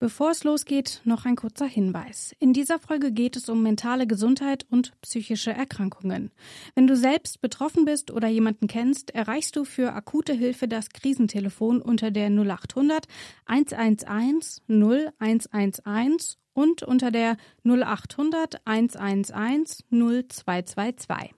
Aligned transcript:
Bevor 0.00 0.30
es 0.30 0.44
losgeht, 0.44 1.00
noch 1.02 1.24
ein 1.24 1.34
kurzer 1.34 1.66
Hinweis. 1.66 2.32
In 2.38 2.52
dieser 2.52 2.78
Folge 2.78 3.10
geht 3.10 3.34
es 3.34 3.48
um 3.48 3.64
mentale 3.64 4.06
Gesundheit 4.06 4.64
und 4.70 4.92
psychische 5.02 5.50
Erkrankungen. 5.50 6.30
Wenn 6.76 6.86
du 6.86 6.96
selbst 6.96 7.40
betroffen 7.40 7.84
bist 7.84 8.12
oder 8.12 8.28
jemanden 8.28 8.68
kennst, 8.68 9.10
erreichst 9.10 9.56
du 9.56 9.64
für 9.64 9.92
akute 9.92 10.34
Hilfe 10.34 10.68
das 10.68 10.90
Krisentelefon 10.90 11.82
unter 11.82 12.12
der 12.12 12.30
0800 12.30 13.08
111 13.46 14.62
0111 14.68 16.36
und 16.52 16.84
unter 16.84 17.10
der 17.10 17.36
0800 17.64 18.64
111 18.64 19.82
0222. 19.90 21.34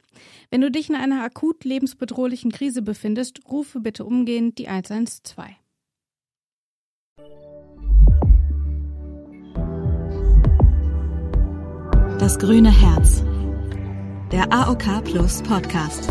Wenn 0.50 0.60
du 0.60 0.70
dich 0.70 0.90
in 0.90 0.96
einer 0.96 1.22
akut 1.22 1.64
lebensbedrohlichen 1.64 2.52
Krise 2.52 2.82
befindest, 2.82 3.40
rufe 3.50 3.80
bitte 3.80 4.04
umgehend 4.04 4.58
die 4.58 4.68
112. 4.68 5.59
Das 12.20 12.38
grüne 12.38 12.70
Herz. 12.70 13.24
Der 14.30 14.52
AOK 14.52 15.02
Plus 15.04 15.40
Podcast. 15.40 16.06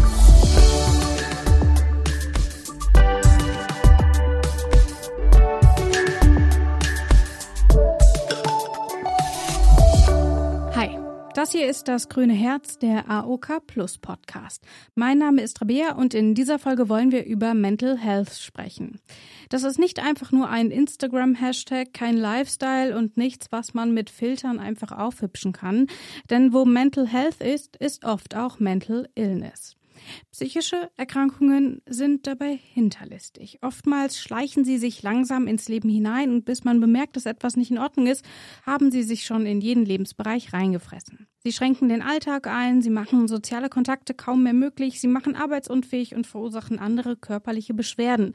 Das 11.39 11.53
hier 11.53 11.67
ist 11.67 11.88
das 11.88 12.09
grüne 12.09 12.34
Herz 12.34 12.79
der 12.79 13.09
AOK 13.09 13.66
Plus 13.66 13.97
Podcast. 13.97 14.61
Mein 14.93 15.20
Name 15.20 15.41
ist 15.41 15.61
Rabea 15.61 15.93
und 15.93 16.13
in 16.13 16.35
dieser 16.35 16.59
Folge 16.59 16.89
wollen 16.89 17.13
wir 17.13 17.25
über 17.25 17.53
Mental 17.53 17.97
Health 17.97 18.34
sprechen. 18.34 18.99
Das 19.47 19.63
ist 19.63 19.80
nicht 19.80 19.99
einfach 19.99 20.33
nur 20.33 20.49
ein 20.49 20.70
Instagram-Hashtag, 20.70 21.94
kein 21.94 22.17
Lifestyle 22.17 22.97
und 22.97 23.16
nichts, 23.16 23.53
was 23.53 23.73
man 23.73 23.94
mit 23.94 24.09
Filtern 24.09 24.59
einfach 24.59 24.91
aufhübschen 24.91 25.53
kann. 25.53 25.88
Denn 26.30 26.52
wo 26.52 26.66
Mental 26.66 27.08
Health 27.08 27.41
ist, 27.41 27.78
ist 27.78 28.03
oft 28.03 28.35
auch 28.35 28.59
Mental 28.59 29.08
Illness. 29.16 29.78
Psychische 30.31 30.89
Erkrankungen 30.97 31.81
sind 31.88 32.28
dabei 32.28 32.59
hinterlistig. 32.73 33.59
Oftmals 33.61 34.19
schleichen 34.19 34.66
sie 34.66 34.78
sich 34.78 35.02
langsam 35.03 35.47
ins 35.47 35.67
Leben 35.67 35.89
hinein 35.89 36.31
und 36.31 36.45
bis 36.45 36.64
man 36.64 36.80
bemerkt, 36.80 37.16
dass 37.16 37.25
etwas 37.25 37.56
nicht 37.56 37.72
in 37.72 37.78
Ordnung 37.78 38.08
ist, 38.08 38.25
haben 38.66 38.91
sie 38.91 39.03
sich 39.03 39.25
schon 39.25 39.45
in 39.45 39.61
jeden 39.61 39.86
Lebensbereich 39.86 40.53
reingefressen. 40.53 41.28
Sie 41.41 41.53
schränken 41.53 41.88
den 41.88 42.02
Alltag 42.02 42.47
ein, 42.47 42.81
sie 42.81 42.89
machen 42.89 43.28
soziale 43.28 43.69
Kontakte 43.69 44.14
kaum 44.14 44.44
mehr 44.44 44.53
möglich, 44.53 45.00
sie 45.00 45.08
machen 45.08 45.36
arbeitsunfähig 45.36 46.16
und 46.16 46.28
verursachen 46.28 46.80
andere 46.80 47.16
körperliche 47.16 47.73
Beschwerden. 47.73 48.34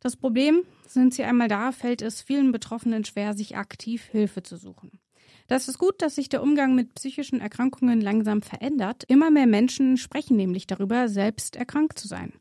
Das 0.00 0.16
Problem, 0.16 0.62
sind 0.86 1.14
sie 1.14 1.24
einmal 1.24 1.48
da, 1.48 1.72
fällt 1.72 2.00
es 2.00 2.22
vielen 2.22 2.52
Betroffenen 2.52 3.04
schwer, 3.04 3.34
sich 3.34 3.56
aktiv 3.56 4.04
Hilfe 4.04 4.42
zu 4.42 4.56
suchen. 4.56 5.00
Das 5.48 5.68
ist 5.68 5.78
gut, 5.78 6.02
dass 6.02 6.16
sich 6.16 6.28
der 6.28 6.42
Umgang 6.42 6.74
mit 6.74 6.94
psychischen 6.94 7.40
Erkrankungen 7.40 8.00
langsam 8.00 8.42
verändert. 8.42 9.04
Immer 9.06 9.30
mehr 9.30 9.46
Menschen 9.46 9.96
sprechen 9.96 10.36
nämlich 10.36 10.66
darüber, 10.66 11.08
selbst 11.08 11.56
erkrankt 11.56 11.98
zu 11.98 12.08
sein. 12.08 12.32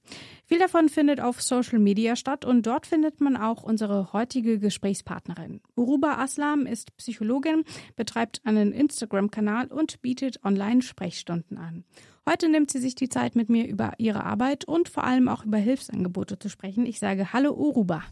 Viel 0.45 0.59
davon 0.59 0.89
findet 0.89 1.19
auf 1.19 1.41
Social 1.41 1.79
Media 1.79 2.15
statt 2.15 2.45
und 2.45 2.65
dort 2.65 2.87
findet 2.87 3.21
man 3.21 3.37
auch 3.37 3.63
unsere 3.63 4.13
heutige 4.13 4.59
Gesprächspartnerin. 4.59 5.61
Uruba 5.75 6.17
Aslam 6.17 6.65
ist 6.65 6.95
Psychologin, 6.97 7.63
betreibt 7.95 8.41
einen 8.43 8.71
Instagram-Kanal 8.71 9.67
und 9.67 10.01
bietet 10.01 10.43
Online-Sprechstunden 10.43 11.57
an. 11.57 11.83
Heute 12.27 12.49
nimmt 12.49 12.71
sie 12.71 12.79
sich 12.79 12.95
die 12.95 13.09
Zeit, 13.09 13.35
mit 13.35 13.49
mir 13.49 13.67
über 13.67 13.93
ihre 13.99 14.23
Arbeit 14.23 14.65
und 14.65 14.89
vor 14.89 15.03
allem 15.03 15.27
auch 15.27 15.45
über 15.45 15.57
Hilfsangebote 15.57 16.39
zu 16.39 16.49
sprechen. 16.49 16.87
Ich 16.87 16.99
sage 16.99 17.33
Hallo 17.33 17.53
Uruba. 17.53 18.03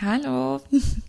Hallo. 0.00 0.60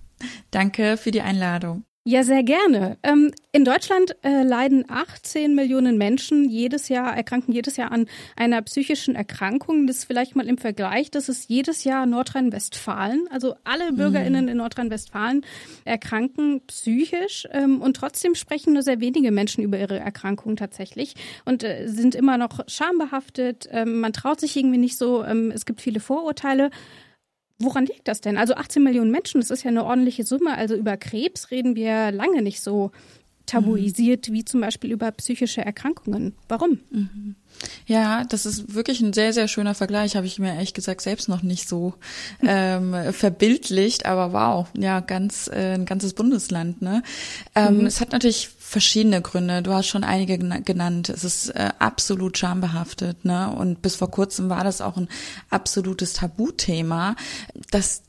Danke 0.51 0.97
für 0.97 1.11
die 1.11 1.21
Einladung. 1.21 1.85
Ja, 2.03 2.23
sehr 2.23 2.41
gerne. 2.41 2.97
Ähm, 3.03 3.31
in 3.51 3.63
Deutschland 3.63 4.15
äh, 4.23 4.41
leiden 4.41 4.85
18 4.87 5.53
Millionen 5.53 5.99
Menschen 5.99 6.49
jedes 6.49 6.89
Jahr, 6.89 7.15
erkranken 7.15 7.53
jedes 7.53 7.77
Jahr 7.77 7.91
an 7.91 8.07
einer 8.35 8.59
psychischen 8.63 9.13
Erkrankung. 9.13 9.85
Das 9.85 9.97
ist 9.97 10.05
vielleicht 10.05 10.35
mal 10.35 10.47
im 10.47 10.57
Vergleich, 10.57 11.11
das 11.11 11.29
ist 11.29 11.47
jedes 11.47 11.83
Jahr 11.83 12.07
Nordrhein-Westfalen. 12.07 13.27
Also 13.29 13.53
alle 13.65 13.93
BürgerInnen 13.93 14.47
in 14.47 14.57
Nordrhein-Westfalen 14.57 15.45
erkranken 15.85 16.61
psychisch 16.65 17.47
ähm, 17.51 17.83
und 17.83 17.97
trotzdem 17.97 18.33
sprechen 18.33 18.73
nur 18.73 18.81
sehr 18.81 18.99
wenige 18.99 19.31
Menschen 19.31 19.63
über 19.63 19.77
ihre 19.77 19.99
Erkrankung 19.99 20.55
tatsächlich 20.55 21.13
und 21.45 21.63
äh, 21.63 21.85
sind 21.85 22.15
immer 22.15 22.39
noch 22.39 22.61
schambehaftet. 22.65 23.69
Ähm, 23.71 23.99
man 23.99 24.11
traut 24.11 24.39
sich 24.39 24.57
irgendwie 24.57 24.79
nicht 24.79 24.97
so. 24.97 25.23
Ähm, 25.23 25.51
es 25.51 25.67
gibt 25.67 25.81
viele 25.81 25.99
Vorurteile. 25.99 26.71
Woran 27.63 27.85
liegt 27.85 28.07
das 28.07 28.21
denn? 28.21 28.37
Also 28.37 28.55
18 28.55 28.83
Millionen 28.83 29.11
Menschen, 29.11 29.41
das 29.41 29.51
ist 29.51 29.63
ja 29.63 29.69
eine 29.69 29.85
ordentliche 29.85 30.23
Summe. 30.23 30.57
Also 30.57 30.75
über 30.75 30.97
Krebs 30.97 31.51
reden 31.51 31.75
wir 31.75 32.11
lange 32.11 32.41
nicht 32.41 32.61
so 32.61 32.91
tabuisiert 33.51 34.29
mhm. 34.29 34.33
wie 34.33 34.45
zum 34.45 34.61
Beispiel 34.61 34.91
über 34.91 35.11
psychische 35.11 35.61
Erkrankungen. 35.61 36.33
Warum? 36.47 36.79
Mhm. 36.89 37.35
Ja, 37.85 38.23
das 38.23 38.45
ist 38.45 38.73
wirklich 38.73 39.01
ein 39.01 39.11
sehr, 39.11 39.33
sehr 39.33 39.47
schöner 39.47 39.75
Vergleich. 39.75 40.15
Habe 40.15 40.25
ich 40.25 40.39
mir 40.39 40.53
ehrlich 40.53 40.73
gesagt 40.73 41.01
selbst 41.01 41.27
noch 41.27 41.43
nicht 41.43 41.67
so 41.67 41.93
ähm, 42.41 42.95
verbildlicht, 43.11 44.05
aber 44.05 44.31
wow, 44.31 44.67
ja, 44.77 45.01
ganz 45.01 45.49
äh, 45.49 45.73
ein 45.73 45.85
ganzes 45.85 46.13
Bundesland. 46.13 46.81
Ne? 46.81 47.03
Ähm, 47.53 47.79
mhm. 47.79 47.85
Es 47.85 47.99
hat 47.99 48.13
natürlich 48.13 48.49
verschiedene 48.57 49.21
Gründe. 49.21 49.61
Du 49.61 49.73
hast 49.73 49.87
schon 49.87 50.05
einige 50.05 50.37
genannt. 50.37 51.09
Es 51.09 51.25
ist 51.25 51.49
äh, 51.49 51.71
absolut 51.77 52.37
schambehaftet, 52.37 53.25
ne? 53.25 53.53
Und 53.53 53.81
bis 53.81 53.97
vor 53.97 54.09
kurzem 54.09 54.49
war 54.49 54.63
das 54.63 54.79
auch 54.79 54.95
ein 54.95 55.09
absolutes 55.49 56.13
Tabuthema. 56.13 57.17
Das 57.69 58.03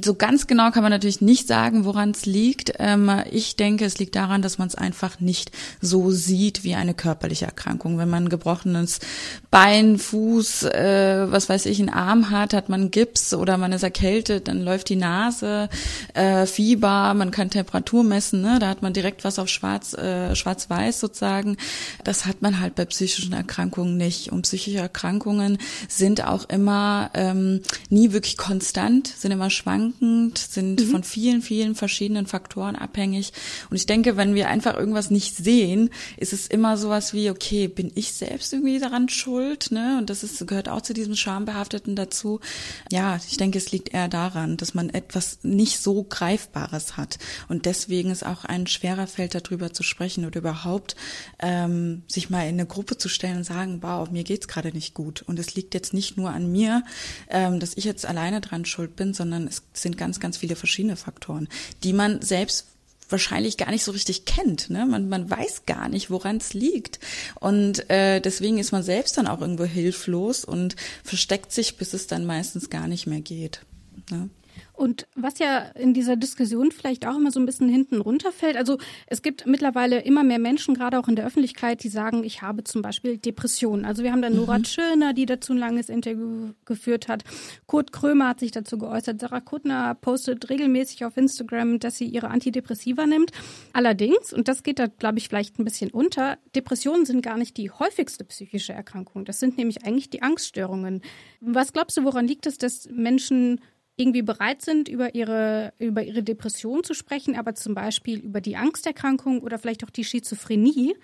so 0.00 0.14
ganz 0.14 0.46
genau 0.46 0.70
kann 0.70 0.84
man 0.84 0.92
natürlich 0.92 1.20
nicht 1.20 1.48
sagen, 1.48 1.84
woran 1.84 2.12
es 2.12 2.26
liegt. 2.26 2.74
Ähm, 2.78 3.10
ich 3.30 3.56
denke, 3.56 3.84
es 3.84 3.98
liegt 3.98 4.14
daran, 4.14 4.40
dass 4.40 4.58
man 4.58 4.68
es 4.68 4.76
einfach 4.76 5.18
nicht 5.18 5.50
so 5.80 6.12
sieht 6.12 6.62
wie 6.62 6.76
eine 6.76 6.94
körperliche 6.94 7.46
Erkrankung. 7.46 7.98
Wenn 7.98 8.08
man 8.08 8.24
ein 8.24 8.28
gebrochenes 8.28 9.00
Bein, 9.50 9.98
Fuß, 9.98 10.62
äh, 10.64 11.26
was 11.30 11.48
weiß 11.48 11.66
ich, 11.66 11.80
einen 11.80 11.88
Arm 11.88 12.30
hat, 12.30 12.54
hat 12.54 12.68
man 12.68 12.92
Gips 12.92 13.34
oder 13.34 13.58
man 13.58 13.72
ist 13.72 13.82
erkältet, 13.82 14.46
dann 14.46 14.62
läuft 14.62 14.90
die 14.90 14.96
Nase, 14.96 15.68
äh, 16.14 16.46
Fieber, 16.46 17.12
man 17.14 17.32
kann 17.32 17.50
Temperatur 17.50 18.04
messen, 18.04 18.42
ne? 18.42 18.58
da 18.60 18.68
hat 18.68 18.82
man 18.82 18.92
direkt 18.92 19.24
was 19.24 19.40
auf 19.40 19.48
schwarz, 19.48 19.92
äh, 19.94 20.36
schwarz-weiß 20.36 21.00
sozusagen. 21.00 21.56
Das 22.04 22.26
hat 22.26 22.42
man 22.42 22.60
halt 22.60 22.76
bei 22.76 22.84
psychischen 22.84 23.32
Erkrankungen 23.32 23.96
nicht. 23.96 24.30
Und 24.30 24.42
psychische 24.42 24.78
Erkrankungen 24.78 25.58
sind 25.88 26.24
auch 26.24 26.48
immer 26.48 27.10
ähm, 27.14 27.62
nie 27.90 28.12
wirklich 28.12 28.36
konstant, 28.36 29.08
sind 29.08 29.32
immer 29.32 29.47
schwankend, 29.50 30.38
sind 30.38 30.80
mhm. 30.80 30.90
von 30.90 31.04
vielen, 31.04 31.42
vielen 31.42 31.74
verschiedenen 31.74 32.26
Faktoren 32.26 32.76
abhängig. 32.76 33.32
Und 33.70 33.76
ich 33.76 33.86
denke, 33.86 34.16
wenn 34.16 34.34
wir 34.34 34.48
einfach 34.48 34.76
irgendwas 34.76 35.10
nicht 35.10 35.36
sehen, 35.36 35.90
ist 36.16 36.32
es 36.32 36.46
immer 36.46 36.76
sowas 36.76 37.12
wie, 37.12 37.30
okay, 37.30 37.68
bin 37.68 37.92
ich 37.94 38.12
selbst 38.12 38.52
irgendwie 38.52 38.78
daran 38.78 39.08
schuld? 39.08 39.70
Ne? 39.70 39.98
Und 39.98 40.10
das 40.10 40.22
ist, 40.22 40.46
gehört 40.46 40.68
auch 40.68 40.82
zu 40.82 40.94
diesem 40.94 41.16
Schambehafteten 41.16 41.96
dazu. 41.96 42.40
Ja, 42.90 43.18
ich 43.28 43.36
denke, 43.36 43.58
es 43.58 43.72
liegt 43.72 43.94
eher 43.94 44.08
daran, 44.08 44.56
dass 44.56 44.74
man 44.74 44.90
etwas 44.90 45.38
nicht 45.42 45.80
so 45.80 46.04
Greifbares 46.04 46.96
hat. 46.96 47.18
Und 47.48 47.66
deswegen 47.66 48.10
ist 48.10 48.24
auch 48.24 48.44
ein 48.44 48.66
schwerer 48.66 49.06
Feld, 49.06 49.34
darüber 49.34 49.72
zu 49.72 49.82
sprechen 49.82 50.24
oder 50.24 50.40
überhaupt 50.40 50.96
ähm, 51.38 52.02
sich 52.06 52.30
mal 52.30 52.42
in 52.42 52.54
eine 52.54 52.66
Gruppe 52.66 52.98
zu 52.98 53.08
stellen 53.08 53.38
und 53.38 53.44
sagen, 53.44 53.78
wow, 53.82 54.10
mir 54.10 54.24
geht's 54.24 54.48
gerade 54.48 54.72
nicht 54.72 54.94
gut. 54.94 55.22
Und 55.22 55.38
es 55.38 55.54
liegt 55.54 55.74
jetzt 55.74 55.94
nicht 55.94 56.16
nur 56.16 56.30
an 56.30 56.50
mir, 56.50 56.84
ähm, 57.28 57.60
dass 57.60 57.76
ich 57.76 57.84
jetzt 57.84 58.06
alleine 58.06 58.40
dran 58.40 58.64
schuld 58.64 58.96
bin, 58.96 59.14
sondern 59.14 59.37
sondern 59.38 59.52
es 59.52 59.62
sind 59.80 59.96
ganz, 59.96 60.20
ganz 60.20 60.36
viele 60.36 60.56
verschiedene 60.56 60.96
Faktoren, 60.96 61.48
die 61.84 61.92
man 61.92 62.20
selbst 62.22 62.66
wahrscheinlich 63.08 63.56
gar 63.56 63.70
nicht 63.70 63.84
so 63.84 63.92
richtig 63.92 64.26
kennt. 64.26 64.68
Ne? 64.68 64.84
Man, 64.84 65.08
man 65.08 65.30
weiß 65.30 65.62
gar 65.64 65.88
nicht, 65.88 66.10
woran 66.10 66.36
es 66.36 66.52
liegt. 66.52 66.98
Und 67.40 67.88
äh, 67.88 68.20
deswegen 68.20 68.58
ist 68.58 68.72
man 68.72 68.82
selbst 68.82 69.16
dann 69.16 69.26
auch 69.26 69.40
irgendwo 69.40 69.64
hilflos 69.64 70.44
und 70.44 70.76
versteckt 71.04 71.52
sich, 71.52 71.76
bis 71.76 71.94
es 71.94 72.06
dann 72.06 72.26
meistens 72.26 72.68
gar 72.68 72.86
nicht 72.86 73.06
mehr 73.06 73.20
geht. 73.20 73.62
Ne? 74.10 74.28
Und 74.78 75.08
was 75.16 75.40
ja 75.40 75.58
in 75.74 75.92
dieser 75.92 76.14
Diskussion 76.14 76.70
vielleicht 76.70 77.04
auch 77.04 77.16
immer 77.16 77.32
so 77.32 77.40
ein 77.40 77.46
bisschen 77.46 77.68
hinten 77.68 78.00
runterfällt, 78.00 78.56
also 78.56 78.78
es 79.08 79.22
gibt 79.22 79.44
mittlerweile 79.44 80.00
immer 80.02 80.22
mehr 80.22 80.38
Menschen, 80.38 80.74
gerade 80.74 81.00
auch 81.00 81.08
in 81.08 81.16
der 81.16 81.26
Öffentlichkeit, 81.26 81.82
die 81.82 81.88
sagen, 81.88 82.22
ich 82.22 82.42
habe 82.42 82.62
zum 82.62 82.80
Beispiel 82.80 83.18
Depressionen. 83.18 83.84
Also 83.84 84.04
wir 84.04 84.12
haben 84.12 84.22
da 84.22 84.30
Nora 84.30 84.58
mhm. 84.58 84.62
Tschirner, 84.62 85.14
die 85.14 85.26
dazu 85.26 85.52
ein 85.52 85.58
langes 85.58 85.88
Interview 85.88 86.52
geführt 86.64 87.08
hat. 87.08 87.24
Kurt 87.66 87.90
Krömer 87.90 88.28
hat 88.28 88.38
sich 88.38 88.52
dazu 88.52 88.78
geäußert. 88.78 89.20
Sarah 89.20 89.40
Kuttner 89.40 89.96
postet 89.96 90.48
regelmäßig 90.48 91.04
auf 91.04 91.16
Instagram, 91.16 91.80
dass 91.80 91.96
sie 91.96 92.06
ihre 92.06 92.28
Antidepressiva 92.28 93.04
nimmt. 93.04 93.32
Allerdings, 93.72 94.32
und 94.32 94.46
das 94.46 94.62
geht 94.62 94.78
da, 94.78 94.86
glaube 94.86 95.18
ich, 95.18 95.26
vielleicht 95.26 95.58
ein 95.58 95.64
bisschen 95.64 95.90
unter, 95.90 96.38
Depressionen 96.54 97.04
sind 97.04 97.22
gar 97.22 97.36
nicht 97.36 97.56
die 97.56 97.72
häufigste 97.72 98.22
psychische 98.22 98.74
Erkrankung. 98.74 99.24
Das 99.24 99.40
sind 99.40 99.58
nämlich 99.58 99.84
eigentlich 99.84 100.08
die 100.08 100.22
Angststörungen. 100.22 101.02
Was 101.40 101.72
glaubst 101.72 101.96
du, 101.96 102.04
woran 102.04 102.28
liegt 102.28 102.46
es, 102.46 102.58
dass 102.58 102.88
Menschen 102.92 103.60
irgendwie 103.98 104.22
bereit 104.22 104.62
sind, 104.62 104.88
über 104.88 105.14
ihre, 105.14 105.72
über 105.78 106.02
ihre 106.02 106.22
Depression 106.22 106.84
zu 106.84 106.94
sprechen, 106.94 107.36
aber 107.36 107.54
zum 107.54 107.74
Beispiel 107.74 108.20
über 108.20 108.40
die 108.40 108.56
Angsterkrankung 108.56 109.42
oder 109.42 109.58
vielleicht 109.58 109.84
auch 109.84 109.90
die 109.90 110.04
Schizophrenie, 110.04 110.94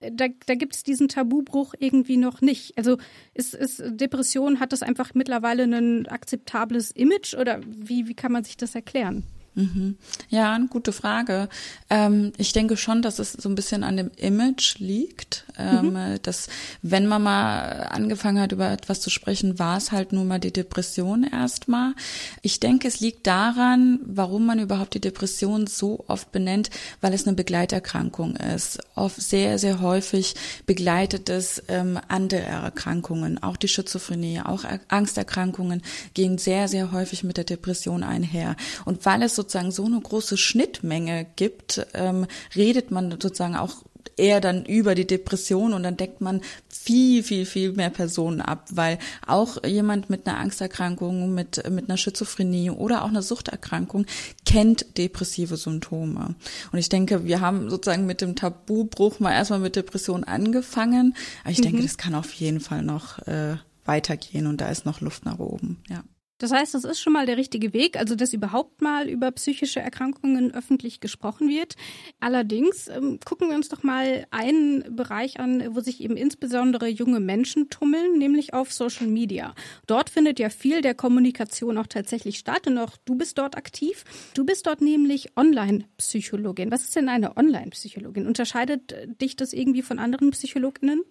da, 0.00 0.26
da 0.46 0.54
gibt 0.54 0.74
es 0.74 0.82
diesen 0.82 1.08
Tabubruch 1.08 1.74
irgendwie 1.78 2.16
noch 2.16 2.40
nicht. 2.40 2.76
Also 2.76 2.98
ist, 3.34 3.54
ist 3.54 3.82
Depression, 3.86 4.58
hat 4.58 4.72
das 4.72 4.82
einfach 4.82 5.14
mittlerweile 5.14 5.62
ein 5.62 6.06
akzeptables 6.08 6.90
Image 6.90 7.34
oder 7.34 7.60
wie, 7.64 8.08
wie 8.08 8.14
kann 8.14 8.32
man 8.32 8.42
sich 8.42 8.56
das 8.56 8.74
erklären? 8.74 9.24
Mhm. 9.54 9.96
Ja, 10.30 10.54
eine 10.54 10.68
gute 10.68 10.92
Frage. 10.92 11.48
Ähm, 11.90 12.32
ich 12.38 12.52
denke 12.52 12.76
schon, 12.78 13.02
dass 13.02 13.18
es 13.18 13.32
so 13.32 13.48
ein 13.48 13.54
bisschen 13.54 13.84
an 13.84 13.98
dem 13.98 14.10
Image 14.16 14.78
liegt, 14.78 15.44
ähm, 15.58 15.92
mhm. 15.92 16.22
dass 16.22 16.48
wenn 16.80 17.06
man 17.06 17.22
mal 17.22 17.88
angefangen 17.90 18.40
hat, 18.40 18.52
über 18.52 18.70
etwas 18.70 19.00
zu 19.02 19.10
sprechen, 19.10 19.58
war 19.58 19.76
es 19.76 19.92
halt 19.92 20.12
nur 20.12 20.24
mal 20.24 20.38
die 20.38 20.52
Depression 20.52 21.24
erstmal. 21.24 21.92
Ich 22.40 22.60
denke, 22.60 22.88
es 22.88 23.00
liegt 23.00 23.26
daran, 23.26 24.00
warum 24.04 24.46
man 24.46 24.58
überhaupt 24.58 24.94
die 24.94 25.00
Depression 25.00 25.66
so 25.66 26.04
oft 26.08 26.32
benennt, 26.32 26.70
weil 27.02 27.12
es 27.12 27.26
eine 27.26 27.36
Begleiterkrankung 27.36 28.36
ist. 28.36 28.78
Oft 28.94 29.20
sehr, 29.20 29.58
sehr 29.58 29.80
häufig 29.80 30.34
begleitet 30.64 31.28
es 31.28 31.62
ähm, 31.68 31.98
andere 32.08 32.40
Erkrankungen, 32.40 33.42
auch 33.42 33.56
die 33.56 33.68
Schizophrenie, 33.68 34.40
auch 34.40 34.64
Angsterkrankungen 34.88 35.82
gehen 36.14 36.38
sehr, 36.38 36.68
sehr 36.68 36.92
häufig 36.92 37.22
mit 37.22 37.36
der 37.36 37.44
Depression 37.44 38.02
einher. 38.02 38.56
Und 38.86 39.04
weil 39.04 39.22
es 39.22 39.41
sozusagen 39.42 39.72
so 39.72 39.84
eine 39.84 40.00
große 40.00 40.36
Schnittmenge 40.36 41.26
gibt, 41.36 41.86
ähm, 41.94 42.26
redet 42.54 42.90
man 42.90 43.10
sozusagen 43.10 43.56
auch 43.56 43.84
eher 44.16 44.40
dann 44.40 44.64
über 44.64 44.94
die 44.94 45.06
Depression 45.06 45.72
und 45.72 45.82
dann 45.82 45.96
deckt 45.96 46.20
man 46.20 46.40
viel, 46.68 47.22
viel, 47.22 47.46
viel 47.46 47.72
mehr 47.72 47.90
Personen 47.90 48.40
ab, 48.40 48.66
weil 48.70 48.98
auch 49.26 49.64
jemand 49.64 50.10
mit 50.10 50.26
einer 50.26 50.38
Angsterkrankung, 50.38 51.34
mit, 51.34 51.68
mit 51.70 51.88
einer 51.88 51.96
Schizophrenie 51.96 52.70
oder 52.70 53.04
auch 53.04 53.08
einer 53.08 53.22
Suchterkrankung 53.22 54.06
kennt 54.44 54.98
depressive 54.98 55.56
Symptome. 55.56 56.34
Und 56.72 56.78
ich 56.78 56.88
denke, 56.88 57.24
wir 57.24 57.40
haben 57.40 57.70
sozusagen 57.70 58.06
mit 58.06 58.20
dem 58.20 58.36
Tabubruch 58.36 59.20
mal 59.20 59.32
erstmal 59.32 59.60
mit 59.60 59.76
Depression 59.76 60.24
angefangen, 60.24 61.14
aber 61.42 61.52
ich 61.52 61.58
mhm. 61.58 61.62
denke, 61.62 61.82
das 61.82 61.96
kann 61.96 62.14
auf 62.14 62.32
jeden 62.34 62.60
Fall 62.60 62.82
noch 62.82 63.18
äh, 63.26 63.56
weitergehen 63.84 64.46
und 64.46 64.60
da 64.60 64.68
ist 64.68 64.86
noch 64.86 65.00
Luft 65.00 65.24
nach 65.24 65.38
oben, 65.38 65.82
ja. 65.88 66.04
Das 66.42 66.50
heißt, 66.50 66.74
das 66.74 66.82
ist 66.82 67.00
schon 67.00 67.12
mal 67.12 67.24
der 67.24 67.36
richtige 67.36 67.72
Weg, 67.72 67.96
also 67.96 68.16
dass 68.16 68.32
überhaupt 68.32 68.82
mal 68.82 69.08
über 69.08 69.30
psychische 69.30 69.78
Erkrankungen 69.78 70.52
öffentlich 70.52 70.98
gesprochen 70.98 71.48
wird. 71.48 71.76
Allerdings 72.18 72.88
ähm, 72.88 73.20
gucken 73.24 73.48
wir 73.48 73.54
uns 73.54 73.68
doch 73.68 73.84
mal 73.84 74.26
einen 74.32 74.96
Bereich 74.96 75.38
an, 75.38 75.76
wo 75.76 75.78
sich 75.78 76.00
eben 76.00 76.16
insbesondere 76.16 76.88
junge 76.88 77.20
Menschen 77.20 77.70
tummeln, 77.70 78.18
nämlich 78.18 78.54
auf 78.54 78.72
Social 78.72 79.06
Media. 79.06 79.54
Dort 79.86 80.10
findet 80.10 80.40
ja 80.40 80.50
viel 80.50 80.80
der 80.80 80.96
Kommunikation 80.96 81.78
auch 81.78 81.86
tatsächlich 81.86 82.38
statt 82.38 82.66
und 82.66 82.76
auch 82.76 82.96
du 83.04 83.14
bist 83.14 83.38
dort 83.38 83.56
aktiv. 83.56 84.02
Du 84.34 84.44
bist 84.44 84.66
dort 84.66 84.80
nämlich 84.80 85.36
Online-Psychologin. 85.36 86.72
Was 86.72 86.82
ist 86.82 86.96
denn 86.96 87.08
eine 87.08 87.36
Online-Psychologin? 87.36 88.26
Unterscheidet 88.26 88.96
dich 89.20 89.36
das 89.36 89.52
irgendwie 89.52 89.82
von 89.82 90.00
anderen 90.00 90.32
Psychologinnen? 90.32 91.04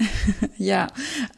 ja, 0.58 0.86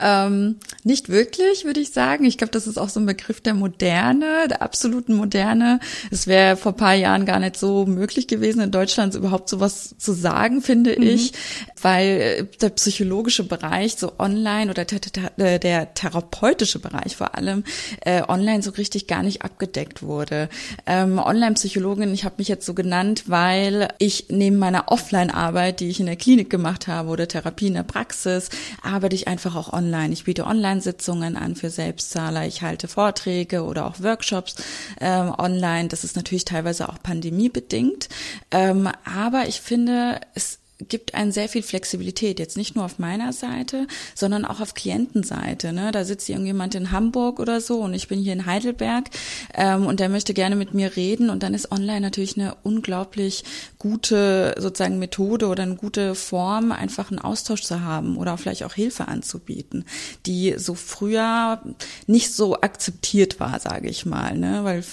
ähm, 0.00 0.56
nicht 0.84 1.08
wirklich, 1.08 1.64
würde 1.64 1.80
ich 1.80 1.90
sagen. 1.92 2.24
Ich 2.24 2.36
glaube, 2.36 2.50
das 2.50 2.66
ist 2.66 2.78
auch 2.78 2.90
so 2.90 3.00
ein 3.00 3.06
Begriff 3.06 3.40
der 3.40 3.54
Moderne, 3.54 4.48
der 4.48 4.60
absoluten 4.60 5.14
Moderne. 5.14 5.80
Es 6.10 6.26
wäre 6.26 6.56
vor 6.56 6.74
paar 6.74 6.94
Jahren 6.94 7.24
gar 7.24 7.38
nicht 7.38 7.56
so 7.56 7.86
möglich 7.86 8.28
gewesen, 8.28 8.60
in 8.60 8.70
Deutschland 8.70 9.14
überhaupt 9.14 9.48
sowas 9.48 9.94
zu 9.98 10.12
sagen, 10.12 10.60
finde 10.60 10.94
mhm. 10.98 11.06
ich, 11.06 11.32
weil 11.80 12.48
der 12.60 12.70
psychologische 12.70 13.44
Bereich 13.44 13.96
so 13.96 14.12
online 14.18 14.70
oder 14.70 14.84
der, 14.84 15.58
der 15.58 15.94
therapeutische 15.94 16.80
Bereich 16.80 17.16
vor 17.16 17.34
allem 17.34 17.64
äh, 18.02 18.22
online 18.28 18.62
so 18.62 18.72
richtig 18.72 19.06
gar 19.06 19.22
nicht 19.22 19.42
abgedeckt 19.42 20.02
wurde. 20.02 20.50
Ähm, 20.86 21.18
Online-Psychologin, 21.18 22.12
ich 22.12 22.24
habe 22.24 22.36
mich 22.38 22.48
jetzt 22.48 22.66
so 22.66 22.74
genannt, 22.74 23.24
weil 23.26 23.88
ich 23.98 24.26
neben 24.28 24.58
meiner 24.58 24.90
Offline-Arbeit, 24.92 25.80
die 25.80 25.88
ich 25.88 26.00
in 26.00 26.06
der 26.06 26.16
Klinik 26.16 26.50
gemacht 26.50 26.88
habe 26.88 27.08
oder 27.08 27.26
Therapie 27.26 27.68
in 27.68 27.74
der 27.74 27.84
Praxis, 27.84 28.49
arbeite 28.82 29.16
ich 29.16 29.28
einfach 29.28 29.56
auch 29.56 29.72
online. 29.72 30.12
Ich 30.12 30.24
biete 30.24 30.46
Online-Sitzungen 30.46 31.36
an 31.36 31.56
für 31.56 31.70
Selbstzahler. 31.70 32.46
Ich 32.46 32.62
halte 32.62 32.88
Vorträge 32.88 33.64
oder 33.64 33.86
auch 33.86 34.00
Workshops 34.00 34.56
ähm, 35.00 35.34
online. 35.36 35.88
Das 35.88 36.04
ist 36.04 36.16
natürlich 36.16 36.44
teilweise 36.44 36.88
auch 36.88 37.02
pandemiebedingt. 37.02 38.08
Ähm, 38.50 38.88
aber 39.04 39.48
ich 39.48 39.60
finde, 39.60 40.20
es 40.34 40.59
gibt 40.88 41.14
einen 41.14 41.32
sehr 41.32 41.48
viel 41.48 41.62
Flexibilität, 41.62 42.38
jetzt 42.38 42.56
nicht 42.56 42.74
nur 42.74 42.84
auf 42.84 42.98
meiner 42.98 43.32
Seite, 43.32 43.86
sondern 44.14 44.44
auch 44.44 44.60
auf 44.60 44.74
Klientenseite. 44.74 45.72
Ne? 45.72 45.92
Da 45.92 46.04
sitzt 46.04 46.28
irgendjemand 46.28 46.74
in 46.74 46.90
Hamburg 46.90 47.40
oder 47.40 47.60
so 47.60 47.80
und 47.80 47.94
ich 47.94 48.08
bin 48.08 48.20
hier 48.20 48.32
in 48.32 48.46
Heidelberg 48.46 49.10
ähm, 49.54 49.86
und 49.86 50.00
der 50.00 50.08
möchte 50.08 50.34
gerne 50.34 50.56
mit 50.56 50.74
mir 50.74 50.96
reden 50.96 51.30
und 51.30 51.42
dann 51.42 51.54
ist 51.54 51.72
online 51.72 52.00
natürlich 52.00 52.36
eine 52.36 52.56
unglaublich 52.62 53.44
gute 53.78 54.54
sozusagen 54.58 54.98
Methode 54.98 55.48
oder 55.48 55.62
eine 55.62 55.76
gute 55.76 56.14
Form, 56.14 56.72
einfach 56.72 57.10
einen 57.10 57.18
Austausch 57.18 57.62
zu 57.62 57.82
haben 57.82 58.16
oder 58.16 58.36
vielleicht 58.38 58.64
auch 58.64 58.74
Hilfe 58.74 59.08
anzubieten, 59.08 59.84
die 60.26 60.54
so 60.58 60.74
früher 60.74 61.62
nicht 62.06 62.34
so 62.34 62.60
akzeptiert 62.60 63.40
war, 63.40 63.58
sage 63.60 63.88
ich 63.88 64.06
mal, 64.06 64.36
ne? 64.36 64.64
weil 64.64 64.84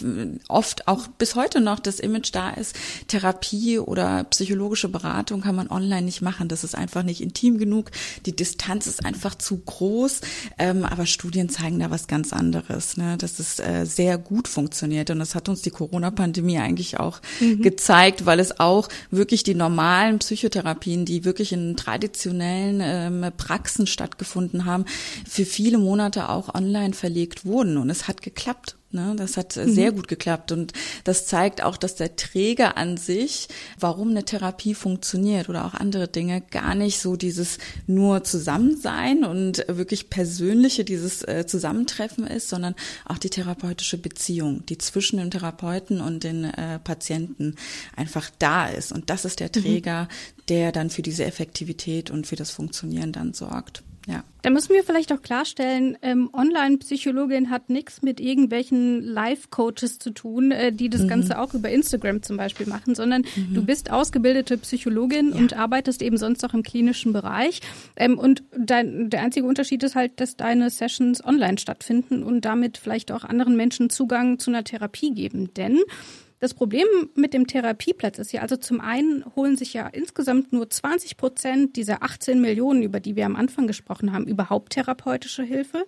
oft 0.48 0.88
auch 0.88 1.08
bis 1.08 1.36
heute 1.36 1.62
noch 1.62 1.80
das 1.80 2.00
Image 2.00 2.34
da 2.34 2.52
ist, 2.52 2.76
Therapie 3.08 3.80
oder 3.80 4.24
psychologische 4.26 4.90
Beratung 4.90 5.42
kann 5.42 5.56
man 5.56 5.68
online 5.78 6.04
nicht 6.04 6.22
machen. 6.22 6.48
Das 6.48 6.64
ist 6.64 6.76
einfach 6.76 7.04
nicht 7.04 7.22
intim 7.22 7.58
genug. 7.58 7.92
Die 8.26 8.36
Distanz 8.36 8.88
ist 8.88 9.06
einfach 9.06 9.36
zu 9.36 9.58
groß. 9.58 10.22
Ähm, 10.58 10.84
aber 10.84 11.06
Studien 11.06 11.50
zeigen 11.50 11.80
da 11.80 11.92
was 11.92 12.08
ganz 12.08 12.34
anderes, 12.34 12.98
ne? 12.98 13.18
dass 13.18 13.40
es 13.40 13.60
äh, 13.60 13.86
sehr 13.86 14.18
gut 14.18 14.48
funktioniert. 14.48 15.10
Und 15.10 15.20
das 15.20 15.36
hat 15.36 15.50
uns 15.50 15.62
die 15.62 15.70
Corona-Pandemie 15.70 16.58
eigentlich 16.58 17.00
auch 17.00 17.22
mhm. 17.40 17.62
gezeigt, 17.62 18.26
weil 18.26 18.40
es 18.40 18.60
auch 18.60 18.90
wirklich 19.12 19.44
die 19.44 19.56
normalen 19.56 20.20
Psychotherapien, 20.20 21.06
die 21.06 21.24
wirklich 21.24 21.54
in 21.54 21.78
traditionellen 21.78 22.82
ähm, 22.82 23.32
Praxen 23.38 23.88
stattgefunden 23.88 24.66
haben, 24.66 24.86
für 25.28 25.46
viele 25.46 25.78
Monate 25.78 26.30
auch 26.30 26.54
online 26.54 26.94
verlegt 26.94 27.46
wurden. 27.46 27.78
Und 27.78 27.90
es 27.90 28.08
hat 28.08 28.22
geklappt. 28.22 28.76
Ne, 28.90 29.16
das 29.18 29.36
hat 29.36 29.58
mhm. 29.58 29.74
sehr 29.74 29.92
gut 29.92 30.08
geklappt 30.08 30.54
und 30.54 30.72
das 31.04 31.26
zeigt 31.28 31.62
auch, 31.62 31.76
dass 31.76 31.96
der 31.96 32.16
Träger 32.16 32.78
an 32.78 32.96
sich, 32.96 33.50
warum 33.78 34.12
eine 34.12 34.24
Therapie 34.24 34.74
funktioniert 34.74 35.50
oder 35.50 35.66
auch 35.66 35.74
andere 35.74 36.08
Dinge, 36.08 36.40
gar 36.40 36.74
nicht 36.74 37.02
so 37.02 37.18
dieses 37.18 37.58
nur 37.86 38.24
Zusammensein 38.24 39.26
und 39.26 39.66
wirklich 39.68 40.10
persönliche, 40.10 40.86
dieses 40.86 41.22
äh, 41.24 41.46
Zusammentreffen 41.46 42.26
ist, 42.26 42.48
sondern 42.48 42.76
auch 43.04 43.18
die 43.18 43.30
therapeutische 43.30 43.98
Beziehung, 43.98 44.66
die 44.68 44.78
zwischen 44.78 45.18
dem 45.18 45.32
Therapeuten 45.32 46.00
und 46.00 46.24
den 46.24 46.46
äh, 46.46 46.80
Patienten 46.80 47.58
einfach 47.94 48.30
da 48.40 48.68
ist. 48.68 48.94
Und 48.94 49.10
das 49.10 49.26
ist 49.26 49.42
der 49.42 49.50
mhm. 49.54 49.64
Träger, 49.64 50.04
mhm. 50.04 50.42
der 50.48 50.72
dann 50.72 50.90
für 50.92 51.02
diese 51.02 51.26
Effektivität 51.26 52.10
und 52.10 52.26
für 52.26 52.38
das 52.38 52.52
Funktionieren 52.52 53.12
dann 53.12 53.34
sorgt. 53.34 53.84
Ja. 54.08 54.24
Da 54.42 54.50
müssen 54.50 54.74
wir 54.74 54.84
vielleicht 54.86 55.12
auch 55.12 55.22
klarstellen, 55.22 55.98
ähm, 56.02 56.30
Online-Psychologin 56.32 57.50
hat 57.50 57.70
nichts 57.70 58.02
mit 58.02 58.22
irgendwelchen 58.22 59.02
Life-Coaches 59.04 60.00
zu 60.00 60.12
tun, 60.12 60.52
äh, 60.52 60.72
die 60.72 60.90
das 60.90 61.02
mhm. 61.02 61.08
Ganze 61.10 61.40
auch 61.40 61.54
über 61.54 61.70
Instagram 61.70 62.24
zum 62.24 62.38
Beispiel 62.38 62.68
machen, 62.68 62.96
sondern 62.96 63.24
mhm. 63.36 63.54
du 63.54 63.66
bist 63.66 63.92
ausgebildete 63.92 64.58
Psychologin 64.60 65.34
ja. 65.34 65.36
und 65.36 65.54
arbeitest 65.54 66.02
eben 66.02 66.18
sonst 66.18 66.46
auch 66.46 66.54
im 66.54 66.64
klinischen 66.64 67.12
Bereich. 67.12 67.60
Ähm, 67.98 68.18
und 68.18 68.44
dein, 68.58 69.10
der 69.10 69.24
einzige 69.24 69.46
Unterschied 69.46 69.84
ist 69.84 69.96
halt, 69.96 70.22
dass 70.22 70.38
deine 70.38 70.70
Sessions 70.70 71.24
online 71.24 71.58
stattfinden 71.58 72.24
und 72.24 72.46
damit 72.46 72.78
vielleicht 72.78 73.12
auch 73.12 73.26
anderen 73.26 73.58
Menschen 73.58 73.90
Zugang 73.90 74.40
zu 74.40 74.52
einer 74.52 74.64
Therapie 74.64 75.12
geben. 75.12 75.54
Denn 75.56 75.82
das 76.40 76.54
Problem 76.54 76.88
mit 77.16 77.34
dem 77.34 77.48
Therapieplatz 77.48 78.20
ist 78.20 78.32
ja, 78.32 78.42
also 78.42 78.58
zum 78.58 78.80
einen 78.80 79.24
holen 79.36 79.58
sich 79.58 79.74
ja 79.74 79.88
insgesamt 79.88 80.54
nur 80.54 80.70
20 80.70 81.18
Prozent 81.18 81.76
dieser 81.76 82.04
18 82.04 82.40
Millionen, 82.40 82.84
über 82.84 83.00
die 83.00 83.16
wir 83.16 83.26
am 83.26 83.36
Anfang 83.36 83.68
gesprochen 83.68 84.14
haben, 84.14 84.28
überhaupt 84.28 84.74
therapeutische 84.74 85.44
Hilfe. 85.44 85.86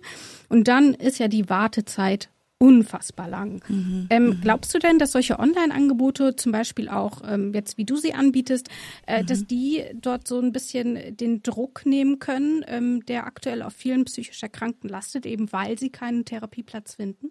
Und 0.48 0.66
dann 0.66 0.94
ist 0.94 1.18
ja 1.18 1.28
die 1.28 1.48
Wartezeit 1.48 2.30
unfassbar 2.58 3.26
lang. 3.26 3.62
Mhm, 3.68 4.06
ähm, 4.10 4.26
mhm. 4.26 4.40
glaubst 4.42 4.74
du 4.74 4.78
denn, 4.78 4.98
dass 4.98 5.12
solche 5.12 5.38
Online-Angebote, 5.38 6.36
zum 6.36 6.52
Beispiel 6.52 6.90
auch 6.90 7.22
ähm, 7.26 7.54
jetzt, 7.54 7.78
wie 7.78 7.86
du 7.86 7.96
sie 7.96 8.12
anbietest, 8.12 8.68
äh, 9.06 9.22
mhm. 9.22 9.26
dass 9.26 9.46
die 9.46 9.82
dort 9.94 10.28
so 10.28 10.38
ein 10.40 10.52
bisschen 10.52 11.16
den 11.16 11.42
Druck 11.42 11.86
nehmen 11.86 12.18
können, 12.18 12.62
ähm, 12.68 13.04
der 13.06 13.26
aktuell 13.26 13.62
auf 13.62 13.72
vielen 13.72 14.04
psychisch 14.04 14.42
Erkrankten 14.42 14.90
lastet, 14.90 15.24
eben 15.24 15.50
weil 15.52 15.78
sie 15.78 15.88
keinen 15.88 16.26
Therapieplatz 16.26 16.96
finden? 16.96 17.30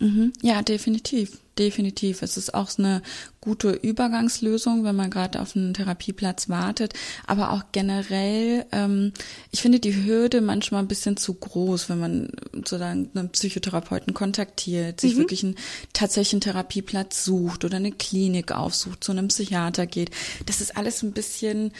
Mhm. 0.00 0.32
Ja, 0.42 0.62
definitiv, 0.62 1.38
definitiv. 1.56 2.22
Es 2.22 2.36
ist 2.36 2.52
auch 2.52 2.70
eine 2.78 3.00
gute 3.40 3.70
Übergangslösung, 3.70 4.84
wenn 4.84 4.96
man 4.96 5.10
gerade 5.10 5.40
auf 5.40 5.54
einen 5.54 5.74
Therapieplatz 5.74 6.48
wartet. 6.48 6.94
Aber 7.26 7.52
auch 7.52 7.62
generell, 7.70 8.66
ähm, 8.72 9.12
ich 9.52 9.62
finde 9.62 9.78
die 9.78 10.04
Hürde 10.04 10.40
manchmal 10.40 10.82
ein 10.82 10.88
bisschen 10.88 11.16
zu 11.16 11.34
groß, 11.34 11.88
wenn 11.88 12.00
man 12.00 12.28
sozusagen 12.52 13.10
einen 13.14 13.28
Psychotherapeuten 13.30 14.14
kontaktiert, 14.14 15.00
sich 15.00 15.14
mhm. 15.14 15.18
wirklich 15.18 15.44
einen 15.44 15.56
tatsächlichen 15.92 16.40
Therapieplatz 16.40 17.24
sucht 17.24 17.64
oder 17.64 17.76
eine 17.76 17.92
Klinik 17.92 18.50
aufsucht, 18.50 19.04
zu 19.04 19.12
einem 19.12 19.28
Psychiater 19.28 19.86
geht. 19.86 20.10
Das 20.46 20.60
ist 20.60 20.76
alles 20.76 21.02
ein 21.02 21.12
bisschen 21.12 21.72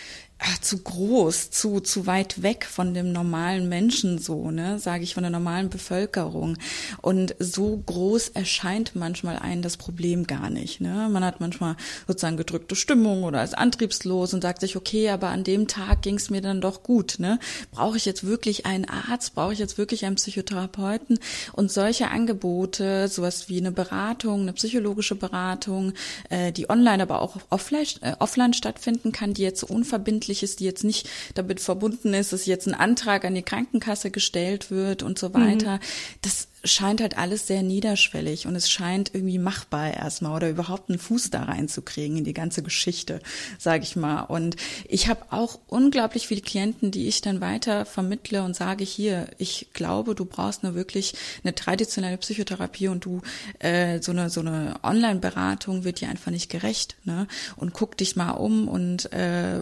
zu 0.60 0.78
groß, 0.78 1.50
zu, 1.50 1.80
zu 1.80 2.06
weit 2.06 2.42
weg 2.42 2.64
von 2.64 2.92
dem 2.94 3.12
normalen 3.12 3.68
Menschen 3.68 4.18
so, 4.18 4.50
ne, 4.50 4.78
sage 4.78 5.04
ich, 5.04 5.14
von 5.14 5.22
der 5.22 5.30
normalen 5.30 5.70
Bevölkerung. 5.70 6.58
Und 7.00 7.34
so 7.38 7.82
groß 7.86 8.30
erscheint 8.30 8.96
manchmal 8.96 9.38
ein 9.38 9.62
das 9.62 9.76
Problem 9.76 10.26
gar 10.26 10.50
nicht. 10.50 10.80
Ne? 10.80 11.08
Man 11.10 11.24
hat 11.24 11.40
manchmal 11.40 11.76
sozusagen 12.06 12.36
gedrückte 12.36 12.76
Stimmung 12.76 13.24
oder 13.24 13.44
ist 13.44 13.56
antriebslos 13.56 14.34
und 14.34 14.42
sagt 14.42 14.60
sich, 14.60 14.76
okay, 14.76 15.10
aber 15.10 15.28
an 15.28 15.44
dem 15.44 15.68
Tag 15.68 16.02
ging 16.02 16.16
es 16.16 16.30
mir 16.30 16.40
dann 16.40 16.60
doch 16.60 16.82
gut. 16.82 17.16
Ne? 17.18 17.38
Brauche 17.70 17.96
ich 17.96 18.04
jetzt 18.04 18.24
wirklich 18.26 18.66
einen 18.66 18.86
Arzt? 18.86 19.34
Brauche 19.34 19.52
ich 19.52 19.58
jetzt 19.58 19.78
wirklich 19.78 20.04
einen 20.04 20.16
Psychotherapeuten? 20.16 21.18
Und 21.52 21.72
solche 21.72 22.08
Angebote, 22.08 23.08
sowas 23.08 23.48
wie 23.48 23.58
eine 23.58 23.72
Beratung, 23.72 24.42
eine 24.42 24.52
psychologische 24.52 25.14
Beratung, 25.14 25.92
äh, 26.30 26.52
die 26.52 26.68
online, 26.68 27.02
aber 27.02 27.22
auch 27.22 27.36
offline, 27.50 27.86
äh, 28.00 28.14
offline 28.18 28.52
stattfinden 28.52 29.12
kann, 29.12 29.34
die 29.34 29.42
jetzt 29.42 29.60
so 29.60 29.66
unverbindlich 29.66 30.33
ist, 30.42 30.60
die 30.60 30.64
jetzt 30.64 30.84
nicht 30.84 31.08
damit 31.34 31.60
verbunden 31.60 32.14
ist, 32.14 32.32
dass 32.32 32.46
jetzt 32.46 32.66
ein 32.66 32.74
Antrag 32.74 33.24
an 33.24 33.34
die 33.34 33.42
Krankenkasse 33.42 34.10
gestellt 34.10 34.70
wird 34.70 35.02
und 35.02 35.18
so 35.18 35.34
weiter. 35.34 35.76
Mhm. 35.76 35.80
Das 36.22 36.48
scheint 36.64 37.00
halt 37.00 37.18
alles 37.18 37.46
sehr 37.46 37.62
niederschwellig 37.62 38.46
und 38.46 38.56
es 38.56 38.70
scheint 38.70 39.14
irgendwie 39.14 39.38
machbar 39.38 39.94
erstmal 39.94 40.34
oder 40.34 40.48
überhaupt 40.48 40.88
einen 40.88 40.98
Fuß 40.98 41.30
da 41.30 41.44
reinzukriegen 41.44 42.18
in 42.18 42.24
die 42.24 42.34
ganze 42.34 42.62
Geschichte, 42.62 43.20
sage 43.58 43.84
ich 43.84 43.96
mal. 43.96 44.22
Und 44.22 44.56
ich 44.88 45.08
habe 45.08 45.20
auch 45.30 45.58
unglaublich 45.68 46.26
viele 46.26 46.40
Klienten, 46.40 46.90
die 46.90 47.06
ich 47.06 47.20
dann 47.20 47.40
weiter 47.40 47.84
vermittle 47.84 48.42
und 48.42 48.56
sage 48.56 48.84
hier, 48.84 49.28
ich 49.38 49.68
glaube, 49.74 50.14
du 50.14 50.24
brauchst 50.24 50.62
nur 50.62 50.74
wirklich 50.74 51.14
eine 51.42 51.54
traditionelle 51.54 52.18
Psychotherapie 52.18 52.88
und 52.88 53.04
du 53.04 53.20
äh, 53.58 54.00
so 54.00 54.12
eine 54.12 54.30
so 54.30 54.40
eine 54.40 54.76
Online-Beratung 54.82 55.84
wird 55.84 56.00
dir 56.00 56.08
einfach 56.08 56.30
nicht 56.30 56.50
gerecht, 56.50 56.96
ne? 57.04 57.26
Und 57.56 57.74
guck 57.74 57.96
dich 57.96 58.16
mal 58.16 58.32
um 58.32 58.68
und 58.68 59.12
äh, 59.12 59.60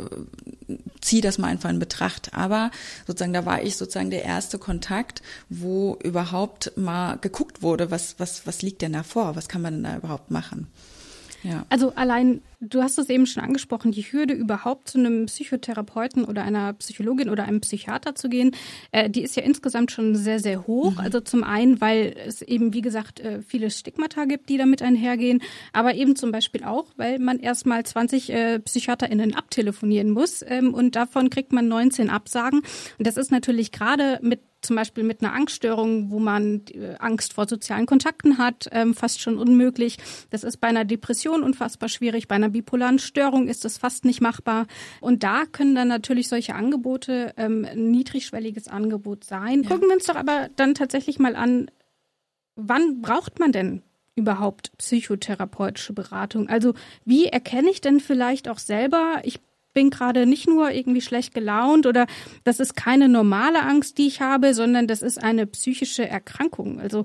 zieh 1.01 1.21
das 1.21 1.39
mal 1.39 1.49
einfach 1.49 1.71
in 1.71 1.81
Betracht. 1.81 2.33
Aber 2.33 2.71
sozusagen 3.07 3.33
da 3.33 3.45
war 3.45 3.63
ich 3.63 3.77
sozusagen 3.77 4.11
der 4.11 4.25
erste 4.25 4.59
Kontakt, 4.59 5.23
wo 5.49 5.99
überhaupt 6.03 6.73
mal 6.77 6.92
mal 6.93 7.17
geguckt 7.17 7.63
wurde, 7.63 7.91
was, 7.91 8.19
was, 8.19 8.47
was 8.47 8.63
liegt 8.63 8.83
denn 8.83 8.93
da 8.93 9.03
vor? 9.03 9.35
Was 9.37 9.49
kann 9.49 9.63
man 9.63 9.75
denn 9.75 9.85
da 9.85 9.97
überhaupt 9.97 10.31
machen? 10.31 10.69
Ja. 11.43 11.67
Also 11.71 11.93
allein, 11.97 12.41
du 12.61 12.83
hast 12.83 12.99
es 12.99 13.09
eben 13.09 13.27
schon 13.27 13.43
angesprochen, 13.43 13.91
die 13.91 14.03
Hürde 14.03 14.33
überhaupt 14.33 14.89
zu 14.89 14.99
einem 14.99 15.27
Psychotherapeuten 15.27 16.25
oder 16.25 16.45
einer 16.45 16.73
Psychologin 16.75 17.29
oder 17.29 17.45
einem 17.45 17.61
Psychiater 17.61 18.15
zu 18.15 18.29
gehen, 18.29 18.53
äh, 18.93 19.11
die 19.11 19.23
ist 19.23 19.35
ja 19.35 19.43
insgesamt 19.43 19.91
schon 19.91 20.15
sehr, 20.15 20.39
sehr 20.39 20.69
hoch. 20.69 20.93
Mhm. 20.93 20.99
Also 21.01 21.21
zum 21.21 21.43
einen, 21.43 21.81
weil 21.81 22.15
es 22.27 22.43
eben, 22.43 22.75
wie 22.75 22.81
gesagt, 22.81 23.19
äh, 23.19 23.43
viele 23.43 23.71
Stigmata 23.71 24.25
gibt, 24.27 24.49
die 24.51 24.57
damit 24.57 24.83
einhergehen, 24.83 25.43
aber 25.73 25.95
eben 25.95 26.15
zum 26.15 26.31
Beispiel 26.31 26.63
auch, 26.63 26.87
weil 26.97 27.19
man 27.19 27.41
erstmal 27.41 27.85
20 27.85 28.31
äh, 28.31 28.59
PsychiaterInnen 28.61 29.35
abtelefonieren 29.35 30.11
muss 30.11 30.45
ähm, 30.47 30.73
und 30.73 30.95
davon 30.95 31.29
kriegt 31.29 31.53
man 31.53 31.67
19 31.67 32.09
Absagen. 32.09 32.61
Und 32.99 33.07
das 33.07 33.17
ist 33.17 33.33
natürlich 33.33 33.73
gerade 33.73 34.21
mit 34.23 34.41
zum 34.63 34.77
Beispiel 34.77 35.05
mit 35.05 35.23
einer 35.23 35.35
Angststörung, 35.35 36.11
wo 36.11 36.19
man 36.19 36.63
äh, 36.73 36.95
Angst 36.99 37.35
vor 37.35 37.47
sozialen 37.49 37.87
Kontakten 37.87 38.39
hat, 38.39 38.69
ähm, 38.73 38.95
fast 38.95 39.21
schon 39.21 39.39
unmöglich. 39.39 39.99
Das 40.31 40.45
ist 40.45 40.59
bei 40.59 40.69
einer 40.69 40.85
Depression 40.85 41.43
unfassbar 41.43 41.89
schwierig. 41.89 42.29
Bei 42.29 42.37
einer 42.37 42.49
bipolaren 42.49 42.99
Störung 42.99 43.49
ist 43.49 43.65
das 43.65 43.79
fast 43.79 44.05
nicht 44.05 44.21
machbar. 44.21 44.67
Und 45.01 45.23
da 45.23 45.45
können 45.45 45.75
dann 45.75 45.89
natürlich 45.89 46.29
solche 46.29 46.55
Angebote 46.55 47.35
ähm, 47.37 47.67
ein 47.69 47.91
niedrigschwelliges 47.91 48.69
Angebot 48.69 49.25
sein. 49.25 49.63
Ja. 49.63 49.69
Gucken 49.69 49.89
wir 49.89 49.95
uns 49.95 50.07
doch 50.07 50.17
aber 50.17 50.49
dann 50.57 50.75
tatsächlich 50.75 51.19
mal 51.19 51.37
an, 51.37 51.71
wann 52.55 53.03
braucht 53.03 53.41
man 53.41 53.53
denn 53.53 53.83
überhaupt 54.15 54.77
psychotherapeutische 54.79 55.93
Beratung? 55.93 56.49
Also 56.49 56.75
wie 57.05 57.27
erkenne 57.27 57.71
ich 57.71 57.81
denn 57.81 58.01
vielleicht 58.01 58.49
auch 58.49 58.59
selber, 58.59 59.21
ich 59.25 59.41
bin 59.73 59.91
gerade 59.91 60.27
nicht 60.27 60.49
nur 60.49 60.71
irgendwie 60.71 61.01
schlecht 61.01 61.35
gelaunt 61.35 61.87
oder 61.87 62.07
das 62.45 62.61
ist 62.61 62.77
keine 62.77 63.09
normale 63.09 63.63
Angst, 63.63 63.99
die 63.99 64.07
ich 64.07 64.21
habe, 64.21 64.55
sondern 64.55 64.87
das 64.87 65.03
ist 65.03 65.23
eine 65.23 65.47
psychische 65.47 66.09
Erkrankung. 66.09 66.81
Also 66.81 67.05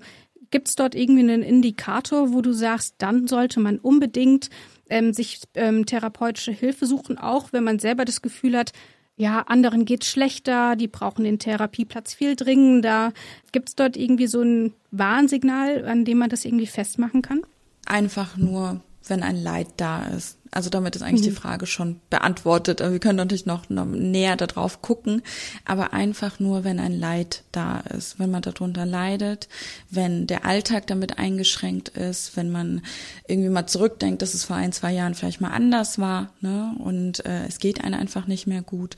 gibt 0.52 0.70
es 0.70 0.76
dort 0.76 0.96
irgendwie 0.96 1.22
einen 1.22 1.44
Indikator, 1.44 2.34
wo 2.34 2.42
du 2.42 2.54
sagst, 2.54 2.96
dann 3.00 3.28
sollte 3.28 3.60
man 3.60 3.80
unbedingt 3.80 4.50
ähm, 4.90 5.14
sich 5.14 5.42
ähm, 5.56 5.86
therapeutische 5.86 6.52
Hilfe 6.52 6.86
suchen, 6.86 7.18
auch 7.18 7.52
wenn 7.52 7.64
man 7.64 7.80
selber 7.80 8.06
das 8.06 8.22
Gefühl 8.22 8.58
hat, 8.58 8.72
ja, 9.20 9.42
anderen 9.42 9.86
geht's 9.86 10.08
schlechter, 10.08 10.76
die 10.76 10.88
brauchen 10.88 11.24
den 11.24 11.40
Therapieplatz 11.40 12.14
viel 12.14 12.36
dringender. 12.36 13.14
Gibt 13.52 13.70
es 13.70 13.76
dort 13.76 13.98
irgendwie 13.98 14.28
so 14.28 14.42
ein 14.42 14.74
Warnsignal, 14.92 15.86
an 15.86 16.06
dem 16.06 16.20
man 16.20 16.30
das 16.30 16.46
irgendwie 16.46 16.68
festmachen 16.68 17.24
kann? 17.24 17.42
Einfach 17.88 18.38
nur, 18.38 18.82
wenn 19.08 19.24
ein 19.24 19.42
Leid 19.42 19.70
da 19.78 20.06
ist. 20.06 20.38
Also 20.52 20.70
damit 20.70 20.96
ist 20.96 21.02
eigentlich 21.02 21.22
mhm. 21.22 21.32
die 21.32 21.40
Frage 21.40 21.66
schon 21.66 22.00
beantwortet. 22.10 22.80
Wir 22.80 23.00
können 23.00 23.18
natürlich 23.18 23.46
noch, 23.46 23.70
noch 23.70 23.86
näher 23.86 24.36
darauf 24.36 24.82
gucken, 24.82 25.22
aber 25.66 25.94
einfach 25.94 26.40
nur, 26.40 26.64
wenn 26.64 26.80
ein 26.80 26.98
Leid 26.98 27.44
da 27.52 27.80
ist, 27.80 28.20
wenn 28.20 28.32
man 28.32 28.42
darunter 28.42 28.86
leidet, 28.86 29.48
wenn 29.90 30.28
der 30.28 30.46
Alltag 30.46 30.88
damit 30.88 31.18
eingeschränkt 31.18 31.90
ist, 31.90 32.38
wenn 32.38 32.52
man 32.52 32.82
irgendwie 33.28 33.50
mal 33.50 33.68
zurückdenkt, 33.68 34.22
dass 34.22 34.34
es 34.34 34.46
vor 34.46 34.56
ein, 34.56 34.72
zwei 34.72 34.94
Jahren 34.94 35.16
vielleicht 35.16 35.42
mal 35.42 35.52
anders 35.52 36.00
war, 36.00 36.34
ne? 36.42 36.76
Und 36.80 37.26
äh, 37.26 37.46
es 37.48 37.60
geht 37.60 37.84
einem 37.84 38.00
einfach 38.00 38.28
nicht 38.28 38.48
mehr 38.48 38.62
gut. 38.62 38.96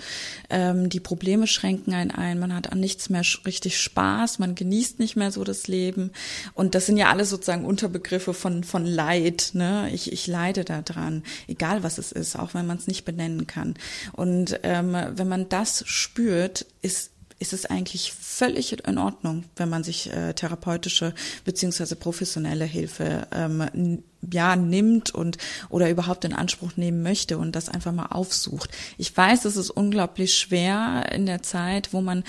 Ähm, 0.49 0.89
die 0.89 0.99
Probleme 0.99 1.47
schränken 1.47 1.93
einen 1.93 2.11
ein, 2.11 2.39
man 2.39 2.53
hat 2.53 2.71
an 2.71 2.79
nichts 2.79 3.09
mehr 3.09 3.23
richtig 3.45 3.79
Spaß, 3.79 4.39
man 4.39 4.55
genießt 4.55 4.99
nicht 4.99 5.15
mehr 5.15 5.31
so 5.31 5.43
das 5.43 5.67
Leben. 5.67 6.11
Und 6.53 6.75
das 6.75 6.85
sind 6.85 6.97
ja 6.97 7.09
alles 7.09 7.29
sozusagen 7.29 7.65
Unterbegriffe 7.65 8.33
von, 8.33 8.63
von 8.63 8.85
Leid, 8.85 9.51
ne? 9.53 9.89
Ich, 9.93 10.11
ich 10.11 10.27
leide 10.27 10.63
da 10.63 10.81
dran 10.81 11.23
egal 11.47 11.83
was 11.83 11.97
es 11.97 12.11
ist, 12.11 12.37
auch 12.37 12.53
wenn 12.53 12.67
man 12.67 12.77
es 12.77 12.87
nicht 12.87 13.05
benennen 13.05 13.47
kann. 13.47 13.75
Und 14.13 14.59
ähm, 14.63 14.95
wenn 15.11 15.27
man 15.27 15.49
das 15.49 15.83
spürt, 15.87 16.65
ist 16.81 17.11
ist 17.39 17.53
es 17.53 17.65
eigentlich 17.65 18.11
völlig 18.13 18.85
in 18.85 18.97
Ordnung, 18.97 19.45
wenn 19.55 19.69
man 19.69 19.83
sich 19.83 20.11
äh, 20.11 20.33
therapeutische 20.33 21.13
beziehungsweise 21.45 21.95
professionelle 21.95 22.65
Hilfe 22.65 23.27
ähm, 23.31 24.03
ja 24.29 24.57
nimmt 24.57 25.15
und 25.15 25.37
oder 25.69 25.89
überhaupt 25.89 26.25
in 26.25 26.33
Anspruch 26.33 26.75
nehmen 26.75 27.01
möchte 27.01 27.37
und 27.37 27.55
das 27.55 27.69
einfach 27.69 27.93
mal 27.93 28.07
aufsucht. 28.07 28.71
Ich 28.97 29.15
weiß, 29.15 29.45
es 29.45 29.55
ist 29.55 29.69
unglaublich 29.69 30.33
schwer 30.33 31.09
in 31.13 31.25
der 31.25 31.41
Zeit, 31.41 31.93
wo 31.93 32.01
man 32.01 32.25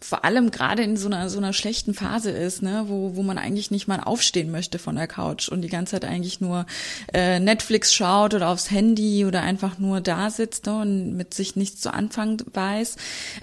vor 0.00 0.24
allem 0.24 0.50
gerade 0.50 0.82
in 0.82 0.96
so 0.96 1.06
einer 1.06 1.30
so 1.30 1.38
einer 1.38 1.52
schlechten 1.52 1.94
Phase 1.94 2.30
ist, 2.30 2.60
ne, 2.60 2.84
wo 2.88 3.14
wo 3.14 3.22
man 3.22 3.38
eigentlich 3.38 3.70
nicht 3.70 3.86
mal 3.86 4.00
aufstehen 4.00 4.50
möchte 4.50 4.78
von 4.80 4.96
der 4.96 5.06
Couch 5.06 5.48
und 5.48 5.62
die 5.62 5.68
ganze 5.68 5.92
Zeit 5.92 6.04
eigentlich 6.04 6.40
nur 6.40 6.66
äh, 7.14 7.38
Netflix 7.38 7.94
schaut 7.94 8.34
oder 8.34 8.48
aufs 8.48 8.70
Handy 8.70 9.24
oder 9.24 9.42
einfach 9.42 9.78
nur 9.78 10.00
da 10.00 10.30
sitzt 10.30 10.66
ne, 10.66 10.80
und 10.80 11.16
mit 11.16 11.34
sich 11.34 11.54
nichts 11.54 11.80
zu 11.80 11.94
anfangen 11.94 12.38
weiß. 12.52 12.96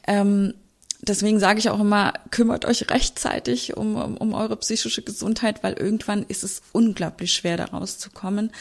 Ähm, 0.05 0.53
deswegen 1.01 1.39
sage 1.39 1.59
ich 1.59 1.69
auch 1.69 1.79
immer, 1.79 2.13
kümmert 2.29 2.65
euch 2.65 2.89
rechtzeitig 2.89 3.77
um, 3.77 3.95
um, 3.95 4.17
um 4.17 4.33
eure 4.33 4.57
psychische 4.57 5.03
Gesundheit, 5.03 5.63
weil 5.63 5.73
irgendwann 5.73 6.23
ist 6.23 6.43
es 6.43 6.61
unglaublich 6.73 7.33
schwer, 7.33 7.55
da 7.55 7.65
rauszukommen. 7.65 8.51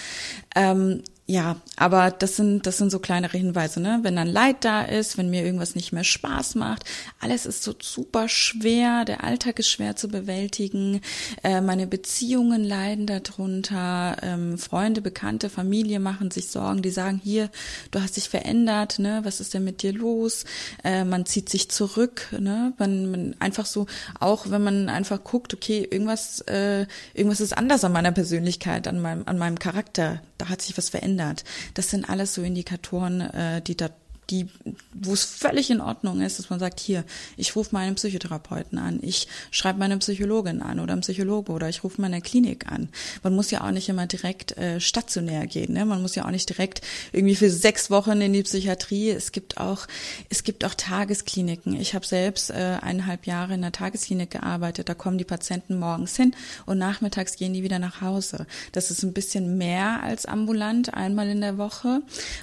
Ähm, 0.54 1.02
ja, 1.28 1.56
aber 1.75 2.12
das 2.12 2.37
sind, 2.37 2.66
das 2.66 2.78
sind 2.78 2.90
so 2.90 3.00
kleinere 3.00 3.37
Hinweise, 3.37 3.80
ne? 3.80 3.99
Wenn 4.02 4.14
dann 4.14 4.28
Leid 4.28 4.64
da 4.64 4.83
ist, 4.83 5.18
wenn 5.18 5.28
mir 5.28 5.45
irgendwas 5.45 5.75
nicht 5.75 5.90
mehr 5.90 6.04
Spaß 6.04 6.54
macht, 6.54 6.85
alles 7.18 7.47
ist 7.47 7.64
so 7.64 7.75
super 7.80 8.28
schwer, 8.28 9.04
der 9.04 9.25
Alltag 9.25 9.59
ist 9.59 9.68
schwer 9.68 9.97
zu 9.97 10.06
bewältigen, 10.06 11.00
äh, 11.42 11.61
meine 11.61 11.88
Beziehungen 11.88 12.62
leiden 12.62 13.09
darunter, 13.09 14.18
ähm, 14.23 14.56
Freunde, 14.56 15.00
Bekannte, 15.00 15.50
Familie 15.50 15.99
machen 15.99 16.30
sich 16.30 16.47
Sorgen, 16.47 16.80
die 16.80 16.90
sagen, 16.90 17.21
hier, 17.25 17.50
du 17.90 18.00
hast 18.00 18.16
dich 18.16 18.28
verändert, 18.28 19.00
ne? 19.00 19.23
Was 19.25 19.40
ist 19.40 19.52
denn 19.52 19.64
mit 19.64 19.83
dir 19.83 19.92
los? 19.92 20.45
Äh, 20.85 21.02
man 21.02 21.26
zieht 21.26 21.49
sich 21.49 21.68
zurück, 21.73 22.28
ne? 22.38 22.73
Man, 22.78 23.11
man 23.11 23.37
einfach 23.40 23.66
so, 23.66 23.87
auch 24.21 24.49
wenn 24.50 24.62
man 24.62 24.88
einfach 24.88 25.25
guckt, 25.25 25.54
okay, 25.54 25.88
irgendwas, 25.90 26.40
äh, 26.42 26.87
irgendwas 27.14 27.40
ist 27.40 27.59
anders 27.59 27.83
an 27.83 27.90
meiner 27.90 28.12
Persönlichkeit, 28.12 28.87
an 28.87 29.00
meinem, 29.00 29.25
an 29.26 29.38
meinem 29.38 29.59
Charakter, 29.59 30.23
da 30.38 30.50
hat 30.50 30.62
sich 30.62 30.78
was 30.78 30.88
verändert 30.90 31.15
verändert. 31.16 31.44
Das 31.75 31.90
sind 31.90 32.08
alles 32.08 32.35
so 32.35 32.42
Indikatoren, 32.42 33.20
äh, 33.20 33.62
die 33.62 33.76
da 33.76 33.90
die, 34.30 34.49
wo 34.92 35.12
es 35.12 35.25
völlig 35.25 35.71
in 35.71 35.80
Ordnung 35.80 36.21
ist, 36.21 36.38
dass 36.38 36.50
man 36.50 36.59
sagt, 36.59 36.80
hier, 36.80 37.04
ich 37.37 37.54
rufe 37.54 37.71
meinen 37.73 37.95
Psychotherapeuten 37.95 38.78
an, 38.78 38.99
ich 39.02 39.28
schreibe 39.50 39.78
meine 39.78 39.97
Psychologin 39.99 40.62
an 40.62 40.80
oder 40.80 40.92
einen 40.92 41.02
Psychologe 41.02 41.52
oder 41.52 41.68
ich 41.68 41.85
rufe 41.85 42.00
meine 42.00 42.21
Klinik 42.21 42.71
an. 42.71 42.88
Man 43.23 43.35
muss 43.35 43.50
ja 43.50 43.64
auch 43.64 43.71
nicht 43.71 43.88
immer 43.88 44.06
direkt 44.06 44.56
äh, 44.56 44.80
stationär 44.80 45.47
gehen, 45.47 45.73
ne? 45.73 45.85
Man 45.85 46.02
muss 46.02 46.14
ja 46.14 46.25
auch 46.25 46.30
nicht 46.30 46.49
direkt 46.49 46.80
irgendwie 47.12 47.37
für 47.37 47.50
sechs 47.50 47.90
Wochen 47.90 48.21
in 48.21 48.33
die 48.33 48.42
Psychiatrie. 48.42 49.11
Es 49.11 49.33
gibt 49.33 49.59
auch, 49.59 49.87
es 50.28 50.42
gibt 50.42 50.64
auch 50.64 50.75
Tageskliniken. 50.75 51.78
Ich 51.80 51.95
habe 51.95 52.06
selbst 52.06 52.50
äh, 52.50 52.78
eineinhalb 52.80 53.26
Jahre 53.26 53.54
in 53.54 53.62
einer 53.62 53.73
Tagesklinik 53.73 54.30
gearbeitet. 54.30 54.88
Da 54.88 54.95
kommen 54.95 55.18
die 55.18 55.25
Patienten 55.25 55.78
morgens 55.78 56.16
hin 56.16 56.35
und 56.64 56.78
nachmittags 56.78 57.37
gehen 57.37 57.52
die 57.52 57.62
wieder 57.62 57.78
nach 57.78 58.00
Hause. 58.00 58.47
Das 58.73 58.90
ist 58.90 59.02
ein 59.02 59.12
bisschen 59.12 59.59
mehr 59.59 60.02
als 60.02 60.26
ambulant, 60.26 60.95
einmal 60.95 61.28
in 61.28 61.40
der 61.40 61.59
Woche. 61.59 62.02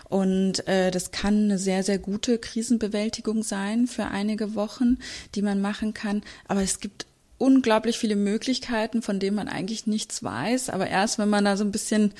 Und 0.09 0.67
äh, 0.67 0.91
das 0.91 1.11
kann 1.11 1.45
eine 1.45 1.57
sehr 1.57 1.72
sehr, 1.73 1.81
sehr 1.81 1.97
gute 1.97 2.37
Krisenbewältigung 2.37 3.41
sein 3.41 3.87
für 3.87 4.05
einige 4.05 4.53
Wochen, 4.53 4.99
die 5.33 5.41
man 5.41 5.59
machen 5.59 5.95
kann. 5.95 6.21
Aber 6.47 6.61
es 6.61 6.79
gibt 6.79 7.07
unglaublich 7.39 7.97
viele 7.97 8.15
Möglichkeiten, 8.15 9.01
von 9.01 9.19
denen 9.19 9.35
man 9.35 9.47
eigentlich 9.47 9.87
nichts 9.87 10.23
weiß. 10.23 10.69
Aber 10.69 10.87
erst 10.87 11.17
wenn 11.17 11.29
man 11.29 11.45
da 11.45 11.57
so 11.57 11.63
ein 11.63 11.71
bisschen 11.71 12.13